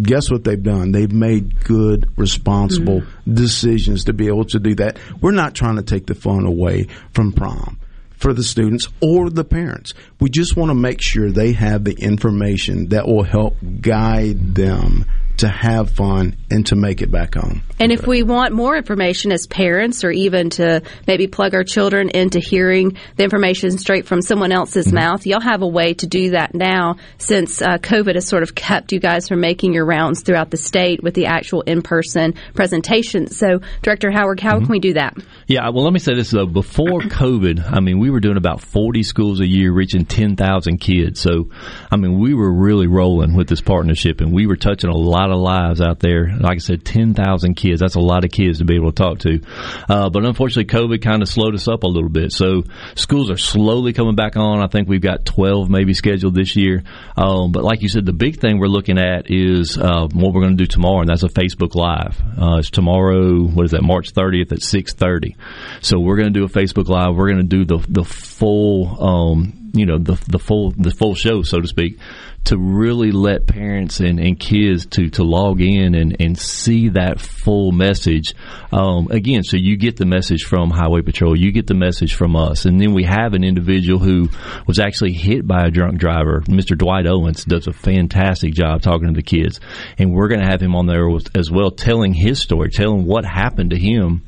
guess 0.00 0.30
what 0.30 0.44
they've 0.44 0.62
done? 0.62 0.92
They've 0.92 1.12
made 1.12 1.64
good, 1.64 2.08
responsible 2.16 3.00
mm-hmm. 3.00 3.34
decisions 3.34 4.04
to 4.04 4.12
be 4.12 4.26
able 4.26 4.44
to 4.46 4.58
do 4.58 4.74
that. 4.76 4.98
We're 5.20 5.32
not 5.32 5.54
trying 5.54 5.76
to 5.76 5.82
take 5.82 6.06
the 6.06 6.14
fun 6.14 6.46
away 6.46 6.88
from 7.12 7.32
prom 7.32 7.78
for 8.16 8.32
the 8.32 8.42
students 8.42 8.88
or 9.00 9.30
the 9.30 9.44
parents. 9.44 9.94
We 10.20 10.30
just 10.30 10.56
want 10.56 10.70
to 10.70 10.74
make 10.74 11.00
sure 11.00 11.30
they 11.30 11.52
have 11.52 11.84
the 11.84 11.92
information 11.92 12.88
that 12.88 13.06
will 13.06 13.22
help 13.22 13.56
guide 13.80 14.54
them 14.54 15.04
to 15.38 15.48
have 15.48 15.90
fun 15.90 16.36
and 16.50 16.66
to 16.66 16.76
make 16.76 17.02
it 17.02 17.10
back 17.10 17.34
home. 17.34 17.62
And 17.80 17.90
if 17.90 18.06
we 18.06 18.22
want 18.22 18.52
more 18.52 18.76
information 18.76 19.32
as 19.32 19.46
parents, 19.46 20.04
or 20.04 20.10
even 20.10 20.50
to 20.50 20.82
maybe 21.06 21.26
plug 21.26 21.54
our 21.54 21.64
children 21.64 22.08
into 22.10 22.38
hearing 22.38 22.96
the 23.16 23.24
information 23.24 23.76
straight 23.78 24.06
from 24.06 24.22
someone 24.22 24.52
else's 24.52 24.92
mouth, 24.92 25.26
y'all 25.26 25.40
have 25.40 25.62
a 25.62 25.66
way 25.66 25.94
to 25.94 26.06
do 26.06 26.30
that 26.30 26.54
now 26.54 26.96
since 27.18 27.60
uh, 27.60 27.78
COVID 27.78 28.14
has 28.14 28.28
sort 28.28 28.42
of 28.44 28.54
kept 28.54 28.92
you 28.92 29.00
guys 29.00 29.28
from 29.28 29.40
making 29.40 29.72
your 29.72 29.84
rounds 29.84 30.22
throughout 30.22 30.50
the 30.50 30.56
state 30.56 31.02
with 31.02 31.14
the 31.14 31.26
actual 31.26 31.62
in 31.62 31.82
person 31.82 32.34
presentations. 32.54 33.36
So, 33.36 33.60
Director 33.82 34.10
Howard, 34.10 34.40
how 34.40 34.58
can 34.58 34.68
we 34.68 34.78
do 34.78 34.94
that? 34.94 35.16
Yeah, 35.46 35.68
well, 35.70 35.84
let 35.84 35.92
me 35.92 35.98
say 35.98 36.14
this 36.14 36.30
though. 36.30 36.46
Before 36.46 37.00
COVID, 37.00 37.72
I 37.72 37.80
mean, 37.80 37.98
we 37.98 38.10
were 38.10 38.20
doing 38.20 38.36
about 38.36 38.60
40 38.60 39.02
schools 39.02 39.40
a 39.40 39.46
year, 39.46 39.72
reaching 39.72 40.04
10,000 40.04 40.78
kids. 40.78 41.20
So, 41.20 41.50
I 41.90 41.96
mean, 41.96 42.20
we 42.20 42.34
were 42.34 42.52
really 42.52 42.86
rolling 42.86 43.34
with 43.34 43.48
this 43.48 43.60
partnership 43.60 44.20
and 44.20 44.32
we 44.32 44.46
were 44.46 44.56
touching 44.56 44.90
a 44.90 44.96
lot 45.24 45.34
of 45.34 45.40
lives 45.40 45.80
out 45.80 46.00
there. 46.00 46.36
Like 46.38 46.56
I 46.56 46.58
said, 46.58 46.84
10,000 46.84 47.54
kids. 47.54 47.80
That's 47.80 47.94
a 47.94 48.00
lot 48.00 48.24
of 48.24 48.30
kids 48.30 48.58
to 48.58 48.64
be 48.64 48.76
able 48.76 48.92
to 48.92 49.02
talk 49.02 49.18
to. 49.20 49.40
Uh, 49.88 50.10
but 50.10 50.24
unfortunately, 50.24 50.72
COVID 50.72 51.02
kind 51.02 51.22
of 51.22 51.28
slowed 51.28 51.54
us 51.54 51.68
up 51.68 51.82
a 51.82 51.86
little 51.86 52.08
bit. 52.08 52.32
So, 52.32 52.64
schools 52.94 53.30
are 53.30 53.36
slowly 53.36 53.92
coming 53.92 54.14
back 54.14 54.36
on. 54.36 54.62
I 54.62 54.66
think 54.66 54.88
we've 54.88 55.00
got 55.00 55.24
12 55.24 55.70
maybe 55.70 55.94
scheduled 55.94 56.34
this 56.34 56.56
year. 56.56 56.82
Um, 57.16 57.52
but 57.52 57.64
like 57.64 57.82
you 57.82 57.88
said, 57.88 58.06
the 58.06 58.12
big 58.12 58.40
thing 58.40 58.58
we're 58.58 58.66
looking 58.66 58.98
at 58.98 59.30
is 59.30 59.78
uh, 59.78 60.08
what 60.12 60.34
we're 60.34 60.42
going 60.42 60.56
to 60.56 60.62
do 60.62 60.66
tomorrow, 60.66 61.00
and 61.00 61.08
that's 61.08 61.22
a 61.22 61.28
Facebook 61.28 61.74
Live. 61.74 62.20
Uh, 62.40 62.58
it's 62.58 62.70
tomorrow, 62.70 63.44
what 63.44 63.64
is 63.64 63.72
that, 63.72 63.82
March 63.82 64.12
30th 64.12 64.52
at 64.52 64.58
6.30. 64.58 65.36
So 65.80 65.98
we're 65.98 66.16
going 66.16 66.32
to 66.32 66.38
do 66.38 66.44
a 66.44 66.48
Facebook 66.48 66.88
Live. 66.88 67.16
We're 67.16 67.30
going 67.30 67.48
to 67.48 67.56
do 67.56 67.64
the, 67.64 67.84
the 67.88 68.04
full, 68.04 69.02
um, 69.02 69.70
you 69.74 69.86
know, 69.86 69.98
the, 69.98 70.22
the 70.28 70.38
full, 70.38 70.70
the 70.72 70.90
full 70.90 71.14
show, 71.14 71.42
so 71.42 71.60
to 71.60 71.66
speak, 71.66 71.98
to 72.44 72.58
really 72.58 73.10
let 73.10 73.46
parents 73.46 74.00
and, 74.00 74.20
and 74.20 74.38
kids 74.38 74.86
to, 74.86 75.08
to 75.10 75.24
log 75.24 75.60
in 75.60 75.94
and, 75.94 76.16
and 76.20 76.38
see 76.38 76.90
that 76.90 77.20
full 77.20 77.72
message. 77.72 78.34
Um, 78.72 79.08
again, 79.10 79.42
so 79.42 79.56
you 79.56 79.76
get 79.76 79.96
the 79.96 80.04
message 80.04 80.44
from 80.44 80.70
Highway 80.70 81.02
Patrol, 81.02 81.38
you 81.38 81.52
get 81.52 81.66
the 81.66 81.74
message 81.74 82.14
from 82.14 82.36
us, 82.36 82.66
and 82.66 82.80
then 82.80 82.92
we 82.92 83.04
have 83.04 83.34
an 83.34 83.44
individual 83.44 83.98
who 83.98 84.28
was 84.66 84.78
actually 84.78 85.12
hit 85.12 85.46
by 85.46 85.64
a 85.64 85.70
drunk 85.70 85.98
driver. 85.98 86.42
Mr. 86.42 86.76
Dwight 86.76 87.06
Owens 87.06 87.44
does 87.44 87.66
a 87.66 87.72
fantastic 87.72 88.52
job 88.52 88.82
talking 88.82 89.08
to 89.08 89.14
the 89.14 89.22
kids, 89.22 89.60
and 89.98 90.12
we're 90.12 90.28
going 90.28 90.40
to 90.40 90.50
have 90.50 90.60
him 90.60 90.74
on 90.76 90.86
there 90.86 91.08
with- 91.08 91.34
as 91.36 91.50
well, 91.50 91.70
telling 91.70 92.12
his 92.12 92.40
story, 92.40 92.70
telling 92.70 93.06
what 93.06 93.24
happened 93.24 93.70
to 93.70 93.78
him 93.78 94.22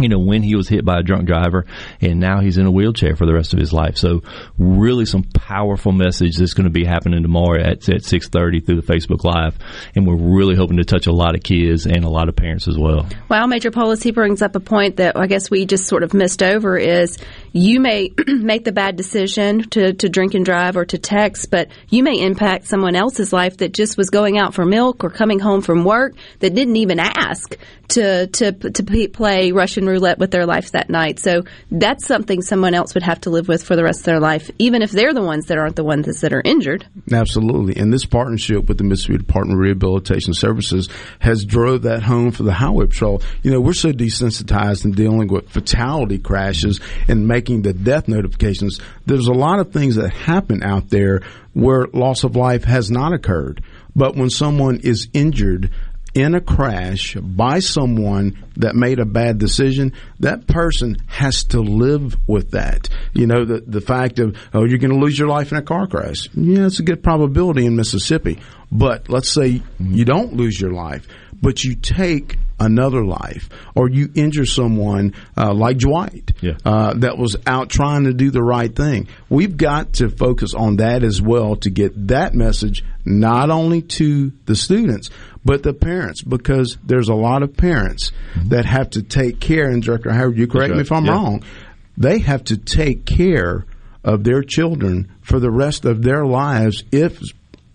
you 0.00 0.08
know, 0.08 0.18
when 0.18 0.42
he 0.42 0.54
was 0.54 0.68
hit 0.68 0.84
by 0.84 0.98
a 0.98 1.02
drunk 1.02 1.26
driver 1.26 1.66
and 2.00 2.18
now 2.18 2.40
he's 2.40 2.58
in 2.58 2.66
a 2.66 2.70
wheelchair 2.70 3.16
for 3.16 3.26
the 3.26 3.34
rest 3.34 3.52
of 3.52 3.58
his 3.58 3.72
life. 3.72 3.96
So 3.96 4.22
really 4.58 5.04
some 5.04 5.22
powerful 5.22 5.92
message 5.92 6.36
that's 6.36 6.54
going 6.54 6.64
to 6.64 6.70
be 6.70 6.84
happening 6.84 7.22
tomorrow 7.22 7.60
at, 7.60 7.88
at 7.88 8.02
6.30 8.02 8.64
through 8.64 8.80
the 8.80 8.86
Facebook 8.86 9.24
Live. 9.24 9.58
And 9.94 10.06
we're 10.06 10.16
really 10.16 10.56
hoping 10.56 10.78
to 10.78 10.84
touch 10.84 11.06
a 11.06 11.12
lot 11.12 11.34
of 11.34 11.42
kids 11.42 11.86
and 11.86 12.04
a 12.04 12.08
lot 12.08 12.28
of 12.28 12.36
parents 12.36 12.68
as 12.68 12.78
well. 12.78 13.06
Well, 13.28 13.46
Major 13.46 13.70
Poulos, 13.70 14.02
he 14.02 14.12
brings 14.12 14.42
up 14.42 14.56
a 14.56 14.60
point 14.60 14.96
that 14.96 15.16
I 15.16 15.26
guess 15.26 15.50
we 15.50 15.66
just 15.66 15.86
sort 15.86 16.02
of 16.02 16.14
missed 16.14 16.42
over 16.42 16.76
is 16.76 17.18
you 17.52 17.80
may 17.80 18.12
make 18.26 18.64
the 18.64 18.72
bad 18.72 18.96
decision 18.96 19.68
to, 19.70 19.92
to 19.92 20.08
drink 20.08 20.34
and 20.34 20.44
drive 20.44 20.76
or 20.76 20.84
to 20.86 20.98
text, 20.98 21.50
but 21.50 21.68
you 21.90 22.02
may 22.02 22.18
impact 22.20 22.66
someone 22.66 22.96
else's 22.96 23.32
life 23.32 23.58
that 23.58 23.72
just 23.72 23.96
was 23.96 24.10
going 24.10 24.38
out 24.38 24.54
for 24.54 24.64
milk 24.64 25.04
or 25.04 25.10
coming 25.10 25.38
home 25.38 25.60
from 25.60 25.84
work 25.84 26.14
that 26.40 26.54
didn't 26.54 26.76
even 26.76 26.98
ask 26.98 27.56
to 27.92 28.26
to 28.26 28.52
to 28.52 29.08
play 29.08 29.52
Russian 29.52 29.86
roulette 29.86 30.18
with 30.18 30.30
their 30.30 30.46
life 30.46 30.72
that 30.72 30.90
night. 30.90 31.18
So 31.18 31.42
that's 31.70 32.06
something 32.06 32.42
someone 32.42 32.74
else 32.74 32.94
would 32.94 33.02
have 33.02 33.20
to 33.22 33.30
live 33.30 33.48
with 33.48 33.62
for 33.62 33.76
the 33.76 33.84
rest 33.84 34.00
of 34.00 34.04
their 34.06 34.20
life, 34.20 34.50
even 34.58 34.82
if 34.82 34.90
they're 34.90 35.14
the 35.14 35.22
ones 35.22 35.46
that 35.46 35.58
aren't 35.58 35.76
the 35.76 35.84
ones 35.84 36.20
that 36.20 36.32
are 36.32 36.42
injured. 36.44 36.86
Absolutely. 37.12 37.76
And 37.76 37.92
this 37.92 38.04
partnership 38.04 38.66
with 38.66 38.78
the 38.78 38.84
Mississippi 38.84 39.18
Department 39.18 39.58
of 39.58 39.62
Rehabilitation 39.62 40.34
Services 40.34 40.88
has 41.18 41.44
drove 41.44 41.82
that 41.82 42.02
home 42.02 42.30
for 42.30 42.42
the 42.42 42.52
Highway 42.52 42.86
Patrol. 42.86 43.22
You 43.42 43.50
know, 43.50 43.60
we're 43.60 43.72
so 43.72 43.92
desensitized 43.92 44.84
in 44.84 44.92
dealing 44.92 45.28
with 45.28 45.50
fatality 45.50 46.18
crashes 46.18 46.80
and 47.08 47.28
making 47.28 47.62
the 47.62 47.72
death 47.72 48.08
notifications. 48.08 48.80
There's 49.06 49.28
a 49.28 49.32
lot 49.32 49.58
of 49.58 49.72
things 49.72 49.96
that 49.96 50.12
happen 50.12 50.62
out 50.62 50.88
there 50.90 51.22
where 51.52 51.86
loss 51.92 52.24
of 52.24 52.36
life 52.36 52.64
has 52.64 52.90
not 52.90 53.12
occurred. 53.12 53.62
But 53.94 54.16
when 54.16 54.30
someone 54.30 54.80
is 54.80 55.08
injured, 55.12 55.70
in 56.14 56.34
a 56.34 56.40
crash 56.40 57.14
by 57.14 57.58
someone 57.58 58.44
that 58.56 58.74
made 58.74 58.98
a 58.98 59.06
bad 59.06 59.38
decision, 59.38 59.92
that 60.20 60.46
person 60.46 60.96
has 61.06 61.44
to 61.44 61.60
live 61.60 62.16
with 62.26 62.50
that. 62.50 62.88
You 63.14 63.26
know, 63.26 63.44
the, 63.44 63.60
the 63.66 63.80
fact 63.80 64.18
of, 64.18 64.36
oh, 64.52 64.64
you're 64.64 64.78
going 64.78 64.92
to 64.92 64.98
lose 64.98 65.18
your 65.18 65.28
life 65.28 65.52
in 65.52 65.58
a 65.58 65.62
car 65.62 65.86
crash. 65.86 66.28
Yeah, 66.34 66.66
it's 66.66 66.80
a 66.80 66.82
good 66.84 67.02
probability 67.02 67.64
in 67.64 67.76
Mississippi. 67.76 68.38
But 68.72 69.08
let's 69.10 69.28
say 69.30 69.62
you 69.78 70.04
don't 70.06 70.32
lose 70.34 70.58
your 70.60 70.72
life, 70.72 71.06
but 71.42 71.62
you 71.62 71.74
take 71.74 72.38
another 72.58 73.04
life 73.04 73.48
or 73.74 73.90
you 73.90 74.08
injure 74.14 74.46
someone 74.46 75.12
uh, 75.36 75.52
like 75.52 75.78
Dwight 75.78 76.30
Yeah. 76.40 76.52
uh, 76.64 76.94
that 76.94 77.18
was 77.18 77.36
out 77.46 77.68
trying 77.68 78.04
to 78.04 78.14
do 78.14 78.30
the 78.30 78.42
right 78.42 78.74
thing. 78.74 79.08
We've 79.28 79.56
got 79.56 79.94
to 79.94 80.08
focus 80.08 80.54
on 80.54 80.76
that 80.76 81.02
as 81.02 81.20
well 81.20 81.56
to 81.56 81.70
get 81.70 82.08
that 82.08 82.34
message 82.34 82.84
not 83.04 83.50
only 83.50 83.82
to 83.82 84.32
the 84.46 84.54
students 84.54 85.10
but 85.44 85.64
the 85.64 85.72
parents 85.74 86.22
because 86.22 86.78
there's 86.84 87.08
a 87.08 87.14
lot 87.14 87.42
of 87.42 87.56
parents 87.56 88.12
that 88.44 88.64
have 88.64 88.90
to 88.90 89.02
take 89.02 89.40
care. 89.40 89.68
And 89.68 89.82
Director 89.82 90.12
Howard, 90.12 90.38
you 90.38 90.46
correct 90.46 90.72
me 90.72 90.80
if 90.80 90.92
I'm 90.92 91.04
Yeah. 91.04 91.12
wrong. 91.12 91.42
They 91.98 92.20
have 92.20 92.44
to 92.44 92.56
take 92.56 93.04
care 93.04 93.66
of 94.04 94.22
their 94.22 94.42
children 94.42 95.08
for 95.20 95.40
the 95.40 95.50
rest 95.50 95.84
of 95.84 96.02
their 96.02 96.24
lives 96.24 96.84
if 96.92 97.20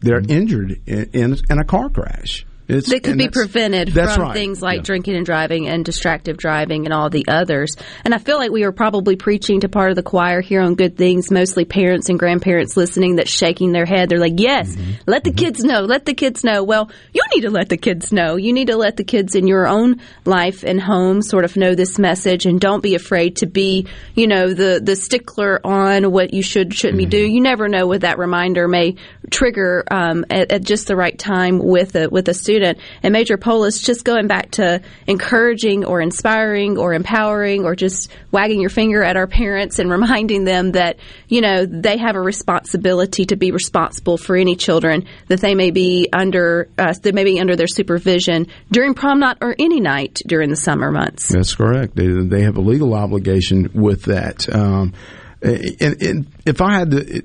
they're 0.07 0.21
mm-hmm. 0.21 0.31
injured 0.31 0.81
in, 0.85 1.09
in, 1.13 1.37
in 1.49 1.59
a 1.59 1.65
car 1.65 1.89
crash. 1.89 2.45
It's, 2.67 2.89
that 2.89 3.03
could 3.03 3.17
be 3.17 3.29
prevented 3.29 3.93
from 3.93 4.21
right. 4.21 4.33
things 4.33 4.61
like 4.61 4.77
Yeah. 4.77 4.83
drinking 4.83 5.15
and 5.15 5.25
driving 5.25 5.67
and 5.69 5.85
distractive 5.85 6.35
driving 6.37 6.85
and 6.85 6.93
all 6.93 7.09
the 7.09 7.25
others. 7.27 7.75
And 8.03 8.13
I 8.13 8.17
feel 8.17 8.37
like 8.37 8.51
we 8.51 8.63
are 8.63 8.71
probably 8.73 9.15
preaching 9.15 9.61
to 9.61 9.69
part 9.69 9.89
of 9.89 9.95
the 9.95 10.03
choir 10.03 10.41
here 10.41 10.59
on 10.61 10.75
good 10.75 10.97
things, 10.97 11.31
mostly 11.31 11.63
parents 11.63 12.09
and 12.09 12.19
grandparents 12.19 12.75
listening 12.75 13.15
that's 13.15 13.31
shaking 13.31 13.71
their 13.71 13.85
head. 13.85 14.09
They're 14.09 14.19
like, 14.19 14.39
yes, 14.39 14.75
Mm-hmm. 14.75 14.91
let 15.07 15.23
the 15.23 15.31
kids 15.31 15.63
know, 15.63 15.81
let 15.81 16.05
the 16.05 16.13
kids 16.13 16.43
know. 16.43 16.63
Well, 16.63 16.91
you 17.13 17.21
need 17.33 17.41
to 17.41 17.49
let 17.51 17.69
the 17.69 17.77
kids 17.77 18.11
know. 18.11 18.35
You 18.35 18.51
need 18.51 18.67
to 18.67 18.75
let 18.75 18.97
the 18.97 19.05
kids 19.05 19.33
in 19.35 19.47
your 19.47 19.65
own 19.65 20.01
life 20.25 20.63
and 20.63 20.81
home 20.81 21.21
sort 21.21 21.45
of 21.45 21.55
know 21.55 21.73
this 21.73 21.97
message 21.97 22.45
and 22.45 22.59
don't 22.59 22.83
be 22.83 22.95
afraid 22.95 23.37
to 23.37 23.45
be, 23.45 23.87
you 24.13 24.27
know, 24.27 24.53
the, 24.53 24.81
the 24.83 24.95
stickler 24.97 25.61
on 25.65 26.11
what 26.11 26.33
you 26.33 26.41
should, 26.41 26.73
shouldn't 26.73 26.97
be 26.97 27.03
Mm-hmm. 27.05 27.09
do. 27.11 27.17
You 27.25 27.39
never 27.41 27.69
know 27.69 27.87
what 27.87 28.01
that 28.01 28.17
reminder 28.17 28.67
may 28.67 28.95
trigger 29.29 29.85
um, 29.89 30.25
at, 30.29 30.51
at 30.51 30.63
just 30.63 30.87
the 30.87 30.95
right 30.97 31.17
time 31.17 31.59
with 31.59 31.95
a, 31.95 32.09
with 32.09 32.27
a 32.27 32.33
student. 32.33 32.56
And 32.63 33.13
Major 33.13 33.37
Poulos, 33.37 33.83
just 33.83 34.03
going 34.05 34.27
back 34.27 34.51
to 34.51 34.81
encouraging 35.05 35.85
or 35.85 36.01
inspiring 36.01 36.77
or 36.77 36.93
empowering 36.93 37.65
or 37.65 37.75
just 37.75 38.11
wagging 38.31 38.61
your 38.61 38.69
finger 38.69 39.03
at 39.03 39.17
our 39.17 39.27
parents 39.27 39.79
and 39.79 39.89
reminding 39.89 40.43
them 40.43 40.71
that, 40.73 40.97
you 41.27 41.41
know, 41.41 41.65
they 41.65 41.97
have 41.97 42.15
a 42.15 42.21
responsibility 42.21 43.25
to 43.25 43.35
be 43.35 43.51
responsible 43.51 44.17
for 44.17 44.35
any 44.35 44.55
children 44.55 45.05
that 45.27 45.41
they 45.41 45.55
may 45.55 45.71
be 45.71 46.09
under, 46.11 46.69
uh, 46.77 46.93
that 47.03 47.13
may 47.13 47.23
be 47.23 47.39
under 47.39 47.55
their 47.55 47.67
supervision 47.67 48.47
during 48.71 48.93
prom 48.93 49.19
night 49.19 49.37
or 49.41 49.55
any 49.59 49.79
night 49.79 50.21
during 50.25 50.49
the 50.49 50.55
summer 50.55 50.91
months. 50.91 51.29
That's 51.29 51.55
correct. 51.55 51.95
They, 51.95 52.07
they 52.07 52.41
have 52.41 52.57
a 52.57 52.61
legal 52.61 52.93
obligation 52.93 53.69
with 53.73 54.03
that. 54.03 54.53
Um, 54.53 54.93
and, 55.41 56.01
and 56.01 56.27
if 56.45 56.61
I 56.61 56.73
had 56.79 56.91
to 56.91 57.23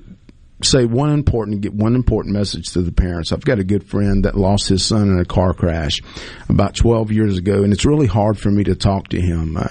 say 0.65 0.85
one 0.85 1.11
important, 1.11 1.61
get 1.61 1.73
one 1.73 1.95
important 1.95 2.35
message 2.35 2.73
to 2.73 2.81
the 2.81 2.91
parents, 2.91 3.31
I've 3.31 3.45
got 3.45 3.59
a 3.59 3.63
good 3.63 3.83
friend 3.83 4.25
that 4.25 4.35
lost 4.35 4.69
his 4.69 4.85
son 4.85 5.09
in 5.09 5.19
a 5.19 5.25
car 5.25 5.53
crash 5.53 6.01
about 6.49 6.75
12 6.75 7.11
years 7.11 7.37
ago, 7.37 7.63
and 7.63 7.73
it's 7.73 7.85
really 7.85 8.07
hard 8.07 8.37
for 8.39 8.49
me 8.49 8.63
to 8.65 8.75
talk 8.75 9.09
to 9.09 9.21
him 9.21 9.57
uh, 9.57 9.67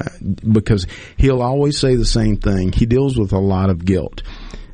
because 0.52 0.86
he'll 1.16 1.42
always 1.42 1.78
say 1.78 1.96
the 1.96 2.04
same 2.04 2.36
thing. 2.36 2.72
He 2.72 2.86
deals 2.86 3.18
with 3.18 3.32
a 3.32 3.38
lot 3.38 3.70
of 3.70 3.84
guilt. 3.84 4.22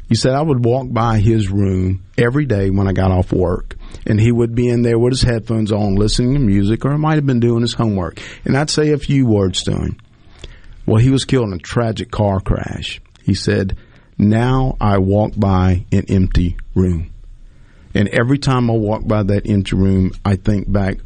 He 0.08 0.14
said 0.14 0.32
I 0.32 0.42
would 0.42 0.64
walk 0.64 0.86
by 0.90 1.18
his 1.18 1.50
room 1.50 2.04
every 2.16 2.46
day 2.46 2.70
when 2.70 2.88
I 2.88 2.92
got 2.92 3.10
off 3.10 3.32
work, 3.32 3.76
and 4.06 4.18
he 4.18 4.32
would 4.32 4.54
be 4.54 4.68
in 4.68 4.82
there 4.82 4.98
with 4.98 5.12
his 5.12 5.22
headphones 5.22 5.70
on, 5.70 5.96
listening 5.96 6.34
to 6.34 6.40
music, 6.40 6.84
or 6.84 6.96
might 6.96 7.16
have 7.16 7.26
been 7.26 7.40
doing 7.40 7.60
his 7.60 7.74
homework. 7.74 8.20
And 8.44 8.56
I'd 8.56 8.70
say 8.70 8.92
a 8.92 8.98
few 8.98 9.26
words 9.26 9.62
to 9.64 9.72
him. 9.72 9.98
Well, 10.86 11.02
he 11.02 11.10
was 11.10 11.26
killed 11.26 11.48
in 11.48 11.54
a 11.54 11.58
tragic 11.58 12.10
car 12.10 12.40
crash. 12.40 13.02
He 13.22 13.34
said, 13.34 13.76
Now 14.18 14.76
I 14.80 14.98
walk 14.98 15.32
by 15.36 15.86
an 15.92 16.04
empty 16.08 16.56
room. 16.74 17.12
And 17.94 18.08
every 18.08 18.38
time 18.38 18.70
I 18.70 18.74
walk 18.74 19.06
by 19.06 19.22
that 19.22 19.48
empty 19.48 19.76
room, 19.76 20.12
I 20.24 20.36
think 20.36 20.70
back, 20.70 20.98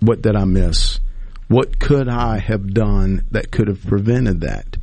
what 0.00 0.22
did 0.22 0.36
I 0.36 0.44
miss? 0.44 1.00
What 1.48 1.78
could 1.78 2.08
I 2.08 2.38
have 2.38 2.72
done 2.72 3.26
that 3.30 3.50
could 3.50 3.68
have 3.68 3.84
prevented 3.84 4.40
that? 4.42 4.76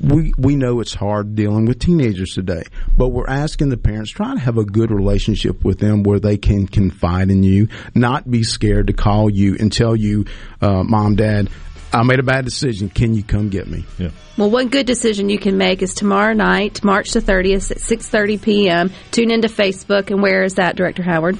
we 0.00 0.32
we 0.38 0.56
know 0.56 0.80
it's 0.80 0.94
hard 0.94 1.34
dealing 1.34 1.66
with 1.66 1.78
teenagers 1.78 2.32
today, 2.32 2.62
but 2.96 3.08
we're 3.08 3.28
asking 3.28 3.68
the 3.68 3.76
parents 3.76 4.10
try 4.10 4.32
to 4.32 4.40
have 4.40 4.56
a 4.56 4.64
good 4.64 4.90
relationship 4.90 5.64
with 5.64 5.78
them 5.78 6.02
where 6.02 6.20
they 6.20 6.36
can 6.36 6.66
confide 6.66 7.30
in 7.30 7.42
you, 7.42 7.68
not 7.94 8.30
be 8.30 8.42
scared 8.42 8.86
to 8.86 8.92
call 8.92 9.28
you 9.28 9.56
and 9.58 9.72
tell 9.72 9.94
you, 9.94 10.24
uh, 10.60 10.82
"Mom, 10.82 11.16
Dad, 11.16 11.50
I 11.94 12.02
made 12.02 12.18
a 12.18 12.24
bad 12.24 12.44
decision. 12.44 12.88
Can 12.88 13.14
you 13.14 13.22
come 13.22 13.48
get 13.48 13.66
me?" 13.66 13.84
Yeah. 13.98 14.10
Well, 14.36 14.50
one 14.50 14.68
good 14.68 14.86
decision 14.86 15.28
you 15.28 15.38
can 15.38 15.56
make 15.56 15.82
is 15.82 15.94
tomorrow 15.94 16.34
night, 16.34 16.82
March 16.82 17.12
the 17.12 17.20
30th 17.20 17.70
at 17.70 17.78
6:30 17.78 18.42
p.m. 18.42 18.90
Tune 19.10 19.30
into 19.30 19.48
Facebook, 19.48 20.10
and 20.10 20.22
where 20.22 20.42
is 20.42 20.54
that, 20.54 20.76
Director 20.76 21.02
Howard? 21.02 21.38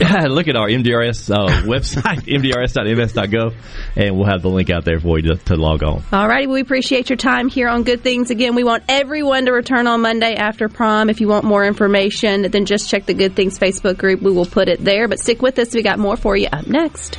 Look 0.28 0.48
at 0.48 0.56
our 0.56 0.66
MDRS 0.66 1.30
uh, 1.30 1.62
website, 1.66 2.22
mdrs.ms.gov, 2.22 3.54
and 3.96 4.16
we'll 4.16 4.28
have 4.28 4.40
the 4.40 4.48
link 4.48 4.70
out 4.70 4.86
there 4.86 4.98
for 4.98 5.18
you 5.18 5.34
to, 5.34 5.36
to 5.44 5.56
log 5.56 5.82
on. 5.82 6.02
All 6.10 6.26
righty, 6.26 6.46
we 6.46 6.62
appreciate 6.62 7.10
your 7.10 7.18
time 7.18 7.48
here 7.48 7.68
on 7.68 7.82
Good 7.82 8.02
Things. 8.02 8.30
Again, 8.30 8.54
we 8.54 8.64
want 8.64 8.84
everyone 8.88 9.44
to 9.44 9.52
return 9.52 9.86
on 9.86 10.00
Monday 10.00 10.36
after 10.36 10.70
prom. 10.70 11.10
If 11.10 11.20
you 11.20 11.28
want 11.28 11.44
more 11.44 11.66
information, 11.66 12.50
then 12.50 12.64
just 12.64 12.88
check 12.88 13.04
the 13.04 13.14
Good 13.14 13.36
Things 13.36 13.58
Facebook 13.58 13.98
group. 13.98 14.22
We 14.22 14.32
will 14.32 14.46
put 14.46 14.68
it 14.68 14.82
there. 14.82 15.06
But 15.06 15.18
stick 15.18 15.42
with 15.42 15.58
us. 15.58 15.74
We 15.74 15.82
got 15.82 15.98
more 15.98 16.16
for 16.16 16.34
you 16.34 16.48
up 16.50 16.66
next. 16.66 17.18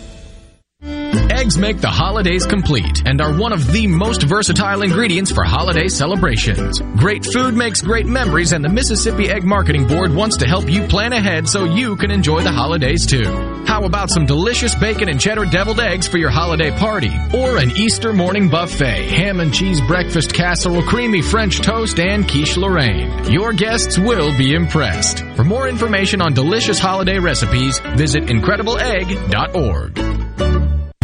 Eggs 1.41 1.57
make 1.57 1.81
the 1.81 1.87
holidays 1.87 2.45
complete 2.45 3.01
and 3.07 3.19
are 3.19 3.35
one 3.35 3.51
of 3.51 3.71
the 3.71 3.87
most 3.87 4.21
versatile 4.21 4.83
ingredients 4.83 5.31
for 5.31 5.43
holiday 5.43 5.87
celebrations. 5.87 6.79
Great 6.97 7.25
food 7.25 7.55
makes 7.55 7.81
great 7.81 8.05
memories 8.05 8.51
and 8.51 8.63
the 8.63 8.69
Mississippi 8.69 9.27
Egg 9.27 9.43
Marketing 9.43 9.87
Board 9.87 10.13
wants 10.13 10.37
to 10.37 10.45
help 10.45 10.69
you 10.69 10.83
plan 10.83 11.13
ahead 11.13 11.49
so 11.49 11.63
you 11.63 11.95
can 11.95 12.11
enjoy 12.11 12.43
the 12.43 12.51
holidays 12.51 13.07
too. 13.07 13.25
How 13.65 13.85
about 13.85 14.11
some 14.11 14.27
delicious 14.27 14.75
bacon 14.75 15.09
and 15.09 15.19
cheddar 15.19 15.45
deviled 15.45 15.79
eggs 15.79 16.07
for 16.07 16.19
your 16.19 16.29
holiday 16.29 16.69
party? 16.77 17.11
Or 17.33 17.57
an 17.57 17.71
Easter 17.71 18.13
morning 18.13 18.47
buffet, 18.47 19.09
ham 19.09 19.39
and 19.39 19.51
cheese 19.51 19.81
breakfast 19.81 20.35
casserole, 20.35 20.83
creamy 20.83 21.23
French 21.23 21.59
toast, 21.61 21.99
and 21.99 22.29
quiche 22.29 22.55
Lorraine. 22.55 23.31
Your 23.31 23.51
guests 23.51 23.97
will 23.97 24.37
be 24.37 24.53
impressed. 24.53 25.23
For 25.35 25.43
more 25.43 25.67
information 25.67 26.21
on 26.21 26.35
delicious 26.35 26.77
holiday 26.77 27.17
recipes, 27.17 27.79
visit 27.95 28.25
incredibleegg.org. 28.25 30.10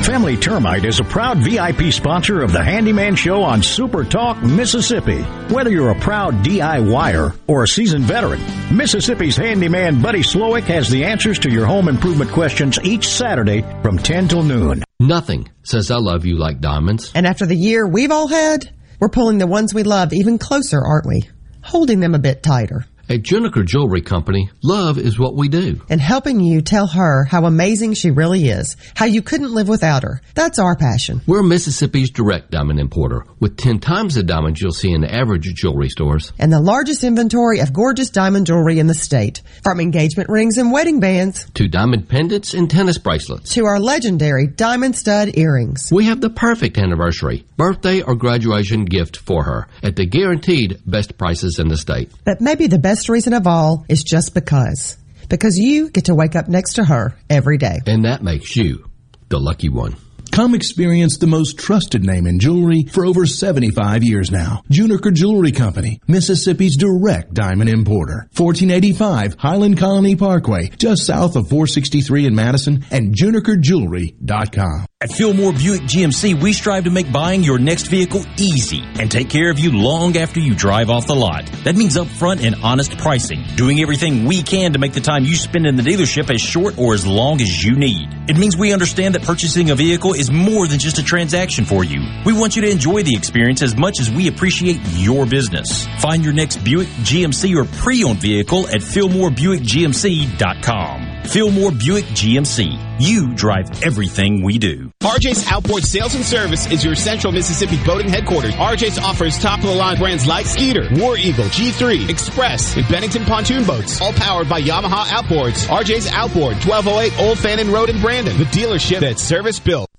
Family 0.07 0.37
Termite 0.37 0.85
is 0.85 1.01
a 1.01 1.03
proud 1.03 1.39
VIP 1.39 1.91
sponsor 1.91 2.41
of 2.41 2.53
the 2.53 2.63
Handyman 2.63 3.17
Show 3.17 3.43
on 3.43 3.61
Super 3.61 4.05
Talk, 4.05 4.41
Mississippi. 4.41 5.21
Whether 5.53 5.69
you're 5.69 5.89
a 5.89 5.99
proud 5.99 6.45
DIYer 6.45 7.37
or 7.47 7.63
a 7.63 7.67
seasoned 7.67 8.05
veteran, 8.05 8.39
Mississippi's 8.73 9.35
handyman 9.35 10.01
Buddy 10.01 10.21
Slowick 10.21 10.63
has 10.63 10.87
the 10.89 11.03
answers 11.03 11.39
to 11.39 11.51
your 11.51 11.65
home 11.65 11.89
improvement 11.89 12.31
questions 12.31 12.79
each 12.83 13.09
Saturday 13.09 13.65
from 13.81 13.97
10 13.97 14.29
till 14.29 14.43
noon. 14.43 14.81
Nothing 15.01 15.49
says 15.63 15.91
I 15.91 15.97
love 15.97 16.23
you 16.23 16.37
like 16.37 16.61
diamonds. 16.61 17.11
And 17.13 17.27
after 17.27 17.45
the 17.45 17.57
year 17.57 17.85
we've 17.85 18.11
all 18.11 18.29
had, 18.29 18.73
we're 19.01 19.09
pulling 19.09 19.39
the 19.39 19.45
ones 19.45 19.73
we 19.73 19.83
love 19.83 20.13
even 20.13 20.37
closer, 20.37 20.81
aren't 20.81 21.05
we? 21.05 21.23
Holding 21.63 21.99
them 21.99 22.15
a 22.15 22.19
bit 22.19 22.41
tighter. 22.41 22.85
At 23.09 23.21
Juniker 23.21 23.65
Jewelry 23.65 24.01
Company, 24.01 24.49
love 24.61 24.97
is 24.97 25.17
what 25.17 25.33
we 25.33 25.47
do. 25.47 25.81
And 25.89 26.01
helping 26.01 26.41
you 26.41 26.61
tell 26.61 26.87
her 26.87 27.23
how 27.23 27.45
amazing 27.45 27.93
she 27.93 28.11
really 28.11 28.49
is, 28.49 28.75
how 28.95 29.05
you 29.05 29.21
couldn't 29.21 29.53
live 29.53 29.69
without 29.69 30.03
her. 30.03 30.19
That's 30.35 30.59
our 30.59 30.75
passion. 30.75 31.21
We're 31.25 31.41
Mississippi's 31.41 32.09
direct 32.09 32.51
diamond 32.51 32.81
importer, 32.81 33.23
with 33.39 33.55
10 33.55 33.79
times 33.79 34.15
the 34.15 34.23
diamonds 34.23 34.61
you'll 34.61 34.73
see 34.73 34.91
in 34.91 34.99
the 34.99 35.13
average 35.13 35.45
jewelry 35.55 35.87
stores. 35.87 36.33
And 36.37 36.51
the 36.51 36.59
largest 36.59 37.05
inventory 37.05 37.59
of 37.61 37.71
gorgeous 37.71 38.09
diamond 38.09 38.47
jewelry 38.47 38.77
in 38.77 38.87
the 38.87 38.93
state. 38.93 39.41
From 39.63 39.79
engagement 39.79 40.27
rings 40.27 40.57
and 40.57 40.73
wedding 40.73 40.99
bands. 40.99 41.49
To 41.53 41.69
diamond 41.69 42.09
pendants 42.09 42.53
and 42.53 42.69
tennis 42.69 42.97
bracelets. 42.97 43.53
To 43.53 43.67
our 43.67 43.79
legendary 43.79 44.47
diamond 44.47 44.97
stud 44.97 45.37
earrings. 45.37 45.89
We 45.93 46.07
have 46.07 46.19
the 46.19 46.29
perfect 46.29 46.77
anniversary, 46.77 47.45
birthday, 47.55 48.01
or 48.01 48.15
graduation 48.15 48.83
gift 48.83 49.15
for 49.15 49.45
her 49.45 49.69
at 49.81 49.95
the 49.95 50.05
guaranteed 50.05 50.81
best 50.85 51.17
prices 51.17 51.57
in 51.57 51.69
the 51.69 51.77
state. 51.77 52.11
But 52.25 52.41
maybe 52.41 52.67
the 52.67 52.77
best 52.77 52.96
reason 53.09 53.33
of 53.33 53.47
all 53.47 53.85
is 53.87 54.03
just 54.03 54.33
because. 54.33 54.97
Because 55.29 55.57
you 55.57 55.89
get 55.89 56.05
to 56.05 56.15
wake 56.15 56.35
up 56.35 56.47
next 56.47 56.73
to 56.75 56.83
her 56.83 57.15
every 57.29 57.57
day. 57.57 57.79
And 57.85 58.05
that 58.05 58.23
makes 58.23 58.55
you 58.55 58.89
the 59.29 59.39
lucky 59.39 59.69
one. 59.69 59.95
Come 60.27 60.55
experience 60.55 61.17
the 61.17 61.27
most 61.27 61.57
trusted 61.57 62.03
name 62.03 62.27
in 62.27 62.39
jewelry 62.39 62.83
for 62.83 63.05
over 63.05 63.25
75 63.25 64.03
years 64.03 64.31
now. 64.31 64.63
Juniker 64.71 65.13
Jewelry 65.13 65.51
Company, 65.51 65.99
Mississippi's 66.07 66.77
direct 66.77 67.33
diamond 67.33 67.69
importer. 67.69 68.27
1485 68.35 69.35
Highland 69.39 69.77
Colony 69.77 70.15
Parkway, 70.15 70.69
just 70.77 71.05
south 71.05 71.35
of 71.35 71.49
463 71.49 72.27
in 72.27 72.35
Madison, 72.35 72.85
and 72.91 73.13
junikerjewelry.com. 73.15 74.85
At 74.99 75.11
Fillmore 75.11 75.53
Buick 75.53 75.81
GMC, 75.81 76.41
we 76.41 76.53
strive 76.53 76.85
to 76.85 76.89
make 76.89 77.11
buying 77.11 77.43
your 77.43 77.59
next 77.59 77.85
vehicle 77.85 78.25
easy 78.37 78.81
and 78.99 79.11
take 79.11 79.29
care 79.29 79.51
of 79.51 79.59
you 79.59 79.71
long 79.71 80.17
after 80.17 80.39
you 80.39 80.55
drive 80.55 80.89
off 80.89 81.05
the 81.05 81.13
lot. 81.13 81.45
That 81.65 81.75
means 81.75 81.97
upfront 81.97 82.43
and 82.43 82.55
honest 82.63 82.97
pricing, 82.97 83.43
doing 83.55 83.79
everything 83.79 84.25
we 84.25 84.41
can 84.41 84.73
to 84.73 84.79
make 84.79 84.93
the 84.93 84.99
time 84.99 85.23
you 85.23 85.35
spend 85.35 85.67
in 85.67 85.75
the 85.75 85.83
dealership 85.83 86.33
as 86.33 86.41
short 86.41 86.79
or 86.79 86.95
as 86.95 87.05
long 87.05 87.41
as 87.41 87.63
you 87.63 87.75
need. 87.75 88.09
It 88.27 88.37
means 88.37 88.57
we 88.57 88.73
understand 88.73 89.13
that 89.13 89.21
purchasing 89.21 89.69
a 89.69 89.75
vehicle 89.75 90.15
is 90.17 90.31
more 90.31 90.67
than 90.67 90.79
just 90.79 90.97
a 90.97 91.03
transaction 91.03 91.65
for 91.65 91.83
you. 91.83 92.01
We 92.25 92.33
want 92.33 92.55
you 92.55 92.63
to 92.63 92.69
enjoy 92.69 93.03
the 93.03 93.15
experience 93.15 93.61
as 93.61 93.77
much 93.77 93.99
as 93.99 94.09
we 94.11 94.27
appreciate 94.27 94.79
your 94.93 95.25
business. 95.25 95.87
Find 95.99 96.23
your 96.23 96.33
next 96.33 96.63
Buick, 96.63 96.87
GMC, 96.87 97.55
or 97.55 97.65
pre-owned 97.79 98.19
vehicle 98.19 98.67
at 98.67 98.81
FillmoreBuickGMC.com. 98.81 101.17
Fillmore 101.27 101.71
Buick 101.71 102.05
GMC. 102.05 102.79
You 102.99 103.33
drive 103.35 103.83
everything 103.83 104.43
we 104.43 104.57
do. 104.57 104.91
RJ's 105.03 105.45
Outboard 105.51 105.83
Sales 105.83 106.15
and 106.15 106.23
Service 106.23 106.71
is 106.71 106.85
your 106.85 106.95
central 106.95 107.33
Mississippi 107.33 107.77
boating 107.85 108.09
headquarters. 108.09 108.53
RJ's 108.55 108.97
offers 108.97 109.37
top 109.37 109.59
of 109.59 109.65
the 109.65 109.75
line 109.75 109.97
brands 109.97 110.25
like 110.25 110.45
Skeeter, 110.45 110.87
War 110.93 111.17
Eagle, 111.17 111.45
G3, 111.45 112.09
Express, 112.09 112.77
and 112.77 112.87
Bennington 112.87 113.25
pontoon 113.25 113.65
boats, 113.65 113.99
all 114.01 114.13
powered 114.13 114.47
by 114.47 114.61
Yamaha 114.61 115.03
Outboards. 115.05 115.67
RJ's 115.67 116.07
Outboard, 116.07 116.55
1208 116.65 117.19
Old 117.19 117.37
Fannin 117.37 117.71
Road 117.71 117.89
in 117.89 117.99
Brandon, 118.01 118.37
the 118.37 118.45
dealership 118.45 119.01
that's 119.01 119.21
service 119.21 119.59
built. 119.59 119.89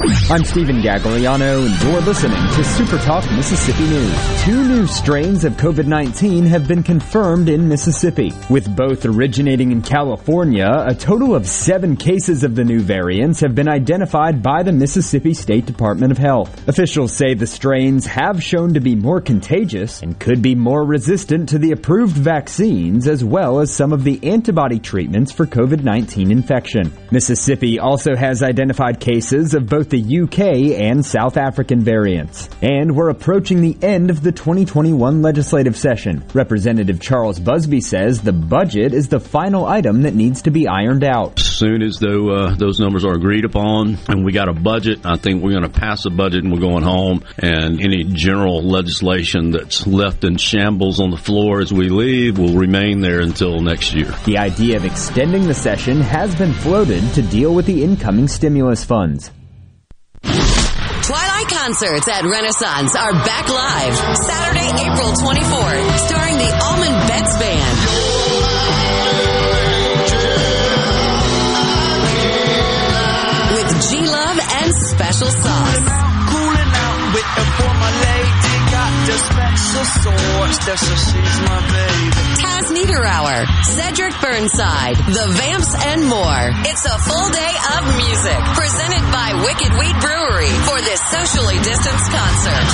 I'm 0.00 0.44
Stephen 0.44 0.80
Gagliano, 0.80 1.66
and 1.66 1.82
you're 1.82 2.00
listening 2.02 2.38
to 2.54 2.62
Super 2.62 2.98
Talk 2.98 3.28
Mississippi 3.32 3.82
News. 3.82 4.42
Two 4.44 4.68
new 4.68 4.86
strains 4.86 5.44
of 5.44 5.54
COVID-19 5.54 6.46
have 6.46 6.68
been 6.68 6.84
confirmed 6.84 7.48
in 7.48 7.66
Mississippi. 7.66 8.32
With 8.48 8.76
both 8.76 9.04
originating 9.04 9.72
in 9.72 9.82
California, 9.82 10.68
a 10.86 10.94
total 10.94 11.34
of 11.34 11.48
seven 11.48 11.96
cases 11.96 12.44
of 12.44 12.54
the 12.54 12.62
new 12.62 12.78
variants 12.78 13.40
have 13.40 13.56
been 13.56 13.68
identified 13.68 14.40
by 14.40 14.62
the 14.62 14.70
Mississippi 14.70 15.34
State 15.34 15.66
Department 15.66 16.12
of 16.12 16.18
Health. 16.18 16.68
Officials 16.68 17.12
say 17.12 17.34
the 17.34 17.48
strains 17.48 18.06
have 18.06 18.40
shown 18.40 18.74
to 18.74 18.80
be 18.80 18.94
more 18.94 19.20
contagious 19.20 20.00
and 20.02 20.20
could 20.20 20.40
be 20.40 20.54
more 20.54 20.84
resistant 20.84 21.48
to 21.48 21.58
the 21.58 21.72
approved 21.72 22.16
vaccines 22.16 23.08
as 23.08 23.24
well 23.24 23.58
as 23.58 23.74
some 23.74 23.92
of 23.92 24.04
the 24.04 24.20
antibody 24.22 24.78
treatments 24.78 25.32
for 25.32 25.44
COVID-19 25.44 26.30
infection. 26.30 26.92
Mississippi 27.10 27.80
also 27.80 28.14
has 28.14 28.44
identified 28.44 29.00
cases 29.00 29.54
of 29.54 29.66
both 29.66 29.87
the 29.90 30.20
UK 30.22 30.78
and 30.80 31.04
South 31.04 31.36
African 31.36 31.80
variants. 31.80 32.48
And 32.62 32.94
we're 32.94 33.10
approaching 33.10 33.60
the 33.60 33.76
end 33.82 34.10
of 34.10 34.22
the 34.22 34.32
2021 34.32 35.22
legislative 35.22 35.76
session. 35.76 36.24
Representative 36.34 37.00
Charles 37.00 37.38
Busby 37.38 37.80
says 37.80 38.20
the 38.20 38.32
budget 38.32 38.92
is 38.92 39.08
the 39.08 39.20
final 39.20 39.66
item 39.66 40.02
that 40.02 40.14
needs 40.14 40.42
to 40.42 40.50
be 40.50 40.68
ironed 40.68 41.04
out. 41.04 41.38
Soon 41.38 41.82
as 41.82 41.98
though, 41.98 42.30
uh, 42.30 42.54
those 42.54 42.78
numbers 42.78 43.04
are 43.04 43.14
agreed 43.14 43.44
upon 43.44 43.98
and 44.08 44.24
we 44.24 44.32
got 44.32 44.48
a 44.48 44.52
budget, 44.52 45.04
I 45.04 45.16
think 45.16 45.42
we're 45.42 45.58
going 45.58 45.70
to 45.70 45.80
pass 45.80 46.04
a 46.04 46.10
budget 46.10 46.44
and 46.44 46.52
we're 46.52 46.60
going 46.60 46.84
home. 46.84 47.24
And 47.38 47.80
any 47.80 48.04
general 48.04 48.62
legislation 48.62 49.50
that's 49.50 49.86
left 49.86 50.24
in 50.24 50.36
shambles 50.36 51.00
on 51.00 51.10
the 51.10 51.16
floor 51.16 51.60
as 51.60 51.72
we 51.72 51.88
leave 51.88 52.38
will 52.38 52.56
remain 52.56 53.00
there 53.00 53.20
until 53.20 53.60
next 53.60 53.94
year. 53.94 54.14
The 54.24 54.38
idea 54.38 54.76
of 54.76 54.84
extending 54.84 55.46
the 55.46 55.54
session 55.54 56.00
has 56.00 56.34
been 56.34 56.52
floated 56.52 57.02
to 57.14 57.22
deal 57.22 57.54
with 57.54 57.66
the 57.66 57.82
incoming 57.82 58.28
stimulus 58.28 58.84
funds. 58.84 59.30
Concerts 61.68 62.08
at 62.08 62.24
Renaissance 62.24 62.96
are 62.96 63.12
back 63.12 63.46
live 63.46 63.94
Saturday, 64.16 64.70
April 64.88 65.12
24th, 65.12 65.98
starring 65.98 66.38
the 66.38 66.60
Allman 66.64 67.06
Betts 67.06 67.36
Band. 67.36 68.07
Special 79.68 79.84
sauce. 79.84 80.58
That's 80.64 80.80
so 80.80 80.94
she's 80.96 81.40
my 81.44 81.60
baby. 81.68 82.28
Taz 82.40 82.66
Niederauer, 82.72 83.44
Cedric 83.64 84.14
Burnside, 84.20 84.96
The 84.96 85.26
Vamps, 85.36 85.72
and 85.92 86.04
more. 86.08 86.44
It's 86.64 86.84
a 86.86 86.98
full 87.04 87.28
day 87.30 87.54
of 87.76 87.82
music 87.96 88.40
presented 88.56 89.04
by 89.12 89.28
Wicked 89.44 89.72
Wheat 89.76 89.96
Brewery 90.00 90.52
for 90.64 90.80
this 90.80 91.00
socially 91.12 91.58
distanced 91.60 92.08
concert. 92.10 92.68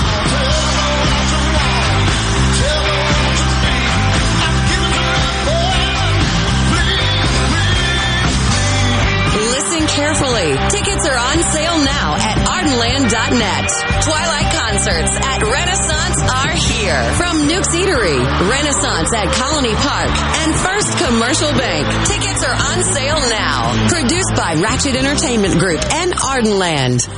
Listen 9.34 9.86
carefully. 9.88 10.50
Tickets 10.70 11.06
are 11.06 11.18
on 11.18 11.42
sale 11.50 11.78
now 11.84 12.14
at 12.18 12.33
ardenland.net. 12.46 13.66
Twilight 14.04 14.48
concerts 14.52 15.12
at 15.20 15.42
Renaissance 15.42 16.18
are 16.22 16.54
here. 16.54 17.02
From 17.14 17.48
Nuke's 17.48 17.74
Eatery, 17.74 18.20
Renaissance 18.48 19.12
at 19.14 19.32
Colony 19.32 19.74
Park, 19.74 20.10
and 20.44 20.54
First 20.54 20.98
Commercial 20.98 21.52
Bank. 21.52 21.86
Tickets 22.06 22.44
are 22.44 22.54
on 22.54 22.82
sale 22.82 23.20
now. 23.28 23.88
Produced 23.88 24.34
by 24.36 24.54
Ratchet 24.60 24.96
Entertainment 24.96 25.58
Group 25.58 25.80
and 25.92 26.12
Ardenland. 26.12 27.08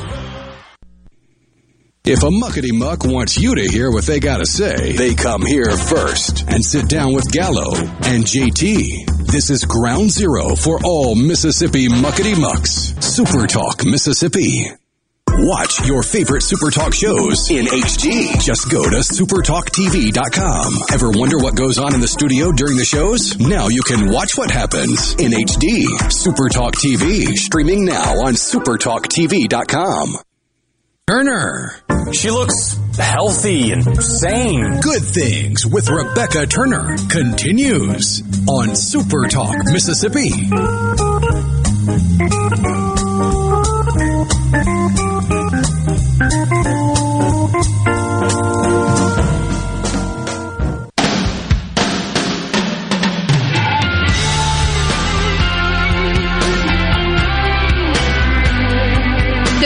If 2.04 2.22
a 2.22 2.28
muckety 2.28 2.72
muck 2.72 3.04
wants 3.04 3.36
you 3.36 3.56
to 3.56 3.68
hear 3.68 3.90
what 3.90 4.04
they 4.04 4.20
gotta 4.20 4.46
say, 4.46 4.92
they 4.92 5.16
come 5.16 5.44
here 5.44 5.76
first 5.76 6.44
and 6.46 6.64
sit 6.64 6.88
down 6.88 7.14
with 7.14 7.28
Gallo 7.32 7.74
and 7.74 8.24
JT. 8.24 9.26
This 9.26 9.50
is 9.50 9.64
ground 9.64 10.12
zero 10.12 10.54
for 10.54 10.78
all 10.84 11.16
Mississippi 11.16 11.88
muckety 11.88 12.40
mucks. 12.40 12.94
Super 13.00 13.48
Talk 13.48 13.84
Mississippi. 13.84 14.70
Watch 15.46 15.86
your 15.86 16.02
favorite 16.02 16.42
Super 16.42 16.72
Talk 16.72 16.92
shows 16.92 17.48
in 17.52 17.66
HD. 17.66 18.36
Just 18.42 18.68
go 18.68 18.82
to 18.82 18.96
supertalktv.com. 18.96 20.72
Ever 20.92 21.10
wonder 21.16 21.38
what 21.38 21.54
goes 21.54 21.78
on 21.78 21.94
in 21.94 22.00
the 22.00 22.08
studio 22.08 22.50
during 22.50 22.76
the 22.76 22.84
shows? 22.84 23.38
Now 23.38 23.68
you 23.68 23.82
can 23.82 24.10
watch 24.10 24.36
what 24.36 24.50
happens 24.50 25.14
in 25.14 25.30
HD. 25.30 25.84
Super 26.10 26.48
Talk 26.48 26.74
TV, 26.74 27.26
streaming 27.36 27.84
now 27.84 28.24
on 28.26 28.34
supertalktv.com. 28.34 30.16
Turner. 31.06 31.76
She 32.12 32.32
looks 32.32 32.76
healthy 32.98 33.70
and 33.70 34.02
sane. 34.02 34.80
Good 34.80 35.02
Things 35.04 35.64
with 35.64 35.88
Rebecca 35.88 36.48
Turner 36.48 36.96
continues 37.08 38.20
on 38.48 38.74
Super 38.74 39.28
Talk 39.28 39.54
Mississippi. 39.66 40.30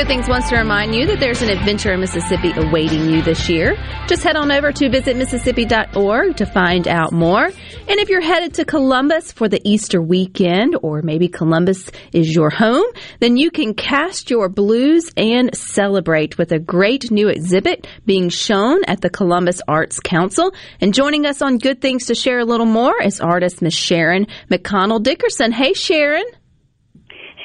Good 0.01 0.07
Things 0.07 0.29
wants 0.31 0.49
to 0.49 0.57
remind 0.57 0.95
you 0.95 1.07
that 1.09 1.21
there's 1.21 1.43
an 1.43 1.51
adventure 1.51 1.93
in 1.93 2.01
Mississippi 2.01 2.53
awaiting 2.57 3.11
you 3.11 3.21
this 3.21 3.51
year. 3.51 3.77
Just 4.07 4.23
head 4.23 4.35
on 4.35 4.51
over 4.51 4.73
to 4.73 4.89
visitmississippi.org 4.89 6.39
to 6.39 6.47
find 6.47 6.89
out 6.89 7.13
more. 7.13 7.45
And 7.45 8.01
if 8.01 8.09
you're 8.09 8.23
headed 8.23 8.55
to 8.55 8.65
Columbus 8.65 9.31
for 9.31 9.47
the 9.47 9.61
Easter 9.63 10.01
weekend, 10.01 10.75
or 10.83 11.03
maybe 11.03 11.29
Columbus 11.29 11.91
is 12.15 12.35
your 12.35 12.49
home, 12.49 12.87
then 13.19 13.37
you 13.37 13.51
can 13.51 13.75
cast 13.75 14.31
your 14.31 14.49
blues 14.49 15.13
and 15.19 15.55
celebrate 15.55 16.39
with 16.39 16.51
a 16.51 16.59
great 16.59 17.11
new 17.11 17.29
exhibit 17.29 17.87
being 18.07 18.31
shown 18.31 18.83
at 18.87 19.03
the 19.03 19.11
Columbus 19.11 19.61
Arts 19.69 20.01
Council. 20.01 20.55
And 20.81 20.95
joining 20.95 21.27
us 21.27 21.43
on 21.43 21.59
Good 21.59 21.83
Things 21.83 22.07
to 22.07 22.15
share 22.15 22.39
a 22.39 22.47
little 22.47 22.65
more 22.65 23.03
is 23.03 23.21
artist 23.21 23.61
Miss 23.61 23.75
Sharon 23.75 24.29
McConnell 24.51 25.03
Dickerson. 25.03 25.53
Hey, 25.53 25.75
Sharon. 25.75 26.25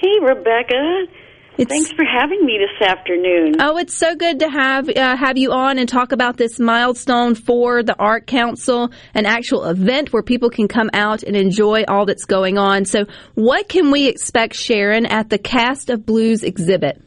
Hey, 0.01 0.19
Rebecca. 0.21 1.24
Thanks 1.57 1.91
for 1.93 2.03
having 2.03 2.45
me 2.45 2.59
this 2.59 2.87
afternoon. 2.87 3.55
Oh, 3.61 3.77
it's 3.77 3.95
so 3.95 4.13
good 4.13 4.39
to 4.39 4.49
have 4.49 4.89
uh, 4.89 5.15
have 5.15 5.37
you 5.37 5.53
on 5.53 5.79
and 5.79 5.87
talk 5.87 6.11
about 6.11 6.35
this 6.35 6.59
milestone 6.59 7.33
for 7.33 7.81
the 7.81 7.95
Art 7.97 8.27
Council, 8.27 8.91
an 9.13 9.25
actual 9.25 9.63
event 9.63 10.11
where 10.11 10.21
people 10.21 10.49
can 10.49 10.67
come 10.67 10.89
out 10.91 11.23
and 11.23 11.35
enjoy 11.35 11.85
all 11.87 12.05
that's 12.05 12.25
going 12.25 12.57
on. 12.57 12.83
So, 12.83 13.05
what 13.35 13.69
can 13.69 13.89
we 13.89 14.07
expect, 14.07 14.55
Sharon, 14.55 15.05
at 15.05 15.29
the 15.29 15.37
Cast 15.37 15.89
of 15.89 16.05
Blues 16.05 16.43
exhibit? 16.43 17.01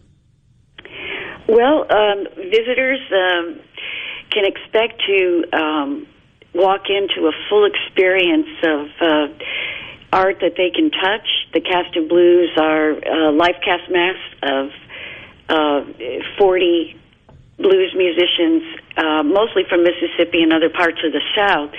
Well, 1.47 1.85
um, 1.91 2.25
visitors 2.37 3.01
um, 3.13 3.61
can 4.31 4.45
expect 4.47 5.03
to 5.09 5.45
um, 5.53 6.07
walk 6.55 6.85
into 6.89 7.29
a 7.29 7.33
full 7.51 7.67
experience 7.67 8.49
of 8.65 8.87
uh, 9.01 9.45
art 10.11 10.37
that 10.41 10.53
they 10.57 10.71
can 10.75 10.91
touch. 10.91 11.29
The 11.59 11.64
cast 11.64 11.97
of 11.97 12.09
blues 12.09 12.51
are 12.57 12.92
uh, 12.92 13.33
life 13.33 13.57
cast 13.64 13.90
masks 13.90 14.31
of 14.44 14.71
uh, 15.49 15.81
40 16.38 16.97
blues 17.57 17.92
musicians, 17.97 18.62
uh, 18.97 19.25
mostly 19.25 19.64
from 19.68 19.83
Mississippi 19.83 20.44
and 20.44 20.53
other 20.53 20.71
parts 20.71 20.99
of 21.03 21.11
the 21.11 21.21
South. 21.35 21.75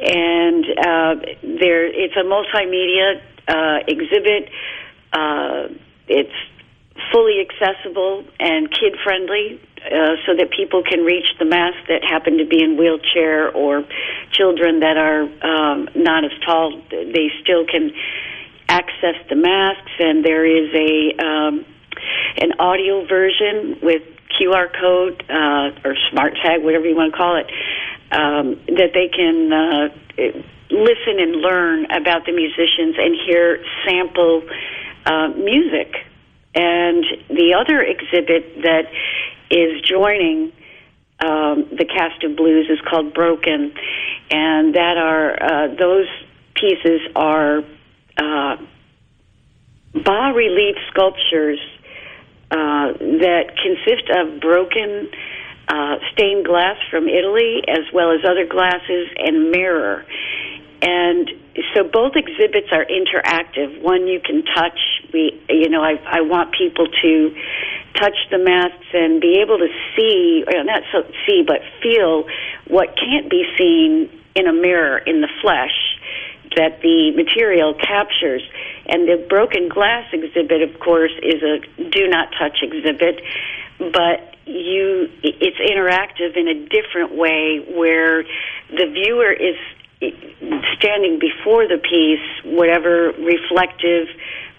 And 0.00 0.64
uh, 0.66 1.14
there, 1.60 1.86
it's 1.86 2.16
a 2.16 2.26
multimedia 2.26 3.22
uh, 3.46 3.84
exhibit. 3.86 4.50
Uh, 5.12 5.68
it's 6.08 6.34
fully 7.12 7.38
accessible 7.38 8.24
and 8.40 8.68
kid 8.68 8.96
friendly 9.04 9.60
uh, 9.86 10.16
so 10.26 10.34
that 10.34 10.50
people 10.50 10.82
can 10.82 11.04
reach 11.04 11.28
the 11.38 11.44
mass 11.44 11.74
that 11.86 12.02
happen 12.02 12.38
to 12.38 12.46
be 12.46 12.60
in 12.60 12.76
wheelchair 12.76 13.48
or 13.54 13.84
children 14.32 14.80
that 14.80 14.96
are 14.96 15.22
um, 15.22 15.88
not 15.94 16.24
as 16.24 16.32
tall. 16.44 16.82
They 16.90 17.30
still 17.40 17.64
can 17.64 17.92
access 18.68 19.16
the 19.28 19.36
masks, 19.36 19.92
and 19.98 20.24
there 20.24 20.44
is 20.44 20.70
a 20.74 21.24
um, 21.24 21.64
an 22.38 22.52
audio 22.58 23.06
version 23.06 23.78
with 23.82 24.02
QR 24.38 24.68
code 24.80 25.24
uh, 25.28 25.88
or 25.88 25.96
smart 26.10 26.34
tag, 26.42 26.62
whatever 26.62 26.86
you 26.86 26.96
want 26.96 27.12
to 27.12 27.16
call 27.16 27.36
it, 27.36 27.46
um, 28.10 28.60
that 28.76 28.90
they 28.92 29.08
can 29.08 29.52
uh, 29.52 29.88
listen 30.70 31.20
and 31.20 31.36
learn 31.36 31.86
about 31.86 32.26
the 32.26 32.32
musicians 32.32 32.96
and 32.98 33.16
hear 33.26 33.64
sample 33.86 34.42
uh, 35.06 35.28
music. 35.28 35.94
And 36.54 37.04
the 37.28 37.54
other 37.58 37.82
exhibit 37.82 38.62
that 38.62 38.90
is 39.50 39.80
joining 39.82 40.52
um, 41.20 41.68
the 41.70 41.84
cast 41.84 42.22
of 42.24 42.36
blues 42.36 42.68
is 42.68 42.80
called 42.88 43.14
Broken, 43.14 43.72
and 44.30 44.74
that 44.74 44.96
are 44.96 45.42
uh, 45.42 45.74
those 45.74 46.08
pieces 46.54 47.00
are 47.14 47.62
uh, 48.16 48.56
bas 49.94 50.34
relief 50.34 50.76
sculptures 50.90 51.58
uh, 52.50 52.92
that 52.98 53.54
consist 53.62 54.10
of 54.10 54.40
broken 54.40 55.08
uh, 55.68 55.96
stained 56.12 56.44
glass 56.44 56.76
from 56.90 57.08
Italy, 57.08 57.62
as 57.68 57.90
well 57.92 58.12
as 58.12 58.20
other 58.24 58.46
glasses 58.46 59.08
and 59.16 59.50
mirror. 59.50 60.04
And 60.82 61.30
so 61.74 61.84
both 61.84 62.12
exhibits 62.14 62.68
are 62.70 62.84
interactive. 62.84 63.80
One 63.80 64.06
you 64.06 64.20
can 64.20 64.44
touch. 64.44 64.78
We, 65.12 65.40
you 65.48 65.70
know, 65.70 65.82
I, 65.82 65.94
I 66.04 66.20
want 66.20 66.52
people 66.52 66.86
to 66.86 67.34
touch 67.94 68.16
the 68.30 68.38
masks 68.38 68.86
and 68.92 69.20
be 69.20 69.40
able 69.40 69.58
to 69.58 69.68
see, 69.96 70.44
or 70.46 70.62
not 70.64 70.82
so 70.92 71.02
see, 71.26 71.42
but 71.46 71.60
feel 71.82 72.24
what 72.68 72.94
can't 72.96 73.30
be 73.30 73.44
seen 73.56 74.10
in 74.34 74.46
a 74.46 74.52
mirror 74.52 74.98
in 74.98 75.20
the 75.20 75.28
flesh 75.40 75.72
that 76.56 76.80
the 76.82 77.12
material 77.16 77.74
captures. 77.74 78.42
And 78.86 79.08
the 79.08 79.24
broken 79.28 79.68
glass 79.68 80.06
exhibit, 80.12 80.62
of 80.62 80.78
course, 80.80 81.12
is 81.22 81.42
a 81.42 81.60
do 81.90 82.08
not 82.08 82.28
touch 82.38 82.58
exhibit, 82.62 83.20
but 83.78 84.34
you 84.46 85.10
it's 85.22 85.58
interactive 85.58 86.36
in 86.36 86.48
a 86.48 86.68
different 86.68 87.16
way 87.16 87.64
where 87.74 88.24
the 88.70 88.86
viewer 88.92 89.32
is 89.32 89.56
standing 90.76 91.18
before 91.18 91.66
the 91.66 91.78
piece, 91.78 92.20
whatever 92.44 93.12
reflective 93.12 94.08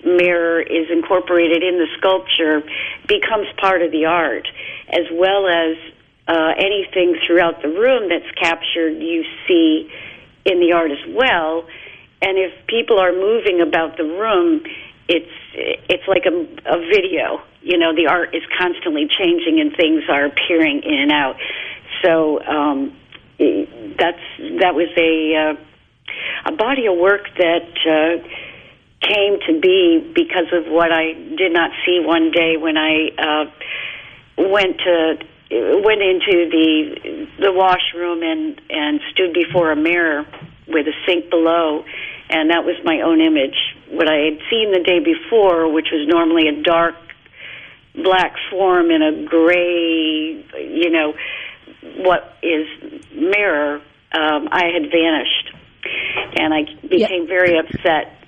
mirror 0.03 0.61
is 0.61 0.89
incorporated 0.91 1.63
in 1.63 1.77
the 1.77 1.87
sculpture 1.97 2.61
becomes 3.07 3.47
part 3.57 3.81
of 3.81 3.91
the 3.91 4.05
art, 4.05 4.47
as 4.89 5.05
well 5.11 5.47
as 5.47 5.77
uh, 6.27 6.53
anything 6.57 7.19
throughout 7.25 7.61
the 7.61 7.69
room 7.69 8.09
that's 8.09 8.29
captured 8.39 8.97
you 9.01 9.23
see 9.47 9.91
in 10.45 10.59
the 10.59 10.73
art 10.73 10.91
as 10.91 11.05
well. 11.09 11.65
And 12.21 12.37
if 12.37 12.67
people 12.67 12.99
are 12.99 13.11
moving 13.11 13.61
about 13.61 13.97
the 13.97 14.03
room, 14.03 14.63
it's 15.07 15.31
it's 15.55 16.07
like 16.07 16.25
a, 16.25 16.35
a 16.69 16.79
video. 16.79 17.41
You 17.61 17.77
know, 17.77 17.95
the 17.95 18.07
art 18.07 18.35
is 18.35 18.43
constantly 18.57 19.07
changing 19.07 19.59
and 19.59 19.75
things 19.75 20.03
are 20.09 20.25
appearing 20.25 20.83
in 20.83 20.93
and 20.93 21.11
out. 21.11 21.37
So 22.03 22.41
um, 22.43 22.95
that's 23.37 24.21
that 24.61 24.73
was 24.75 24.89
a 24.97 25.35
uh, 25.35 26.51
a 26.51 26.55
body 26.55 26.87
of 26.87 26.97
work 26.97 27.27
that 27.37 27.69
uh, 27.85 28.27
came 29.01 29.39
to 29.47 29.59
be 29.59 30.11
because 30.13 30.51
of 30.51 30.71
what 30.71 30.91
I 30.91 31.13
did 31.13 31.53
not 31.53 31.71
see 31.85 31.99
one 32.03 32.31
day 32.31 32.57
when 32.57 32.77
I 32.77 33.09
uh, 33.17 33.45
went 34.37 34.77
to 34.79 35.17
went 35.51 36.01
into 36.01 36.49
the 36.49 37.27
the 37.39 37.51
washroom 37.51 38.23
and 38.23 38.59
and 38.69 38.99
stood 39.11 39.33
before 39.33 39.71
a 39.71 39.75
mirror 39.75 40.25
with 40.67 40.87
a 40.87 40.93
sink 41.05 41.29
below 41.29 41.85
and 42.29 42.49
that 42.49 42.65
was 42.65 42.75
my 42.83 43.01
own 43.01 43.21
image. 43.21 43.55
What 43.89 44.09
I 44.09 44.17
had 44.17 44.39
seen 44.49 44.71
the 44.71 44.83
day 44.83 44.99
before 44.99 45.71
which 45.71 45.87
was 45.91 46.07
normally 46.07 46.47
a 46.47 46.61
dark 46.63 46.95
black 47.95 48.35
form 48.49 48.91
in 48.91 49.01
a 49.01 49.25
gray 49.25 50.43
you 50.59 50.89
know 50.89 51.13
what 51.97 52.37
is 52.43 52.67
mirror, 53.13 53.81
um, 54.11 54.47
I 54.51 54.65
had 54.73 54.91
vanished, 54.91 55.53
and 56.37 56.53
I 56.53 56.63
became 56.87 57.27
very 57.27 57.57
upset 57.57 58.24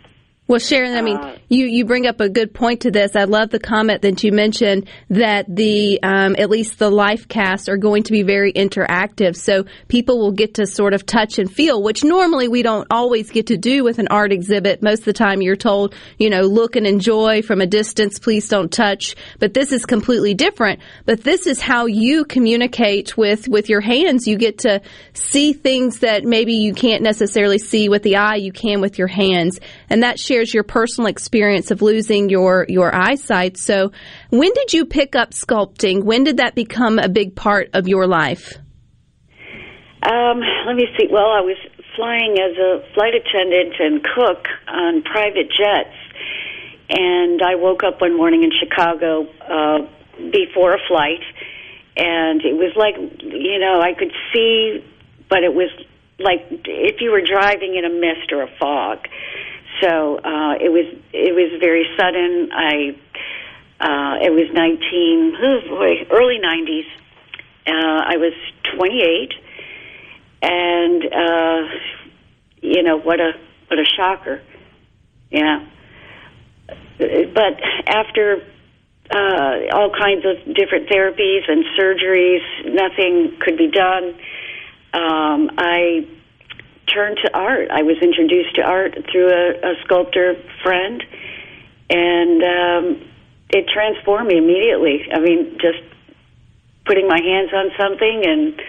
well, 0.47 0.59
Sharon, 0.59 0.95
I 0.95 1.01
mean, 1.01 1.17
uh, 1.17 1.37
you, 1.49 1.65
you 1.65 1.83
bring 1.83 2.07
up 2.07 2.21
a 2.21 2.29
good 2.29 2.53
point 2.53 2.81
to 2.81 2.91
this. 2.91 3.17
I 3.17 3.25
love 3.25 3.49
the 3.49 3.59
comment 3.59 4.01
that 4.03 4.23
you 4.23 4.31
mentioned 4.31 4.87
that 5.09 5.45
the 5.53 5.99
um, 6.01 6.37
at 6.39 6.49
least 6.49 6.79
the 6.79 6.89
life 6.89 7.27
casts 7.27 7.67
are 7.67 7.75
going 7.75 8.03
to 8.03 8.13
be 8.13 8.23
very 8.23 8.53
interactive, 8.53 9.35
so 9.35 9.65
people 9.89 10.19
will 10.19 10.31
get 10.31 10.53
to 10.55 10.65
sort 10.65 10.93
of 10.93 11.05
touch 11.05 11.37
and 11.37 11.51
feel, 11.51 11.83
which 11.83 12.01
normally 12.03 12.47
we 12.47 12.63
don't 12.63 12.87
always 12.89 13.29
get 13.29 13.47
to 13.47 13.57
do 13.57 13.83
with 13.83 13.99
an 13.99 14.07
art 14.07 14.31
exhibit. 14.31 14.81
Most 14.81 14.99
of 14.99 15.05
the 15.05 15.13
time, 15.13 15.41
you're 15.41 15.57
told, 15.57 15.93
you 16.17 16.29
know, 16.29 16.43
look 16.43 16.77
and 16.77 16.87
enjoy 16.87 17.41
from 17.41 17.59
a 17.59 17.67
distance. 17.67 18.17
Please 18.17 18.47
don't 18.47 18.71
touch. 18.71 19.15
But 19.39 19.53
this 19.53 19.73
is 19.73 19.85
completely 19.85 20.33
different. 20.33 20.79
But 21.05 21.25
this 21.25 21.45
is 21.45 21.59
how 21.59 21.87
you 21.87 22.23
communicate 22.23 23.17
with 23.17 23.49
with 23.49 23.67
your 23.67 23.81
hands. 23.81 24.27
You 24.27 24.37
get 24.37 24.59
to 24.59 24.81
see 25.11 25.51
things 25.51 25.99
that 25.99 26.23
maybe 26.23 26.53
you 26.53 26.73
can't 26.73 27.03
necessarily 27.03 27.57
see 27.59 27.89
with 27.89 28.03
the 28.03 28.15
eye. 28.15 28.35
You 28.35 28.53
can 28.53 28.79
with 28.79 28.97
your 28.97 29.07
hands, 29.07 29.59
and 29.89 30.03
that 30.03 30.17
shares 30.17 30.36
shares 30.37 30.53
your 30.53 30.63
personal 30.63 31.07
experience 31.07 31.71
of 31.71 31.81
losing 31.81 32.29
your, 32.29 32.65
your 32.69 32.93
eyesight. 32.93 33.57
So, 33.57 33.91
when 34.29 34.53
did 34.53 34.73
you 34.73 34.85
pick 34.85 35.15
up 35.15 35.31
sculpting? 35.31 36.03
When 36.03 36.23
did 36.23 36.37
that 36.37 36.53
become 36.53 36.99
a 36.99 37.09
big 37.09 37.35
part 37.35 37.71
of 37.73 37.87
your 37.87 38.05
life? 38.05 38.53
Um, 40.03 40.41
let 40.67 40.75
me 40.75 40.85
see. 40.97 41.07
Well, 41.11 41.25
I 41.25 41.41
was 41.41 41.57
flying 41.95 42.37
as 42.37 42.55
a 42.55 42.93
flight 42.93 43.13
attendant 43.15 43.73
and 43.79 44.03
cook 44.03 44.45
on 44.67 45.01
private 45.01 45.49
jets, 45.49 45.95
and 46.89 47.41
I 47.41 47.55
woke 47.55 47.83
up 47.83 47.99
one 47.99 48.15
morning 48.15 48.43
in 48.43 48.51
Chicago 48.59 49.25
uh, 49.41 49.87
before 50.31 50.75
a 50.75 50.79
flight, 50.87 51.23
and 51.97 52.41
it 52.45 52.53
was 52.53 52.73
like, 52.75 52.95
you 53.23 53.57
know, 53.57 53.81
I 53.81 53.93
could 53.97 54.11
see, 54.31 54.85
but 55.29 55.43
it 55.43 55.53
was 55.53 55.71
like 56.19 56.45
if 56.51 57.01
you 57.01 57.09
were 57.11 57.21
driving 57.21 57.75
in 57.75 57.85
a 57.85 57.89
mist 57.89 58.31
or 58.31 58.43
a 58.43 58.49
fog. 58.59 58.99
So 59.81 60.17
uh, 60.17 60.55
it 60.59 60.71
was 60.71 60.85
it 61.13 61.35
was 61.35 61.59
very 61.59 61.85
sudden. 61.97 62.49
I 62.51 62.97
uh, 63.79 64.25
it 64.25 64.31
was 64.31 64.49
nineteen 64.53 65.35
oh 65.41 65.61
boy 65.69 66.07
early 66.11 66.39
nineties. 66.39 66.85
Uh, 67.67 68.01
I 68.07 68.17
was 68.17 68.33
twenty 68.75 69.01
eight, 69.01 69.33
and 70.41 71.03
uh, 71.05 71.75
you 72.61 72.83
know 72.83 72.97
what 72.97 73.19
a 73.19 73.33
what 73.67 73.79
a 73.79 73.85
shocker. 73.85 74.41
Yeah, 75.29 75.65
but 76.97 77.59
after 77.87 78.41
uh, 79.11 79.73
all 79.73 79.91
kinds 79.91 80.25
of 80.25 80.55
different 80.55 80.89
therapies 80.89 81.49
and 81.49 81.65
surgeries, 81.77 82.73
nothing 82.73 83.37
could 83.39 83.57
be 83.57 83.69
done. 83.69 84.15
Um, 84.93 85.51
I 85.57 86.07
turned 86.93 87.17
to 87.23 87.33
art. 87.33 87.69
I 87.71 87.83
was 87.83 87.97
introduced 88.01 88.55
to 88.55 88.61
art 88.61 88.97
through 89.11 89.29
a, 89.29 89.71
a 89.71 89.73
sculptor 89.83 90.35
friend, 90.63 91.03
and 91.89 92.43
um, 92.43 93.09
it 93.49 93.67
transformed 93.73 94.27
me 94.27 94.37
immediately. 94.37 95.05
I 95.13 95.19
mean, 95.19 95.57
just 95.59 95.83
putting 96.85 97.07
my 97.07 97.19
hands 97.21 97.51
on 97.53 97.71
something, 97.77 98.23
and 98.25 98.61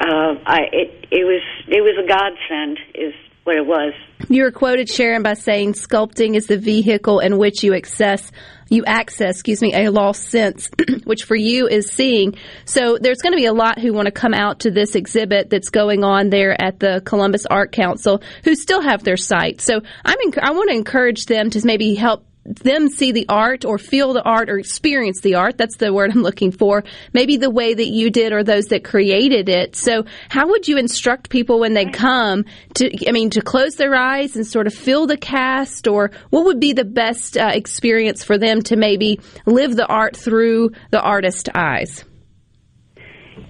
uh, 0.00 0.40
I 0.46 0.60
it 0.72 1.06
it 1.10 1.24
was 1.24 1.42
it 1.68 1.82
was 1.82 1.96
a 2.02 2.06
godsend. 2.06 2.78
Is 2.94 3.14
what 3.44 3.56
it 3.56 3.66
was. 3.66 3.92
You 4.28 4.44
were 4.44 4.52
quoted, 4.52 4.88
Sharon, 4.88 5.22
by 5.22 5.34
saying 5.34 5.72
sculpting 5.72 6.36
is 6.36 6.46
the 6.46 6.56
vehicle 6.56 7.18
in 7.18 7.38
which 7.38 7.64
you 7.64 7.74
access 7.74 8.30
you 8.72 8.84
access, 8.84 9.36
excuse 9.36 9.60
me, 9.60 9.74
a 9.74 9.90
lost 9.90 10.28
sense, 10.30 10.70
which 11.04 11.24
for 11.24 11.36
you 11.36 11.68
is 11.68 11.90
seeing. 11.90 12.34
So 12.64 12.98
there's 12.98 13.18
going 13.18 13.32
to 13.32 13.36
be 13.36 13.46
a 13.46 13.52
lot 13.52 13.78
who 13.78 13.92
want 13.92 14.06
to 14.06 14.12
come 14.12 14.34
out 14.34 14.60
to 14.60 14.70
this 14.70 14.94
exhibit 14.94 15.50
that's 15.50 15.70
going 15.70 16.04
on 16.04 16.30
there 16.30 16.60
at 16.60 16.80
the 16.80 17.02
Columbus 17.04 17.46
Art 17.46 17.72
Council 17.72 18.22
who 18.44 18.54
still 18.54 18.80
have 18.80 19.04
their 19.04 19.16
sight. 19.16 19.60
So 19.60 19.80
I'm 20.04 20.18
I 20.40 20.52
want 20.52 20.70
to 20.70 20.76
encourage 20.76 21.26
them 21.26 21.50
to 21.50 21.60
maybe 21.64 21.94
help 21.94 22.26
them 22.44 22.88
see 22.88 23.12
the 23.12 23.26
art 23.28 23.64
or 23.64 23.78
feel 23.78 24.12
the 24.12 24.22
art 24.22 24.50
or 24.50 24.58
experience 24.58 25.20
the 25.20 25.36
art. 25.36 25.56
That's 25.56 25.76
the 25.76 25.92
word 25.92 26.10
I'm 26.10 26.22
looking 26.22 26.50
for. 26.50 26.84
Maybe 27.12 27.36
the 27.36 27.50
way 27.50 27.74
that 27.74 27.86
you 27.86 28.10
did 28.10 28.32
or 28.32 28.42
those 28.42 28.66
that 28.66 28.84
created 28.84 29.48
it. 29.48 29.76
So 29.76 30.04
how 30.28 30.48
would 30.48 30.66
you 30.66 30.76
instruct 30.76 31.30
people 31.30 31.60
when 31.60 31.74
they 31.74 31.86
come 31.86 32.44
to, 32.74 33.08
I 33.08 33.12
mean, 33.12 33.30
to 33.30 33.42
close 33.42 33.76
their 33.76 33.94
eyes 33.94 34.36
and 34.36 34.46
sort 34.46 34.66
of 34.66 34.74
feel 34.74 35.06
the 35.06 35.16
cast 35.16 35.86
or 35.86 36.10
what 36.30 36.44
would 36.46 36.60
be 36.60 36.72
the 36.72 36.84
best 36.84 37.36
uh, 37.36 37.50
experience 37.52 38.24
for 38.24 38.38
them 38.38 38.62
to 38.62 38.76
maybe 38.76 39.20
live 39.46 39.76
the 39.76 39.86
art 39.86 40.16
through 40.16 40.72
the 40.90 41.00
artist's 41.00 41.48
eyes? 41.54 42.04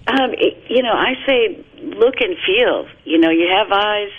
Um, 0.06 0.32
you 0.68 0.82
know, 0.82 0.92
I 0.92 1.14
say 1.26 1.64
look 1.82 2.16
and 2.20 2.36
feel. 2.46 2.86
You 3.04 3.18
know, 3.18 3.30
you 3.30 3.48
have 3.50 3.68
eyes. 3.72 4.10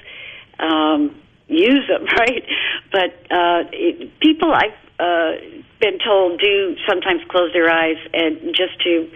Um, 0.59 1.22
use 1.55 1.87
them, 1.87 2.05
right? 2.19 2.43
But 2.91 3.09
uh, 3.31 3.69
it, 3.71 4.19
people 4.19 4.53
I've 4.53 4.77
uh, 4.99 5.31
been 5.79 5.99
told 6.03 6.39
do 6.39 6.75
sometimes 6.87 7.21
close 7.29 7.51
their 7.53 7.69
eyes 7.69 7.97
and 8.13 8.55
just 8.55 8.79
to, 8.83 9.09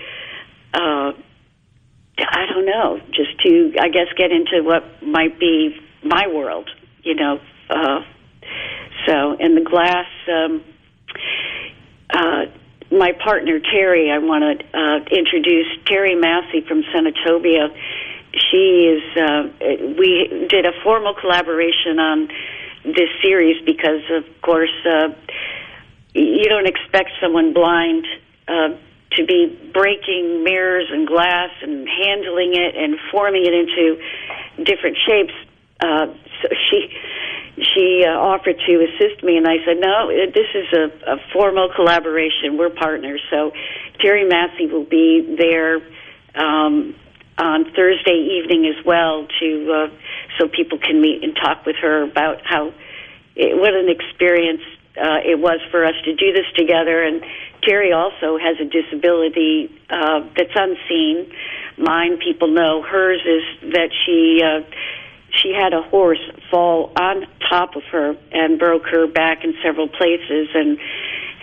uh, 0.74 1.12
I 2.20 2.46
don't 2.50 2.66
know, 2.66 3.00
just 3.14 3.40
to 3.44 3.74
I 3.80 3.90
guess 3.90 4.08
get 4.18 4.32
into 4.32 4.64
what 4.64 4.84
might 5.04 5.40
be 5.40 5.76
my 6.04 6.28
world, 6.28 6.70
you 7.04 7.16
know. 7.16 7.40
Uh, 7.70 8.00
so, 9.06 9.38
in 9.40 9.56
the 9.56 9.62
glass. 9.62 10.08
Um, 10.28 10.64
uh, 12.10 12.46
my 12.92 13.12
partner 13.24 13.60
Terry, 13.60 14.12
I 14.12 14.18
want 14.20 14.44
to 14.44 14.78
uh, 14.78 15.00
introduce 15.12 15.68
Terry 15.86 16.16
Massey 16.16 16.62
from 16.68 16.84
Senatobia 16.84 17.68
she 18.34 18.98
is. 18.98 19.18
Uh, 19.18 19.50
we 19.98 20.48
did 20.50 20.66
a 20.66 20.74
formal 20.84 21.14
collaboration 21.14 22.00
on 22.00 22.28
this 22.84 23.10
series 23.22 23.64
because, 23.66 24.02
of 24.12 24.24
course, 24.42 24.74
uh, 24.86 25.10
you 26.14 26.46
don't 26.46 26.68
expect 26.68 27.12
someone 27.22 27.54
blind 27.54 28.06
uh, 28.48 28.70
to 29.12 29.26
be 29.26 29.48
breaking 29.74 30.44
mirrors 30.44 30.88
and 30.92 31.08
glass 31.08 31.50
and 31.62 31.88
handling 31.88 32.54
it 32.54 32.76
and 32.76 32.98
forming 33.12 33.46
it 33.46 33.54
into 33.54 34.64
different 34.64 34.98
shapes. 35.06 35.34
Uh, 35.80 36.08
so 36.42 36.50
she 36.70 36.90
she 37.74 38.06
uh, 38.06 38.12
offered 38.12 38.56
to 38.68 38.86
assist 38.86 39.24
me, 39.24 39.38
and 39.38 39.48
I 39.48 39.58
said, 39.66 39.78
"No, 39.80 40.10
this 40.10 40.48
is 40.54 40.74
a, 40.74 41.14
a 41.14 41.18
formal 41.34 41.70
collaboration. 41.76 42.58
We're 42.58 42.70
partners." 42.70 43.22
So 43.32 43.52
Terry 44.00 44.28
Massey 44.28 44.68
will 44.68 44.86
be 44.86 45.36
there. 45.38 45.80
Um, 46.36 46.96
on 47.38 47.66
Thursday 47.76 48.42
evening 48.42 48.66
as 48.66 48.84
well 48.86 49.28
to 49.40 49.72
uh, 49.72 49.96
so 50.38 50.48
people 50.48 50.78
can 50.78 51.02
meet 51.02 51.24
and 51.24 51.36
talk 51.36 51.66
with 51.66 51.76
her 51.78 52.04
about 52.04 52.42
how 52.44 52.74
it, 53.36 53.58
what 53.58 53.74
an 53.74 53.90
experience 53.90 54.62
uh, 54.98 55.22
it 55.24 55.40
was 55.40 55.60
for 55.70 55.86
us 55.86 55.94
to 56.06 56.16
do 56.16 56.34
this 56.34 56.46
together. 56.56 57.04
And 57.04 57.24
Terry 57.62 57.94
also 57.94 58.38
has 58.38 58.58
a 58.60 58.66
disability 58.66 59.70
uh, 59.90 60.22
that's 60.36 60.56
unseen. 60.56 61.32
Mine, 61.78 62.18
people 62.18 62.48
know. 62.48 62.82
Hers 62.82 63.22
is 63.22 63.72
that 63.74 63.90
she 64.06 64.42
uh, 64.44 64.66
she 65.30 65.54
had 65.54 65.74
a 65.74 65.84
horse 65.84 66.22
fall 66.50 66.92
on 67.00 67.28
top 67.48 67.76
of 67.76 67.84
her 67.92 68.18
and 68.32 68.58
broke 68.58 68.88
her 68.88 69.06
back 69.06 69.44
in 69.44 69.54
several 69.64 69.88
places, 69.88 70.50
and 70.56 70.80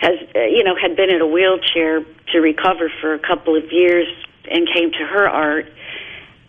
has 0.01 0.19
uh, 0.35 0.39
you 0.39 0.63
know 0.63 0.75
had 0.75 0.97
been 0.97 1.09
in 1.09 1.21
a 1.21 1.27
wheelchair 1.27 2.03
to 2.33 2.39
recover 2.39 2.91
for 2.99 3.13
a 3.13 3.19
couple 3.19 3.55
of 3.55 3.71
years 3.71 4.07
and 4.51 4.67
came 4.67 4.91
to 4.91 5.05
her 5.05 5.27
art 5.29 5.67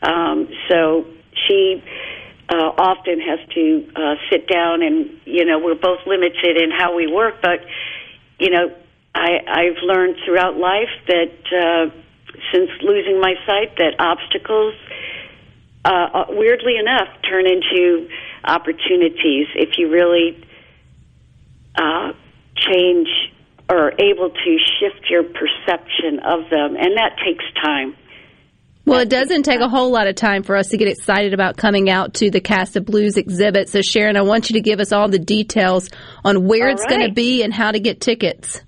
um, 0.06 0.48
so 0.70 1.04
she 1.46 1.82
uh, 2.48 2.72
often 2.78 3.20
has 3.20 3.40
to 3.54 3.90
uh, 3.96 4.14
sit 4.30 4.48
down, 4.48 4.82
and 4.82 5.10
you 5.24 5.44
know 5.44 5.58
we're 5.58 5.74
both 5.74 6.00
limited 6.06 6.56
in 6.56 6.70
how 6.70 6.94
we 6.94 7.06
work. 7.06 7.42
But 7.42 7.60
you 8.38 8.50
know, 8.50 8.74
I, 9.14 9.40
I've 9.48 9.82
learned 9.82 10.16
throughout 10.24 10.56
life 10.56 10.90
that 11.08 11.32
uh, 11.52 11.90
since 12.52 12.70
losing 12.82 13.20
my 13.20 13.34
sight, 13.46 13.76
that 13.78 13.94
obstacles, 13.98 14.74
uh, 15.84 15.88
uh, 15.88 16.24
weirdly 16.28 16.76
enough, 16.76 17.08
turn 17.28 17.46
into 17.46 18.08
opportunities 18.44 19.48
if 19.54 19.78
you 19.78 19.90
really 19.90 20.46
uh, 21.74 22.12
change 22.56 23.08
or 23.68 23.92
able 23.98 24.30
to 24.30 24.58
shift 24.78 25.10
your 25.10 25.24
perception 25.24 26.20
of 26.20 26.48
them, 26.50 26.76
and 26.76 26.96
that 26.96 27.16
takes 27.24 27.44
time. 27.60 27.96
Well, 28.86 29.00
it 29.00 29.08
doesn't 29.10 29.42
take 29.42 29.60
a 29.60 29.68
whole 29.68 29.90
lot 29.90 30.06
of 30.06 30.14
time 30.14 30.44
for 30.44 30.54
us 30.56 30.68
to 30.68 30.76
get 30.76 30.86
excited 30.86 31.34
about 31.34 31.56
coming 31.56 31.90
out 31.90 32.14
to 32.14 32.30
the 32.30 32.40
Cast 32.40 32.76
of 32.76 32.84
Blues 32.84 33.16
exhibit. 33.16 33.68
So, 33.68 33.80
Sharon, 33.82 34.16
I 34.16 34.22
want 34.22 34.48
you 34.48 34.54
to 34.54 34.60
give 34.60 34.78
us 34.78 34.92
all 34.92 35.08
the 35.08 35.18
details 35.18 35.90
on 36.24 36.46
where 36.46 36.68
All 36.68 36.72
it's 36.72 36.82
right. 36.82 36.90
going 36.90 37.08
to 37.08 37.12
be 37.12 37.42
and 37.42 37.52
how 37.52 37.72
to 37.72 37.80
get 37.80 38.00
tickets. 38.00 38.62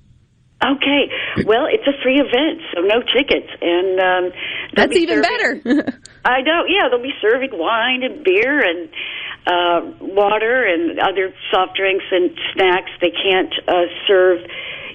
Okay. 0.61 1.45
Well, 1.47 1.67
it's 1.71 1.87
a 1.87 1.95
free 2.03 2.19
event, 2.19 2.61
so 2.75 2.81
no 2.81 3.01
tickets, 3.15 3.47
and 3.63 4.01
um, 4.01 4.33
That's 4.75 4.93
be 4.93 5.03
even 5.03 5.23
serving- 5.23 5.63
better. 5.63 5.99
I 6.25 6.43
know. 6.43 6.65
Yeah, 6.67 6.89
they'll 6.91 7.01
be 7.01 7.15
serving 7.23 7.51
wine 7.53 8.03
and 8.03 8.25
beer 8.25 8.59
and 8.59 8.89
uh, 9.47 9.81
water 10.01 10.67
and 10.67 10.99
other 10.99 11.33
soft 11.55 11.77
drinks 11.77 12.05
and 12.11 12.31
snacks. 12.55 12.91
They 13.01 13.13
can't 13.13 13.55
uh, 13.69 13.87
serve, 14.09 14.41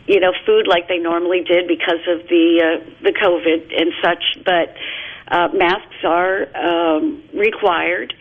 you 0.05 0.19
know, 0.19 0.33
food 0.45 0.67
like 0.67 0.89
they 0.89 0.97
normally 0.99 1.45
did 1.47 1.69
because 1.69 2.03
of 2.11 2.27
the 2.27 2.59
uh, 2.59 2.85
the 3.01 3.13
COVID 3.15 3.71
and 3.71 3.93
such. 4.03 4.43
But 4.43 4.75
uh, 5.27 5.49
masks 5.53 6.03
are 6.03 6.47
um, 6.55 7.23
required. 7.33 8.13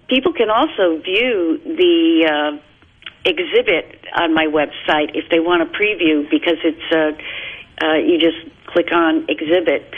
people 0.08 0.32
can 0.32 0.50
also 0.50 0.98
view 0.98 1.60
the 1.64 2.26
uh, 2.26 2.58
exhibit 3.24 4.04
on 4.16 4.34
my 4.34 4.46
website 4.46 5.14
if 5.14 5.28
they 5.30 5.38
want 5.38 5.62
a 5.62 5.66
preview 5.66 6.28
because 6.28 6.58
it's 6.64 6.92
uh, 6.92 7.12
uh, 7.86 7.94
you 7.94 8.18
just 8.18 8.38
click 8.66 8.90
on 8.92 9.24
exhibit. 9.28 9.94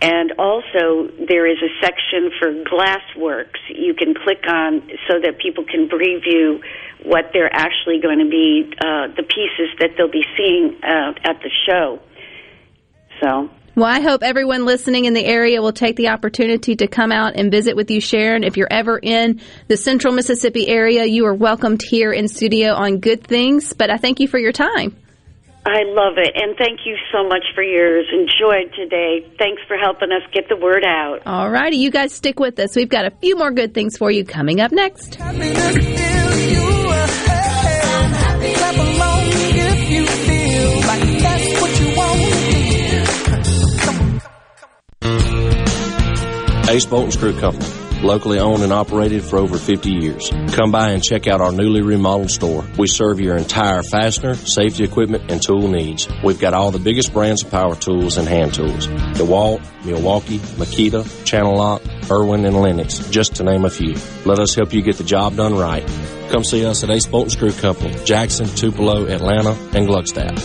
And 0.00 0.32
also, 0.32 1.06
there 1.28 1.46
is 1.46 1.62
a 1.62 1.68
section 1.80 2.32
for 2.40 2.52
glassworks 2.64 3.60
you 3.68 3.94
can 3.94 4.14
click 4.14 4.44
on 4.48 4.82
so 5.08 5.20
that 5.20 5.38
people 5.38 5.62
can 5.64 5.88
preview 5.88 6.60
what 7.04 7.30
they're 7.32 7.52
actually 7.52 8.00
going 8.00 8.18
to 8.18 8.30
be, 8.30 8.70
uh, 8.80 9.08
the 9.16 9.22
pieces 9.22 9.74
that 9.80 9.90
they'll 9.96 10.10
be 10.10 10.24
seeing 10.36 10.78
uh, 10.82 11.12
at 11.24 11.40
the 11.42 11.50
show. 11.68 12.00
So, 13.20 13.50
Well, 13.76 13.86
I 13.86 14.00
hope 14.00 14.22
everyone 14.22 14.64
listening 14.64 15.04
in 15.04 15.14
the 15.14 15.24
area 15.24 15.62
will 15.62 15.72
take 15.72 15.96
the 15.96 16.08
opportunity 16.08 16.76
to 16.76 16.86
come 16.86 17.12
out 17.12 17.36
and 17.36 17.50
visit 17.50 17.76
with 17.76 17.90
you, 17.90 18.00
Sharon. 18.00 18.42
If 18.44 18.56
you're 18.56 18.68
ever 18.70 18.98
in 18.98 19.40
the 19.68 19.76
central 19.76 20.12
Mississippi 20.12 20.68
area, 20.68 21.04
you 21.04 21.24
are 21.26 21.34
welcomed 21.34 21.82
here 21.82 22.12
in 22.12 22.28
studio 22.28 22.74
on 22.74 22.98
Good 22.98 23.24
Things. 23.24 23.72
But 23.72 23.90
I 23.90 23.96
thank 23.96 24.20
you 24.20 24.28
for 24.28 24.38
your 24.38 24.52
time. 24.52 24.96
I 25.64 25.84
love 25.84 26.14
it. 26.16 26.32
And 26.34 26.56
thank 26.58 26.80
you 26.84 26.96
so 27.12 27.22
much 27.28 27.44
for 27.54 27.62
yours. 27.62 28.04
Enjoyed 28.12 28.74
today. 28.74 29.24
Thanks 29.38 29.62
for 29.68 29.76
helping 29.76 30.10
us 30.10 30.22
get 30.32 30.48
the 30.48 30.56
word 30.56 30.84
out. 30.84 31.20
All 31.24 31.48
righty, 31.48 31.76
you 31.76 31.92
guys 31.92 32.12
stick 32.12 32.40
with 32.40 32.58
us. 32.58 32.74
We've 32.74 32.88
got 32.88 33.04
a 33.04 33.12
few 33.12 33.36
more 33.36 33.52
good 33.52 33.72
things 33.72 33.96
for 33.96 34.10
you 34.10 34.24
coming 34.24 34.60
up 34.60 34.72
next. 34.72 35.18
Ace 46.72 46.86
Bolt 46.86 47.04
and 47.04 47.12
Screw 47.12 47.38
Company, 47.38 47.68
locally 48.00 48.38
owned 48.38 48.62
and 48.62 48.72
operated 48.72 49.22
for 49.22 49.36
over 49.36 49.58
50 49.58 49.90
years. 49.90 50.30
Come 50.52 50.70
by 50.70 50.92
and 50.92 51.04
check 51.04 51.26
out 51.26 51.42
our 51.42 51.52
newly 51.52 51.82
remodeled 51.82 52.30
store. 52.30 52.64
We 52.78 52.86
serve 52.86 53.20
your 53.20 53.36
entire 53.36 53.82
fastener, 53.82 54.34
safety 54.36 54.82
equipment, 54.82 55.30
and 55.30 55.42
tool 55.42 55.68
needs. 55.68 56.08
We've 56.24 56.40
got 56.40 56.54
all 56.54 56.70
the 56.70 56.78
biggest 56.78 57.12
brands 57.12 57.44
of 57.44 57.50
power 57.50 57.76
tools 57.76 58.16
and 58.16 58.26
hand 58.26 58.54
tools. 58.54 58.86
DeWalt, 58.86 59.62
Milwaukee, 59.84 60.38
Makita, 60.38 61.04
Channellock, 61.26 62.10
Irwin, 62.10 62.46
and 62.46 62.56
Lenox, 62.56 63.00
just 63.10 63.34
to 63.34 63.44
name 63.44 63.66
a 63.66 63.70
few. 63.70 63.94
Let 64.24 64.38
us 64.38 64.54
help 64.54 64.72
you 64.72 64.80
get 64.80 64.96
the 64.96 65.04
job 65.04 65.36
done 65.36 65.54
right. 65.54 65.86
Come 66.32 66.44
see 66.44 66.64
us 66.64 66.82
at 66.82 66.88
Ace 66.88 67.04
Bolt 67.04 67.24
and 67.24 67.32
Screw 67.32 67.52
Company, 67.52 67.94
Jackson, 68.06 68.46
Tupelo, 68.46 69.06
Atlanta, 69.06 69.50
and 69.76 69.86
Gluckstadt. 69.86 70.38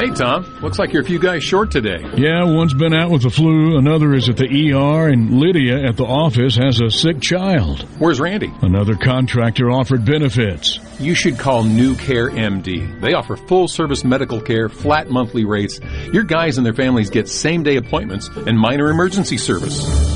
Hey, 0.00 0.10
Tom. 0.10 0.44
Looks 0.62 0.80
like 0.80 0.92
you're 0.92 1.02
a 1.02 1.06
few 1.06 1.20
guys 1.20 1.44
short 1.44 1.70
today. 1.70 2.04
Yeah, 2.16 2.42
one's 2.42 2.74
been 2.74 2.92
out 2.92 3.10
with 3.10 3.22
the 3.22 3.30
flu, 3.30 3.78
another 3.78 4.12
is 4.12 4.28
at 4.28 4.38
the 4.38 4.72
ER, 4.72 5.08
and 5.08 5.38
Lydia 5.38 5.86
at 5.86 5.96
the 5.96 6.04
office 6.04 6.56
has 6.56 6.80
a 6.80 6.90
sick 6.90 7.20
child. 7.20 7.82
Where's 8.00 8.18
Randy? 8.18 8.52
Another 8.60 8.96
contractor 8.96 9.70
offered 9.70 10.04
benefits. 10.04 10.80
You 10.98 11.14
should 11.14 11.38
call 11.38 11.62
New 11.62 11.94
Care 11.94 12.28
MD. 12.28 13.00
They 13.00 13.14
offer 13.14 13.36
full 13.36 13.68
service 13.68 14.02
medical 14.02 14.40
care, 14.40 14.68
flat 14.68 15.10
monthly 15.10 15.44
rates. 15.44 15.78
Your 16.12 16.24
guys 16.24 16.58
and 16.58 16.66
their 16.66 16.74
families 16.74 17.08
get 17.08 17.28
same 17.28 17.62
day 17.62 17.76
appointments 17.76 18.28
and 18.28 18.58
minor 18.58 18.90
emergency 18.90 19.36
service. 19.38 20.15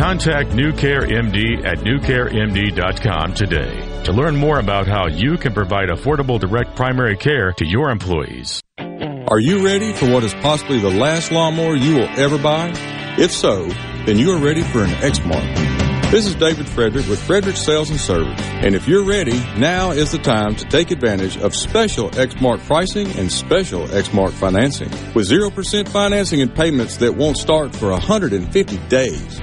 Contact 0.00 0.54
New 0.54 0.72
Care 0.72 1.02
MD 1.02 1.62
at 1.62 1.80
newcaremd.com 1.80 3.34
today 3.34 4.02
to 4.04 4.14
learn 4.14 4.34
more 4.34 4.58
about 4.58 4.88
how 4.88 5.08
you 5.08 5.36
can 5.36 5.52
provide 5.52 5.90
affordable 5.90 6.40
direct 6.40 6.74
primary 6.74 7.18
care 7.18 7.52
to 7.52 7.66
your 7.66 7.90
employees. 7.90 8.62
Are 8.78 9.38
you 9.38 9.62
ready 9.62 9.92
for 9.92 10.10
what 10.10 10.24
is 10.24 10.32
possibly 10.32 10.78
the 10.78 10.88
last 10.90 11.30
lawnmower 11.30 11.76
you 11.76 11.96
will 11.96 12.08
ever 12.18 12.38
buy? 12.38 12.72
If 13.18 13.30
so, 13.30 13.66
then 14.06 14.16
you 14.16 14.30
are 14.30 14.38
ready 14.38 14.62
for 14.62 14.82
an 14.82 14.88
Exmark. 15.02 16.10
This 16.10 16.24
is 16.24 16.34
David 16.34 16.66
Frederick 16.66 17.06
with 17.06 17.22
Frederick 17.22 17.58
Sales 17.58 17.90
and 17.90 18.00
Service. 18.00 18.40
And 18.40 18.74
if 18.74 18.88
you're 18.88 19.04
ready, 19.04 19.38
now 19.58 19.90
is 19.90 20.12
the 20.12 20.18
time 20.18 20.56
to 20.56 20.64
take 20.64 20.92
advantage 20.92 21.36
of 21.36 21.54
special 21.54 22.08
Exmark 22.12 22.66
pricing 22.66 23.06
and 23.18 23.30
special 23.30 23.86
Exmark 23.88 24.30
financing. 24.30 24.88
With 25.12 25.28
0% 25.28 25.88
financing 25.88 26.40
and 26.40 26.54
payments 26.54 26.96
that 26.96 27.14
won't 27.14 27.36
start 27.36 27.76
for 27.76 27.90
150 27.90 28.78
days. 28.88 29.42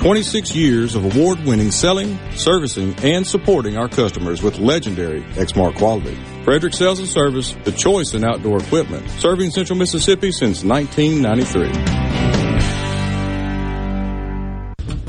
26 0.00 0.56
years 0.56 0.94
of 0.94 1.04
award-winning 1.14 1.70
selling, 1.70 2.18
servicing, 2.34 2.94
and 3.02 3.26
supporting 3.26 3.76
our 3.76 3.86
customers 3.86 4.42
with 4.42 4.58
legendary 4.58 5.20
Exmark 5.34 5.76
quality. 5.76 6.14
Frederick 6.42 6.72
Sales 6.72 7.00
and 7.00 7.06
Service, 7.06 7.54
the 7.64 7.72
choice 7.72 8.14
in 8.14 8.24
outdoor 8.24 8.62
equipment, 8.62 9.06
serving 9.20 9.50
Central 9.50 9.78
Mississippi 9.78 10.32
since 10.32 10.64
1993. 10.64 11.68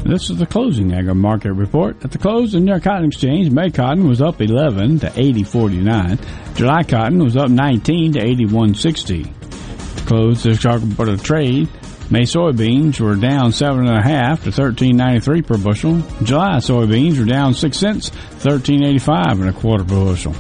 This 0.04 0.30
is 0.30 0.36
the 0.40 0.46
closing 0.46 0.94
agri 0.94 1.16
market 1.16 1.54
report. 1.54 2.04
At 2.04 2.12
the 2.12 2.18
close, 2.18 2.52
the 2.52 2.60
New 2.60 2.72
York 2.72 2.84
Cotton 2.84 3.06
Exchange, 3.06 3.50
May 3.50 3.70
cotton 3.70 4.10
was 4.10 4.22
up 4.22 4.42
11 4.42 5.00
to 5.00 5.08
80.49. 5.08 6.56
July 6.58 6.84
cotton 6.84 7.24
was 7.24 7.38
up 7.38 7.50
19 7.50 8.12
to 8.12 8.20
81.60. 8.20 10.06
Close 10.06 10.44
the 10.44 10.54
Chicago 10.56 10.86
Board 10.88 11.08
of 11.08 11.24
Trade. 11.24 11.70
May 12.12 12.24
soybeans 12.24 13.00
were 13.00 13.16
down 13.16 13.54
seven 13.54 13.88
and 13.88 13.98
a 13.98 14.04
half 14.04 14.44
to 14.44 14.52
thirteen 14.52 14.98
ninety 14.98 15.22
three 15.22 15.42
per 15.42 15.58
bushel. 15.58 16.02
July 16.24 16.58
soybeans 16.58 17.18
were 17.18 17.24
down 17.26 17.54
six 17.54 17.78
cents, 17.78 18.10
thirteen 18.10 18.84
eighty 18.84 19.00
five 19.00 19.40
and 19.40 19.48
a 19.48 19.54
quarter 19.54 19.86
per 19.86 19.96
bushel. 19.96 20.36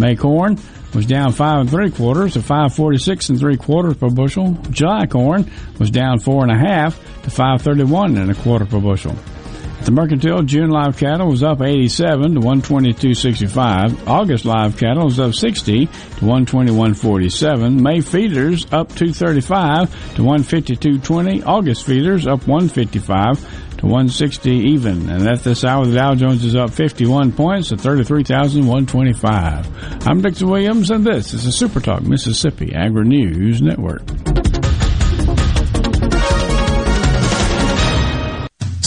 May 0.00 0.16
corn 0.16 0.58
was 0.92 1.06
down 1.06 1.32
five 1.32 1.60
and 1.60 1.70
three 1.70 1.92
quarters 1.92 2.32
to 2.32 2.42
five 2.42 2.74
forty 2.74 2.98
six 2.98 3.28
and 3.28 3.38
three 3.38 3.56
quarters 3.56 3.96
per 3.96 4.10
bushel. 4.10 4.54
July 4.70 5.06
corn 5.06 5.48
was 5.78 5.92
down 5.92 6.18
four 6.18 6.42
and 6.42 6.50
a 6.50 6.58
half 6.58 6.98
to 7.22 7.30
five 7.30 7.62
thirty 7.62 7.84
one 7.84 8.16
and 8.16 8.28
a 8.30 8.34
quarter 8.34 8.66
per 8.66 8.80
bushel. 8.80 9.14
The 9.84 9.90
Mercantile, 9.90 10.44
June 10.44 10.70
live 10.70 10.96
cattle 10.96 11.26
was 11.26 11.42
up 11.42 11.60
87 11.60 12.34
to 12.34 12.40
122.65. 12.40 14.06
August 14.06 14.44
live 14.44 14.76
cattle 14.76 15.06
was 15.06 15.18
up 15.18 15.34
60 15.34 15.86
to 15.86 15.92
121.47. 15.92 17.80
May 17.80 18.00
feeders 18.00 18.64
up 18.66 18.90
235 18.90 19.90
to 20.14 20.22
152.20. 20.22 21.44
August 21.44 21.84
feeders 21.84 22.28
up 22.28 22.46
155 22.46 23.40
to 23.78 23.86
160 23.86 24.50
even. 24.50 25.10
And 25.10 25.28
at 25.28 25.42
this 25.42 25.64
hour, 25.64 25.84
the 25.84 25.96
Dow 25.96 26.14
Jones 26.14 26.44
is 26.44 26.54
up 26.54 26.70
51 26.70 27.32
points 27.32 27.70
to 27.70 27.76
33,125. 27.76 30.06
I'm 30.06 30.22
Dixon 30.22 30.48
Williams, 30.48 30.92
and 30.92 31.04
this 31.04 31.34
is 31.34 31.44
the 31.44 31.50
Super 31.50 31.80
Talk 31.80 32.02
Mississippi 32.02 32.72
Agri 32.72 33.04
News 33.04 33.60
Network. 33.60 34.02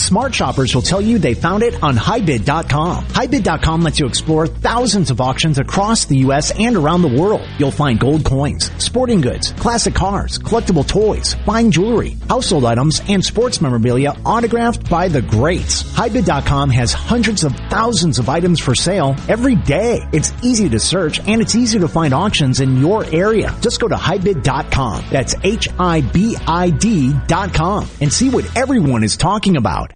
Smart 0.06 0.36
shoppers 0.36 0.76
will 0.76 0.84
tell 0.84 1.02
you 1.02 1.18
they 1.18 1.34
found 1.34 1.64
it 1.64 1.82
on 1.82 1.96
HiBid.com. 1.96 3.06
HiBid.com 3.06 3.82
lets 3.82 4.00
you 4.00 4.06
explore 4.06 4.46
thousands 4.46 5.10
of 5.10 5.20
auctions 5.20 5.58
across 5.58 6.06
the 6.06 6.18
U.S. 6.18 6.52
and 6.60 6.76
around 6.78 7.02
the 7.02 7.08
world. 7.08 7.42
You'll 7.58 7.72
find 7.72 8.00
gold 8.00 8.24
coins, 8.24 8.70
sporting 8.78 9.20
goods, 9.20 9.52
classic 9.54 9.96
cars, 9.96 10.38
collectible 10.38 10.88
toys, 10.88 11.34
fine 11.48 11.72
jewelry, 11.72 12.18
household 12.30 12.66
items, 12.66 13.02
and 13.10 13.26
sports 13.26 13.62
memorabilia 13.62 14.16
autographed 14.24 14.88
by 14.92 15.08
the 15.08 15.24
greats. 15.24 15.82
HiBid.com 15.82 16.70
has 16.70 16.94
hundreds 16.94 17.44
of 17.44 17.56
thousands 17.72 18.20
of 18.20 18.30
items 18.30 18.60
for 18.60 18.76
sale 18.76 19.16
every 19.28 19.56
day. 19.56 20.08
It's 20.14 20.32
easy 20.44 20.70
to 20.70 20.80
search 20.80 21.20
and 21.28 21.42
it's 21.42 21.56
easy 21.56 21.80
to 21.80 21.88
find 21.88 22.14
auctions 22.14 22.60
in 22.60 22.78
your 22.78 23.06
area. 23.06 23.58
Just 23.60 23.80
go 23.80 23.88
to 23.88 23.96
HiBid.com. 23.96 25.06
That's 25.10 25.34
H-I-B-I-D.com 25.44 26.06
and 28.02 28.14
see 28.14 28.30
what 28.30 28.56
everyone 28.56 29.04
is 29.04 29.18
talking 29.18 29.58
about. 29.58 29.96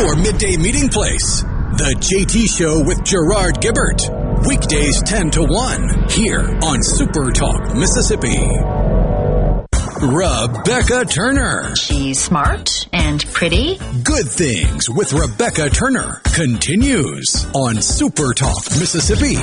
Your 0.00 0.16
midday 0.16 0.56
meeting 0.56 0.88
place. 0.88 1.42
The 1.42 1.94
JT 2.00 2.56
Show 2.56 2.82
with 2.82 3.04
Gerard 3.04 3.56
Gibert. 3.60 4.00
Weekdays 4.48 5.02
10 5.02 5.30
to 5.32 5.42
1 5.42 6.08
here 6.08 6.40
on 6.62 6.82
Super 6.82 7.30
Talk, 7.30 7.76
Mississippi. 7.76 8.38
Rebecca 10.00 11.04
Turner. 11.04 11.76
She's 11.76 12.18
smart 12.18 12.88
and 12.94 13.22
pretty. 13.34 13.78
Good 14.02 14.26
Things 14.26 14.88
with 14.88 15.12
Rebecca 15.12 15.68
Turner 15.68 16.22
continues 16.32 17.44
on 17.54 17.82
Super 17.82 18.32
Talk, 18.32 18.64
Mississippi. 18.78 19.36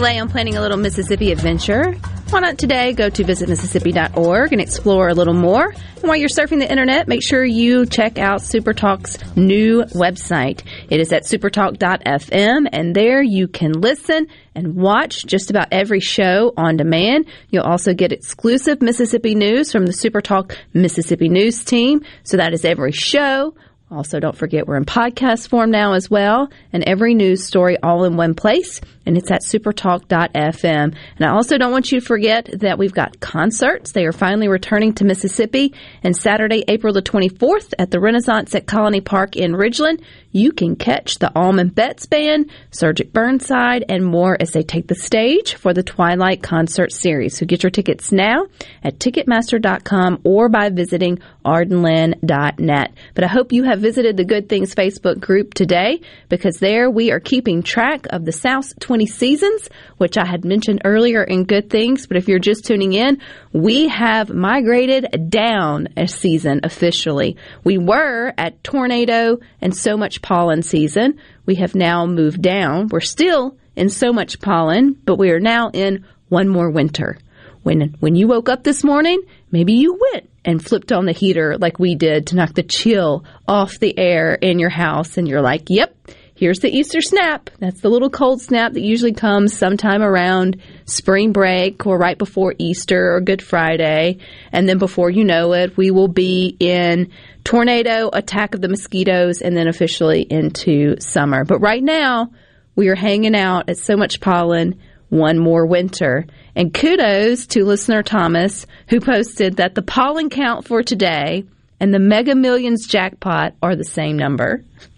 On 0.00 0.30
planning 0.30 0.56
a 0.56 0.62
little 0.62 0.78
Mississippi 0.78 1.30
adventure. 1.30 1.92
Why 2.30 2.40
not 2.40 2.56
today 2.56 2.94
go 2.94 3.10
to 3.10 3.22
visitmississippi.org 3.22 4.52
and 4.52 4.60
explore 4.60 5.08
a 5.08 5.14
little 5.14 5.34
more? 5.34 5.66
And 5.68 6.04
while 6.04 6.16
you're 6.16 6.30
surfing 6.30 6.58
the 6.58 6.70
internet, 6.70 7.06
make 7.06 7.22
sure 7.22 7.44
you 7.44 7.84
check 7.84 8.18
out 8.18 8.40
Supertalk's 8.40 9.18
new 9.36 9.82
website. 9.92 10.62
It 10.88 11.00
is 11.00 11.12
at 11.12 11.24
supertalk.fm, 11.24 12.68
and 12.72 12.94
there 12.96 13.20
you 13.22 13.46
can 13.46 13.72
listen 13.72 14.28
and 14.54 14.74
watch 14.74 15.26
just 15.26 15.50
about 15.50 15.68
every 15.70 16.00
show 16.00 16.54
on 16.56 16.78
demand. 16.78 17.26
You'll 17.50 17.64
also 17.64 17.92
get 17.92 18.10
exclusive 18.10 18.80
Mississippi 18.80 19.34
news 19.34 19.70
from 19.70 19.84
the 19.84 19.92
Supertalk 19.92 20.56
Mississippi 20.72 21.28
News 21.28 21.62
team. 21.62 22.00
So 22.22 22.38
that 22.38 22.54
is 22.54 22.64
every 22.64 22.92
show. 22.92 23.54
Also, 23.92 24.20
don't 24.20 24.36
forget 24.36 24.68
we're 24.68 24.76
in 24.76 24.84
podcast 24.84 25.48
form 25.48 25.72
now 25.72 25.94
as 25.94 26.08
well, 26.08 26.48
and 26.72 26.84
every 26.84 27.12
news 27.12 27.44
story 27.44 27.76
all 27.82 28.04
in 28.04 28.16
one 28.16 28.34
place, 28.34 28.80
and 29.04 29.16
it's 29.16 29.32
at 29.32 29.42
supertalk.fm. 29.42 30.94
And 31.16 31.24
I 31.24 31.30
also 31.30 31.58
don't 31.58 31.72
want 31.72 31.90
you 31.90 31.98
to 31.98 32.06
forget 32.06 32.48
that 32.60 32.78
we've 32.78 32.94
got 32.94 33.18
concerts. 33.18 33.90
They 33.90 34.06
are 34.06 34.12
finally 34.12 34.46
returning 34.46 34.92
to 34.94 35.04
Mississippi, 35.04 35.74
and 36.04 36.16
Saturday, 36.16 36.62
April 36.68 36.94
the 36.94 37.02
24th 37.02 37.74
at 37.80 37.90
the 37.90 37.98
Renaissance 37.98 38.54
at 38.54 38.68
Colony 38.68 39.00
Park 39.00 39.34
in 39.34 39.54
Ridgeland, 39.54 40.04
you 40.32 40.52
can 40.52 40.76
catch 40.76 41.18
the 41.18 41.30
Allman 41.36 41.68
Betts 41.68 42.06
Band, 42.06 42.50
Cedric 42.70 43.12
Burnside, 43.12 43.84
and 43.88 44.04
more 44.04 44.36
as 44.38 44.52
they 44.52 44.62
take 44.62 44.86
the 44.86 44.94
stage 44.94 45.54
for 45.54 45.74
the 45.74 45.82
Twilight 45.82 46.42
Concert 46.42 46.92
Series. 46.92 47.36
So 47.36 47.46
get 47.46 47.62
your 47.62 47.70
tickets 47.70 48.12
now 48.12 48.46
at 48.82 48.98
Ticketmaster.com 48.98 50.20
or 50.24 50.48
by 50.48 50.70
visiting 50.70 51.18
ardenland.net. 51.44 52.92
But 53.14 53.24
I 53.24 53.26
hope 53.26 53.52
you 53.52 53.64
have 53.64 53.80
visited 53.80 54.16
the 54.16 54.24
Good 54.24 54.48
Things 54.48 54.74
Facebook 54.74 55.18
group 55.18 55.54
today 55.54 56.00
because 56.28 56.58
there 56.58 56.90
we 56.90 57.10
are 57.10 57.20
keeping 57.20 57.62
track 57.62 58.06
of 58.10 58.24
the 58.24 58.32
South's 58.32 58.74
20 58.80 59.06
seasons, 59.06 59.68
which 59.96 60.16
I 60.16 60.26
had 60.26 60.44
mentioned 60.44 60.82
earlier 60.84 61.22
in 61.22 61.44
Good 61.44 61.70
Things. 61.70 62.06
But 62.06 62.16
if 62.16 62.28
you're 62.28 62.38
just 62.38 62.64
tuning 62.64 62.92
in, 62.92 63.20
we 63.52 63.88
have 63.88 64.30
migrated 64.30 65.28
down 65.30 65.88
a 65.96 66.06
season 66.06 66.60
officially. 66.62 67.36
We 67.64 67.78
were 67.78 68.32
at 68.36 68.62
tornado 68.62 69.38
and 69.60 69.74
so 69.76 69.96
much 69.96 70.19
pollen 70.22 70.62
season. 70.62 71.18
We 71.46 71.56
have 71.56 71.74
now 71.74 72.06
moved 72.06 72.42
down. 72.42 72.88
We're 72.88 73.00
still 73.00 73.56
in 73.76 73.88
so 73.88 74.12
much 74.12 74.40
pollen, 74.40 74.96
but 75.04 75.16
we 75.16 75.30
are 75.30 75.40
now 75.40 75.70
in 75.70 76.04
one 76.28 76.48
more 76.48 76.70
winter. 76.70 77.18
When 77.62 77.96
when 78.00 78.14
you 78.14 78.26
woke 78.26 78.48
up 78.48 78.64
this 78.64 78.82
morning, 78.82 79.20
maybe 79.50 79.74
you 79.74 79.98
went 80.12 80.30
and 80.44 80.64
flipped 80.64 80.92
on 80.92 81.04
the 81.04 81.12
heater 81.12 81.58
like 81.58 81.78
we 81.78 81.94
did 81.94 82.28
to 82.28 82.36
knock 82.36 82.54
the 82.54 82.62
chill 82.62 83.24
off 83.46 83.78
the 83.78 83.98
air 83.98 84.34
in 84.34 84.58
your 84.58 84.70
house 84.70 85.18
and 85.18 85.28
you're 85.28 85.42
like, 85.42 85.68
"Yep, 85.68 85.94
here's 86.40 86.60
the 86.60 86.74
Easter 86.74 87.02
snap. 87.02 87.50
That's 87.58 87.82
the 87.82 87.90
little 87.90 88.08
cold 88.08 88.40
snap 88.40 88.72
that 88.72 88.80
usually 88.80 89.12
comes 89.12 89.54
sometime 89.54 90.00
around 90.00 90.56
spring 90.86 91.32
break 91.32 91.86
or 91.86 91.98
right 91.98 92.16
before 92.16 92.54
Easter 92.56 93.14
or 93.14 93.20
Good 93.20 93.42
Friday. 93.42 94.16
And 94.50 94.66
then 94.66 94.78
before 94.78 95.10
you 95.10 95.22
know 95.22 95.52
it, 95.52 95.76
we 95.76 95.90
will 95.90 96.08
be 96.08 96.56
in 96.58 97.10
tornado, 97.44 98.08
attack 98.10 98.54
of 98.54 98.62
the 98.62 98.70
mosquitoes, 98.70 99.42
and 99.42 99.54
then 99.54 99.68
officially 99.68 100.22
into 100.22 100.98
summer. 100.98 101.44
But 101.44 101.58
right 101.58 101.82
now, 101.82 102.30
we 102.74 102.88
are 102.88 102.96
hanging 102.96 103.36
out 103.36 103.68
at 103.68 103.76
so 103.76 103.94
much 103.94 104.20
pollen, 104.20 104.80
one 105.10 105.38
more 105.38 105.66
winter. 105.66 106.24
And 106.56 106.72
kudos 106.72 107.48
to 107.48 107.66
listener 107.66 108.02
Thomas, 108.02 108.66
who 108.88 109.00
posted 109.00 109.56
that 109.56 109.74
the 109.74 109.82
pollen 109.82 110.30
count 110.30 110.66
for 110.66 110.82
today 110.82 111.44
and 111.80 111.92
the 111.92 111.98
Mega 111.98 112.34
Millions 112.34 112.86
jackpot 112.86 113.54
are 113.62 113.76
the 113.76 113.84
same 113.84 114.16
number. 114.16 114.64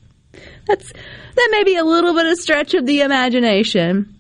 That's 0.73 0.91
that 0.91 1.49
may 1.51 1.65
be 1.65 1.77
a 1.77 1.85
little 1.85 2.15
bit 2.15 2.27
of 2.27 2.39
stretch 2.39 2.73
of 2.73 2.87
the 2.87 3.03
imagination. 3.03 4.19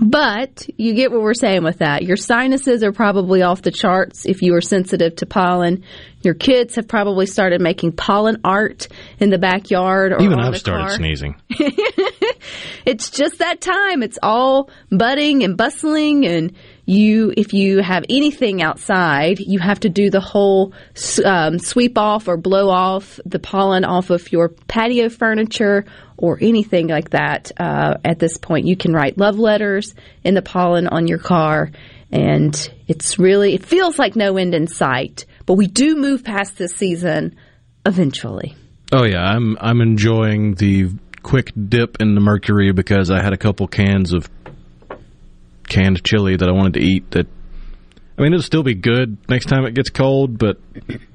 But 0.00 0.66
you 0.78 0.94
get 0.94 1.12
what 1.12 1.20
we're 1.20 1.34
saying 1.34 1.64
with 1.64 1.78
that. 1.78 2.02
Your 2.02 2.16
sinuses 2.16 2.82
are 2.82 2.92
probably 2.92 3.42
off 3.42 3.60
the 3.60 3.70
charts 3.70 4.24
if 4.24 4.40
you 4.40 4.54
are 4.54 4.62
sensitive 4.62 5.16
to 5.16 5.26
pollen. 5.26 5.84
Your 6.22 6.32
kids 6.32 6.76
have 6.76 6.88
probably 6.88 7.26
started 7.26 7.60
making 7.60 7.92
pollen 7.92 8.40
art 8.42 8.88
in 9.18 9.28
the 9.28 9.36
backyard 9.36 10.12
or 10.12 10.22
even 10.22 10.38
I've 10.40 10.56
started 10.56 10.86
car. 10.86 10.96
sneezing. 10.96 11.34
it's 12.86 13.10
just 13.10 13.40
that 13.40 13.60
time. 13.60 14.02
It's 14.02 14.18
all 14.22 14.70
budding 14.90 15.44
and 15.44 15.58
bustling 15.58 16.24
and 16.24 16.54
you 16.84 17.32
if 17.36 17.52
you 17.52 17.80
have 17.80 18.04
anything 18.08 18.62
outside, 18.62 19.38
you 19.38 19.58
have 19.60 19.80
to 19.80 19.88
do 19.88 20.10
the 20.10 20.20
whole 20.20 20.72
um, 21.24 21.58
sweep 21.58 21.96
off 21.96 22.28
or 22.28 22.36
blow 22.36 22.68
off 22.68 23.20
the 23.24 23.38
pollen 23.38 23.84
off 23.84 24.10
of 24.10 24.32
your 24.32 24.48
patio 24.48 25.08
furniture 25.08 25.84
or 26.16 26.38
anything 26.40 26.88
like 26.88 27.10
that. 27.10 27.52
Uh, 27.58 27.94
at 28.04 28.18
this 28.18 28.36
point, 28.36 28.66
you 28.66 28.76
can 28.76 28.92
write 28.92 29.16
love 29.16 29.38
letters 29.38 29.94
in 30.24 30.34
the 30.34 30.42
pollen 30.42 30.88
on 30.88 31.06
your 31.06 31.18
car, 31.18 31.70
and 32.10 32.72
it's 32.88 33.18
really 33.18 33.54
it 33.54 33.64
feels 33.64 33.98
like 33.98 34.16
no 34.16 34.36
end 34.36 34.54
in 34.54 34.66
sight. 34.66 35.24
But 35.46 35.54
we 35.54 35.66
do 35.66 35.96
move 35.96 36.24
past 36.24 36.58
this 36.58 36.72
season 36.72 37.36
eventually. 37.86 38.56
Oh 38.92 39.04
yeah, 39.04 39.22
I'm 39.22 39.56
I'm 39.60 39.80
enjoying 39.80 40.54
the 40.54 40.90
quick 41.22 41.52
dip 41.68 42.00
in 42.00 42.16
the 42.16 42.20
mercury 42.20 42.72
because 42.72 43.10
I 43.10 43.22
had 43.22 43.32
a 43.32 43.36
couple 43.36 43.68
cans 43.68 44.12
of 44.12 44.28
canned 45.68 46.02
chili 46.04 46.36
that 46.36 46.48
I 46.48 46.52
wanted 46.52 46.74
to 46.74 46.80
eat. 46.80 47.10
That 47.12 47.26
I 48.18 48.22
mean, 48.22 48.32
it'll 48.32 48.42
still 48.42 48.62
be 48.62 48.74
good 48.74 49.16
next 49.28 49.46
time 49.46 49.64
it 49.64 49.74
gets 49.74 49.90
cold, 49.90 50.38
but 50.38 50.58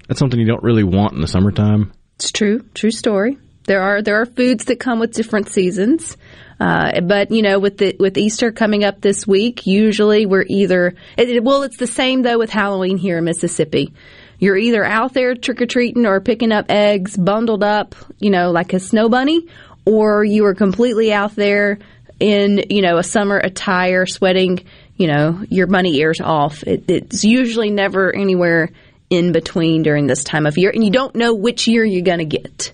that's 0.08 0.20
something 0.20 0.40
you 0.40 0.48
don't 0.48 0.64
really 0.64 0.84
want 0.84 1.14
in 1.14 1.22
the 1.22 1.28
summertime. 1.28 1.92
It's 2.16 2.32
true, 2.32 2.66
true 2.74 2.92
story. 2.92 3.38
There 3.66 3.82
are 3.82 4.02
there 4.02 4.22
are 4.22 4.26
foods 4.26 4.66
that 4.66 4.80
come 4.80 5.00
with 5.00 5.12
different 5.12 5.50
seasons, 5.50 6.16
uh, 6.60 7.02
but 7.02 7.32
you 7.32 7.42
know, 7.42 7.60
with 7.60 7.78
the 7.78 7.96
with 8.00 8.18
Easter 8.18 8.52
coming 8.52 8.84
up 8.86 9.02
this 9.02 9.28
week, 9.28 9.68
usually 9.68 10.26
we're 10.26 10.46
either 10.48 10.96
it, 11.18 11.30
it- 11.30 11.44
well, 11.44 11.64
it's 11.64 11.78
the 11.78 11.86
same 11.88 12.22
though 12.22 12.38
with 12.40 12.50
Halloween 12.50 12.98
here 12.98 13.18
in 13.18 13.26
Mississippi. 13.26 13.94
You're 14.40 14.56
either 14.58 14.86
out 14.86 15.14
there 15.14 15.36
trick 15.36 15.62
or 15.62 15.66
treating 15.66 16.06
or 16.06 16.22
picking 16.22 16.52
up 16.52 16.68
eggs, 16.70 17.18
bundled 17.18 17.64
up, 17.64 17.96
you 18.20 18.30
know, 18.30 18.52
like 18.52 18.72
a 18.74 18.80
snow 18.80 19.10
bunny, 19.10 19.48
or 19.86 20.24
you 20.24 20.46
are 20.46 20.54
completely 20.56 21.12
out 21.12 21.36
there 21.36 21.80
in 22.20 22.66
you 22.70 22.82
know 22.82 22.98
a 22.98 23.04
summer 23.04 23.38
attire, 23.38 24.06
sweating, 24.06 24.64
you 24.96 25.08
know, 25.08 25.44
your 25.50 25.68
bunny 25.68 25.98
ears 25.98 26.22
off. 26.22 26.64
It, 26.64 26.86
it's 26.90 27.24
usually 27.24 27.70
never 27.70 28.14
anywhere 28.14 28.72
in 29.10 29.32
between 29.32 29.84
during 29.84 30.08
this 30.08 30.24
time 30.24 30.46
of 30.46 30.58
year, 30.58 30.72
and 30.74 30.84
you 30.84 30.92
don't 30.92 31.16
know 31.16 31.34
which 31.34 31.68
year 31.68 31.84
you're 31.86 32.02
going 32.02 32.20
to 32.20 32.26
get. 32.26 32.74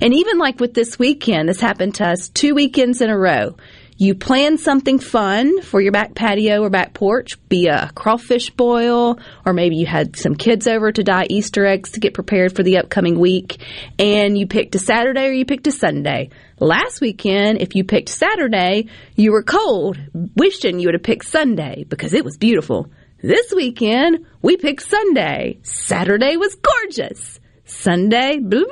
And 0.00 0.14
even 0.14 0.38
like 0.38 0.60
with 0.60 0.74
this 0.74 0.98
weekend, 0.98 1.48
this 1.48 1.60
happened 1.60 1.96
to 1.96 2.06
us 2.06 2.28
two 2.28 2.54
weekends 2.54 3.00
in 3.00 3.10
a 3.10 3.18
row. 3.18 3.56
You 4.02 4.16
plan 4.16 4.58
something 4.58 4.98
fun 4.98 5.62
for 5.62 5.80
your 5.80 5.92
back 5.92 6.16
patio 6.16 6.62
or 6.62 6.70
back 6.70 6.92
porch, 6.92 7.38
be 7.48 7.68
a 7.68 7.88
crawfish 7.94 8.50
boil, 8.50 9.20
or 9.46 9.52
maybe 9.52 9.76
you 9.76 9.86
had 9.86 10.16
some 10.16 10.34
kids 10.34 10.66
over 10.66 10.90
to 10.90 11.04
dye 11.04 11.28
Easter 11.30 11.64
eggs 11.64 11.92
to 11.92 12.00
get 12.00 12.12
prepared 12.12 12.56
for 12.56 12.64
the 12.64 12.78
upcoming 12.78 13.16
week, 13.16 13.62
and 14.00 14.36
you 14.36 14.48
picked 14.48 14.74
a 14.74 14.80
Saturday 14.80 15.26
or 15.26 15.30
you 15.30 15.44
picked 15.44 15.68
a 15.68 15.70
Sunday. 15.70 16.30
Last 16.58 17.00
weekend, 17.00 17.62
if 17.62 17.76
you 17.76 17.84
picked 17.84 18.08
Saturday, 18.08 18.88
you 19.14 19.30
were 19.30 19.44
cold, 19.44 19.96
wishing 20.34 20.80
you 20.80 20.88
would 20.88 20.94
have 20.94 21.04
picked 21.04 21.26
Sunday 21.26 21.84
because 21.84 22.12
it 22.12 22.24
was 22.24 22.36
beautiful. 22.36 22.90
This 23.22 23.52
weekend, 23.54 24.26
we 24.42 24.56
picked 24.56 24.82
Sunday. 24.82 25.60
Saturday 25.62 26.36
was 26.36 26.56
gorgeous. 26.56 27.38
Sunday, 27.66 28.40
blah, 28.40 28.64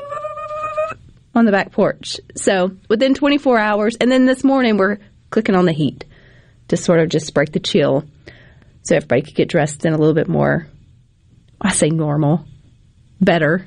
on 1.36 1.44
the 1.44 1.52
back 1.52 1.70
porch. 1.70 2.16
So 2.34 2.72
within 2.88 3.14
24 3.14 3.58
hours, 3.58 3.96
and 4.00 4.10
then 4.10 4.26
this 4.26 4.42
morning 4.42 4.76
we're 4.76 4.98
clicking 5.30 5.54
on 5.54 5.66
the 5.66 5.72
heat 5.72 6.04
to 6.68 6.76
sort 6.76 7.00
of 7.00 7.08
just 7.08 7.34
break 7.34 7.52
the 7.52 7.60
chill 7.60 8.04
so 8.82 8.96
everybody 8.96 9.22
could 9.22 9.34
get 9.34 9.48
dressed 9.48 9.84
in 9.84 9.92
a 9.92 9.98
little 9.98 10.14
bit 10.14 10.28
more, 10.28 10.66
I 11.60 11.72
say 11.72 11.88
normal, 11.90 12.44
better. 13.20 13.66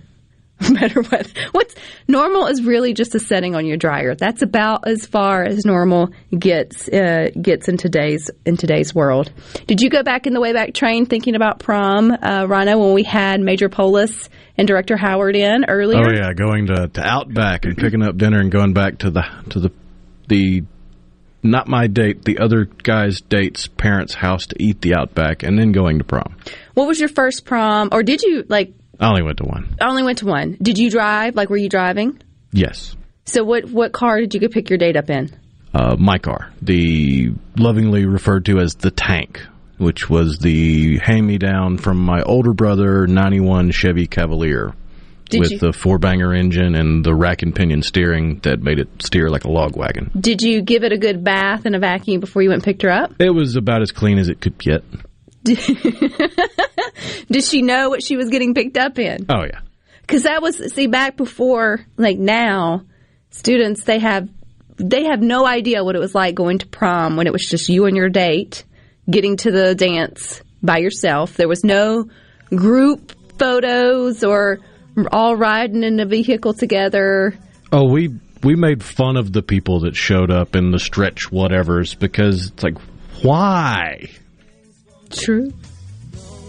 Better 0.73 1.01
weather. 1.01 1.29
What's 1.51 1.75
normal 2.07 2.45
is 2.45 2.63
really 2.63 2.93
just 2.93 3.15
a 3.15 3.19
setting 3.19 3.53
on 3.55 3.65
your 3.65 3.75
dryer. 3.75 4.15
That's 4.15 4.43
about 4.43 4.87
as 4.87 5.05
far 5.05 5.43
as 5.43 5.65
normal 5.65 6.09
gets 6.37 6.87
uh, 6.87 7.31
gets 7.41 7.67
in 7.67 7.75
today's 7.75 8.29
in 8.45 8.55
today's 8.55 8.95
world. 8.95 9.33
Did 9.67 9.81
you 9.81 9.89
go 9.89 10.03
back 10.03 10.25
in 10.25 10.33
the 10.33 10.39
Wayback 10.39 10.73
Train 10.73 11.05
thinking 11.05 11.35
about 11.35 11.59
prom, 11.59 12.11
uh, 12.11 12.45
Rhino, 12.47 12.77
when 12.77 12.93
we 12.93 13.03
had 13.03 13.41
Major 13.41 13.67
Poulos 13.67 14.29
and 14.55 14.65
Director 14.67 14.95
Howard 14.95 15.35
in 15.35 15.65
earlier? 15.65 15.99
Oh 15.99 16.13
yeah, 16.13 16.31
going 16.33 16.67
to, 16.67 16.87
to 16.87 17.01
Outback 17.01 17.65
and 17.65 17.75
picking 17.75 18.03
up 18.03 18.15
dinner 18.15 18.39
and 18.39 18.51
going 18.51 18.73
back 18.73 18.99
to 18.99 19.09
the 19.09 19.23
to 19.49 19.59
the 19.59 19.71
the 20.29 20.63
not 21.43 21.67
my 21.67 21.87
date, 21.87 22.23
the 22.23 22.39
other 22.39 22.65
guy's 22.65 23.21
date's 23.21 23.67
parents' 23.67 24.13
house 24.13 24.45
to 24.47 24.55
eat 24.63 24.81
the 24.81 24.95
Outback, 24.95 25.43
and 25.43 25.57
then 25.59 25.71
going 25.71 25.97
to 25.99 26.03
prom. 26.03 26.35
What 26.73 26.87
was 26.87 26.99
your 26.99 27.09
first 27.09 27.45
prom, 27.45 27.89
or 27.91 28.01
did 28.03 28.21
you 28.21 28.45
like? 28.47 28.73
I 28.99 29.09
only 29.09 29.23
went 29.23 29.37
to 29.39 29.45
one. 29.45 29.75
I 29.81 29.87
only 29.89 30.03
went 30.03 30.19
to 30.19 30.25
one. 30.25 30.57
Did 30.61 30.77
you 30.77 30.89
drive? 30.89 31.35
Like, 31.35 31.49
were 31.49 31.57
you 31.57 31.69
driving? 31.69 32.21
Yes, 32.51 32.95
So, 33.25 33.43
what 33.43 33.65
what 33.65 33.91
car 33.91 34.19
did 34.19 34.33
you 34.33 34.39
go 34.39 34.47
pick 34.47 34.69
your 34.69 34.77
date 34.77 34.95
up 34.95 35.09
in? 35.09 35.29
uh, 35.73 35.95
my 35.99 36.19
car, 36.19 36.51
the 36.61 37.31
lovingly 37.57 38.05
referred 38.05 38.45
to 38.45 38.59
as 38.59 38.75
the 38.75 38.91
Tank, 38.91 39.41
which 39.79 40.07
was 40.09 40.37
the 40.37 40.99
hand-me-down 40.99 41.77
from 41.79 41.97
my 41.97 42.21
older 42.21 42.53
brother, 42.53 43.07
'91 43.07 43.71
Chevy 43.71 44.05
Cavalier. 44.07 44.73
Did 45.33 45.41
with 45.41 45.51
you- 45.51 45.59
the 45.59 45.73
four 45.73 45.99
banger 45.99 46.33
engine 46.33 46.75
and 46.75 47.03
the 47.05 47.13
rack 47.13 47.41
and 47.43 47.53
pinion 47.53 47.81
steering 47.81 48.39
that 48.43 48.61
made 48.61 48.79
it 48.79 48.87
steer 49.01 49.29
like 49.29 49.43
a 49.43 49.51
log 49.51 49.75
wagon. 49.75 50.09
Did 50.19 50.41
you 50.41 50.61
give 50.61 50.83
it 50.83 50.91
a 50.91 50.97
good 50.97 51.23
bath 51.23 51.65
and 51.65 51.75
a 51.75 51.79
vacuum 51.79 52.19
before 52.19 52.41
you 52.41 52.49
went 52.49 52.59
and 52.59 52.63
picked 52.63 52.81
her 52.83 52.91
up? 52.91 53.13
It 53.19 53.31
was 53.31 53.55
about 53.55 53.81
as 53.81 53.91
clean 53.91 54.17
as 54.17 54.29
it 54.29 54.41
could 54.41 54.57
get. 54.57 54.83
Did 55.43 55.59
she 57.43 57.61
know 57.61 57.89
what 57.89 58.03
she 58.03 58.15
was 58.15 58.29
getting 58.29 58.53
picked 58.53 58.77
up 58.77 58.97
in? 58.99 59.25
Oh 59.29 59.43
yeah. 59.43 59.59
Because 60.01 60.23
that 60.23 60.41
was 60.41 60.73
see 60.73 60.87
back 60.87 61.17
before, 61.17 61.85
like 61.97 62.17
now, 62.17 62.83
students 63.31 63.83
they 63.83 63.99
have 63.99 64.29
they 64.77 65.05
have 65.05 65.21
no 65.21 65.45
idea 65.45 65.83
what 65.83 65.95
it 65.95 65.99
was 65.99 66.15
like 66.15 66.35
going 66.35 66.59
to 66.59 66.67
prom 66.67 67.15
when 67.15 67.27
it 67.27 67.33
was 67.33 67.45
just 67.45 67.69
you 67.69 67.85
and 67.85 67.95
your 67.95 68.09
date 68.09 68.63
getting 69.09 69.37
to 69.37 69.51
the 69.51 69.75
dance 69.75 70.41
by 70.61 70.77
yourself. 70.77 71.35
There 71.35 71.47
was 71.47 71.63
no 71.63 72.07
group 72.49 73.13
photos 73.37 74.23
or 74.23 74.59
all 75.11 75.35
riding 75.35 75.83
in 75.83 75.99
a 75.99 76.05
vehicle 76.05 76.53
together. 76.53 77.35
Oh, 77.71 77.89
we 77.89 78.09
we 78.43 78.55
made 78.55 78.83
fun 78.83 79.17
of 79.17 79.31
the 79.31 79.41
people 79.41 79.81
that 79.81 79.95
showed 79.95 80.29
up 80.29 80.55
in 80.55 80.71
the 80.71 80.79
stretch 80.79 81.29
whatevers 81.31 81.97
because 81.97 82.47
it's 82.47 82.63
like, 82.63 82.77
why? 83.21 84.09
True. 85.09 85.53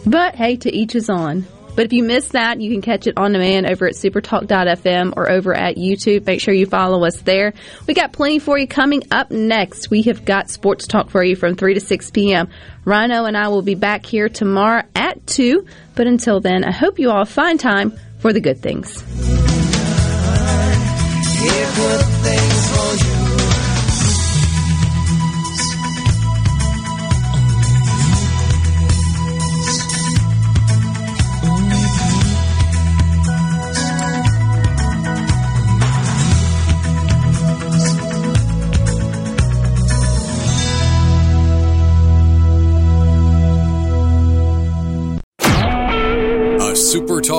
But 0.04 0.34
hey, 0.34 0.56
to 0.56 0.74
each 0.74 0.92
his 0.92 1.08
own. 1.08 1.46
But 1.76 1.86
if 1.86 1.92
you 1.92 2.04
missed 2.04 2.32
that, 2.32 2.60
you 2.60 2.70
can 2.70 2.82
catch 2.82 3.08
it 3.08 3.18
on 3.18 3.32
demand 3.32 3.66
over 3.66 3.88
at 3.88 3.94
supertalk.fm 3.94 5.14
or 5.16 5.28
over 5.28 5.52
at 5.52 5.76
YouTube. 5.76 6.24
Make 6.24 6.40
sure 6.40 6.54
you 6.54 6.66
follow 6.66 7.04
us 7.04 7.20
there. 7.22 7.52
We 7.88 7.94
got 7.94 8.12
plenty 8.12 8.38
for 8.38 8.56
you 8.56 8.68
coming 8.68 9.02
up 9.10 9.32
next. 9.32 9.90
We 9.90 10.02
have 10.02 10.24
got 10.24 10.50
sports 10.50 10.86
talk 10.86 11.10
for 11.10 11.24
you 11.24 11.34
from 11.34 11.56
3 11.56 11.74
to 11.74 11.80
6 11.80 12.10
p.m. 12.12 12.48
Rhino 12.84 13.24
and 13.24 13.36
I 13.36 13.48
will 13.48 13.62
be 13.62 13.74
back 13.74 14.06
here 14.06 14.28
tomorrow 14.28 14.84
at 14.94 15.26
2. 15.26 15.66
But 15.96 16.06
until 16.06 16.40
then, 16.40 16.62
I 16.62 16.70
hope 16.70 17.00
you 17.00 17.10
all 17.10 17.24
find 17.24 17.58
time 17.58 17.98
for 18.24 18.32
the 18.32 18.40
good 18.40 18.56
things. 18.56 19.04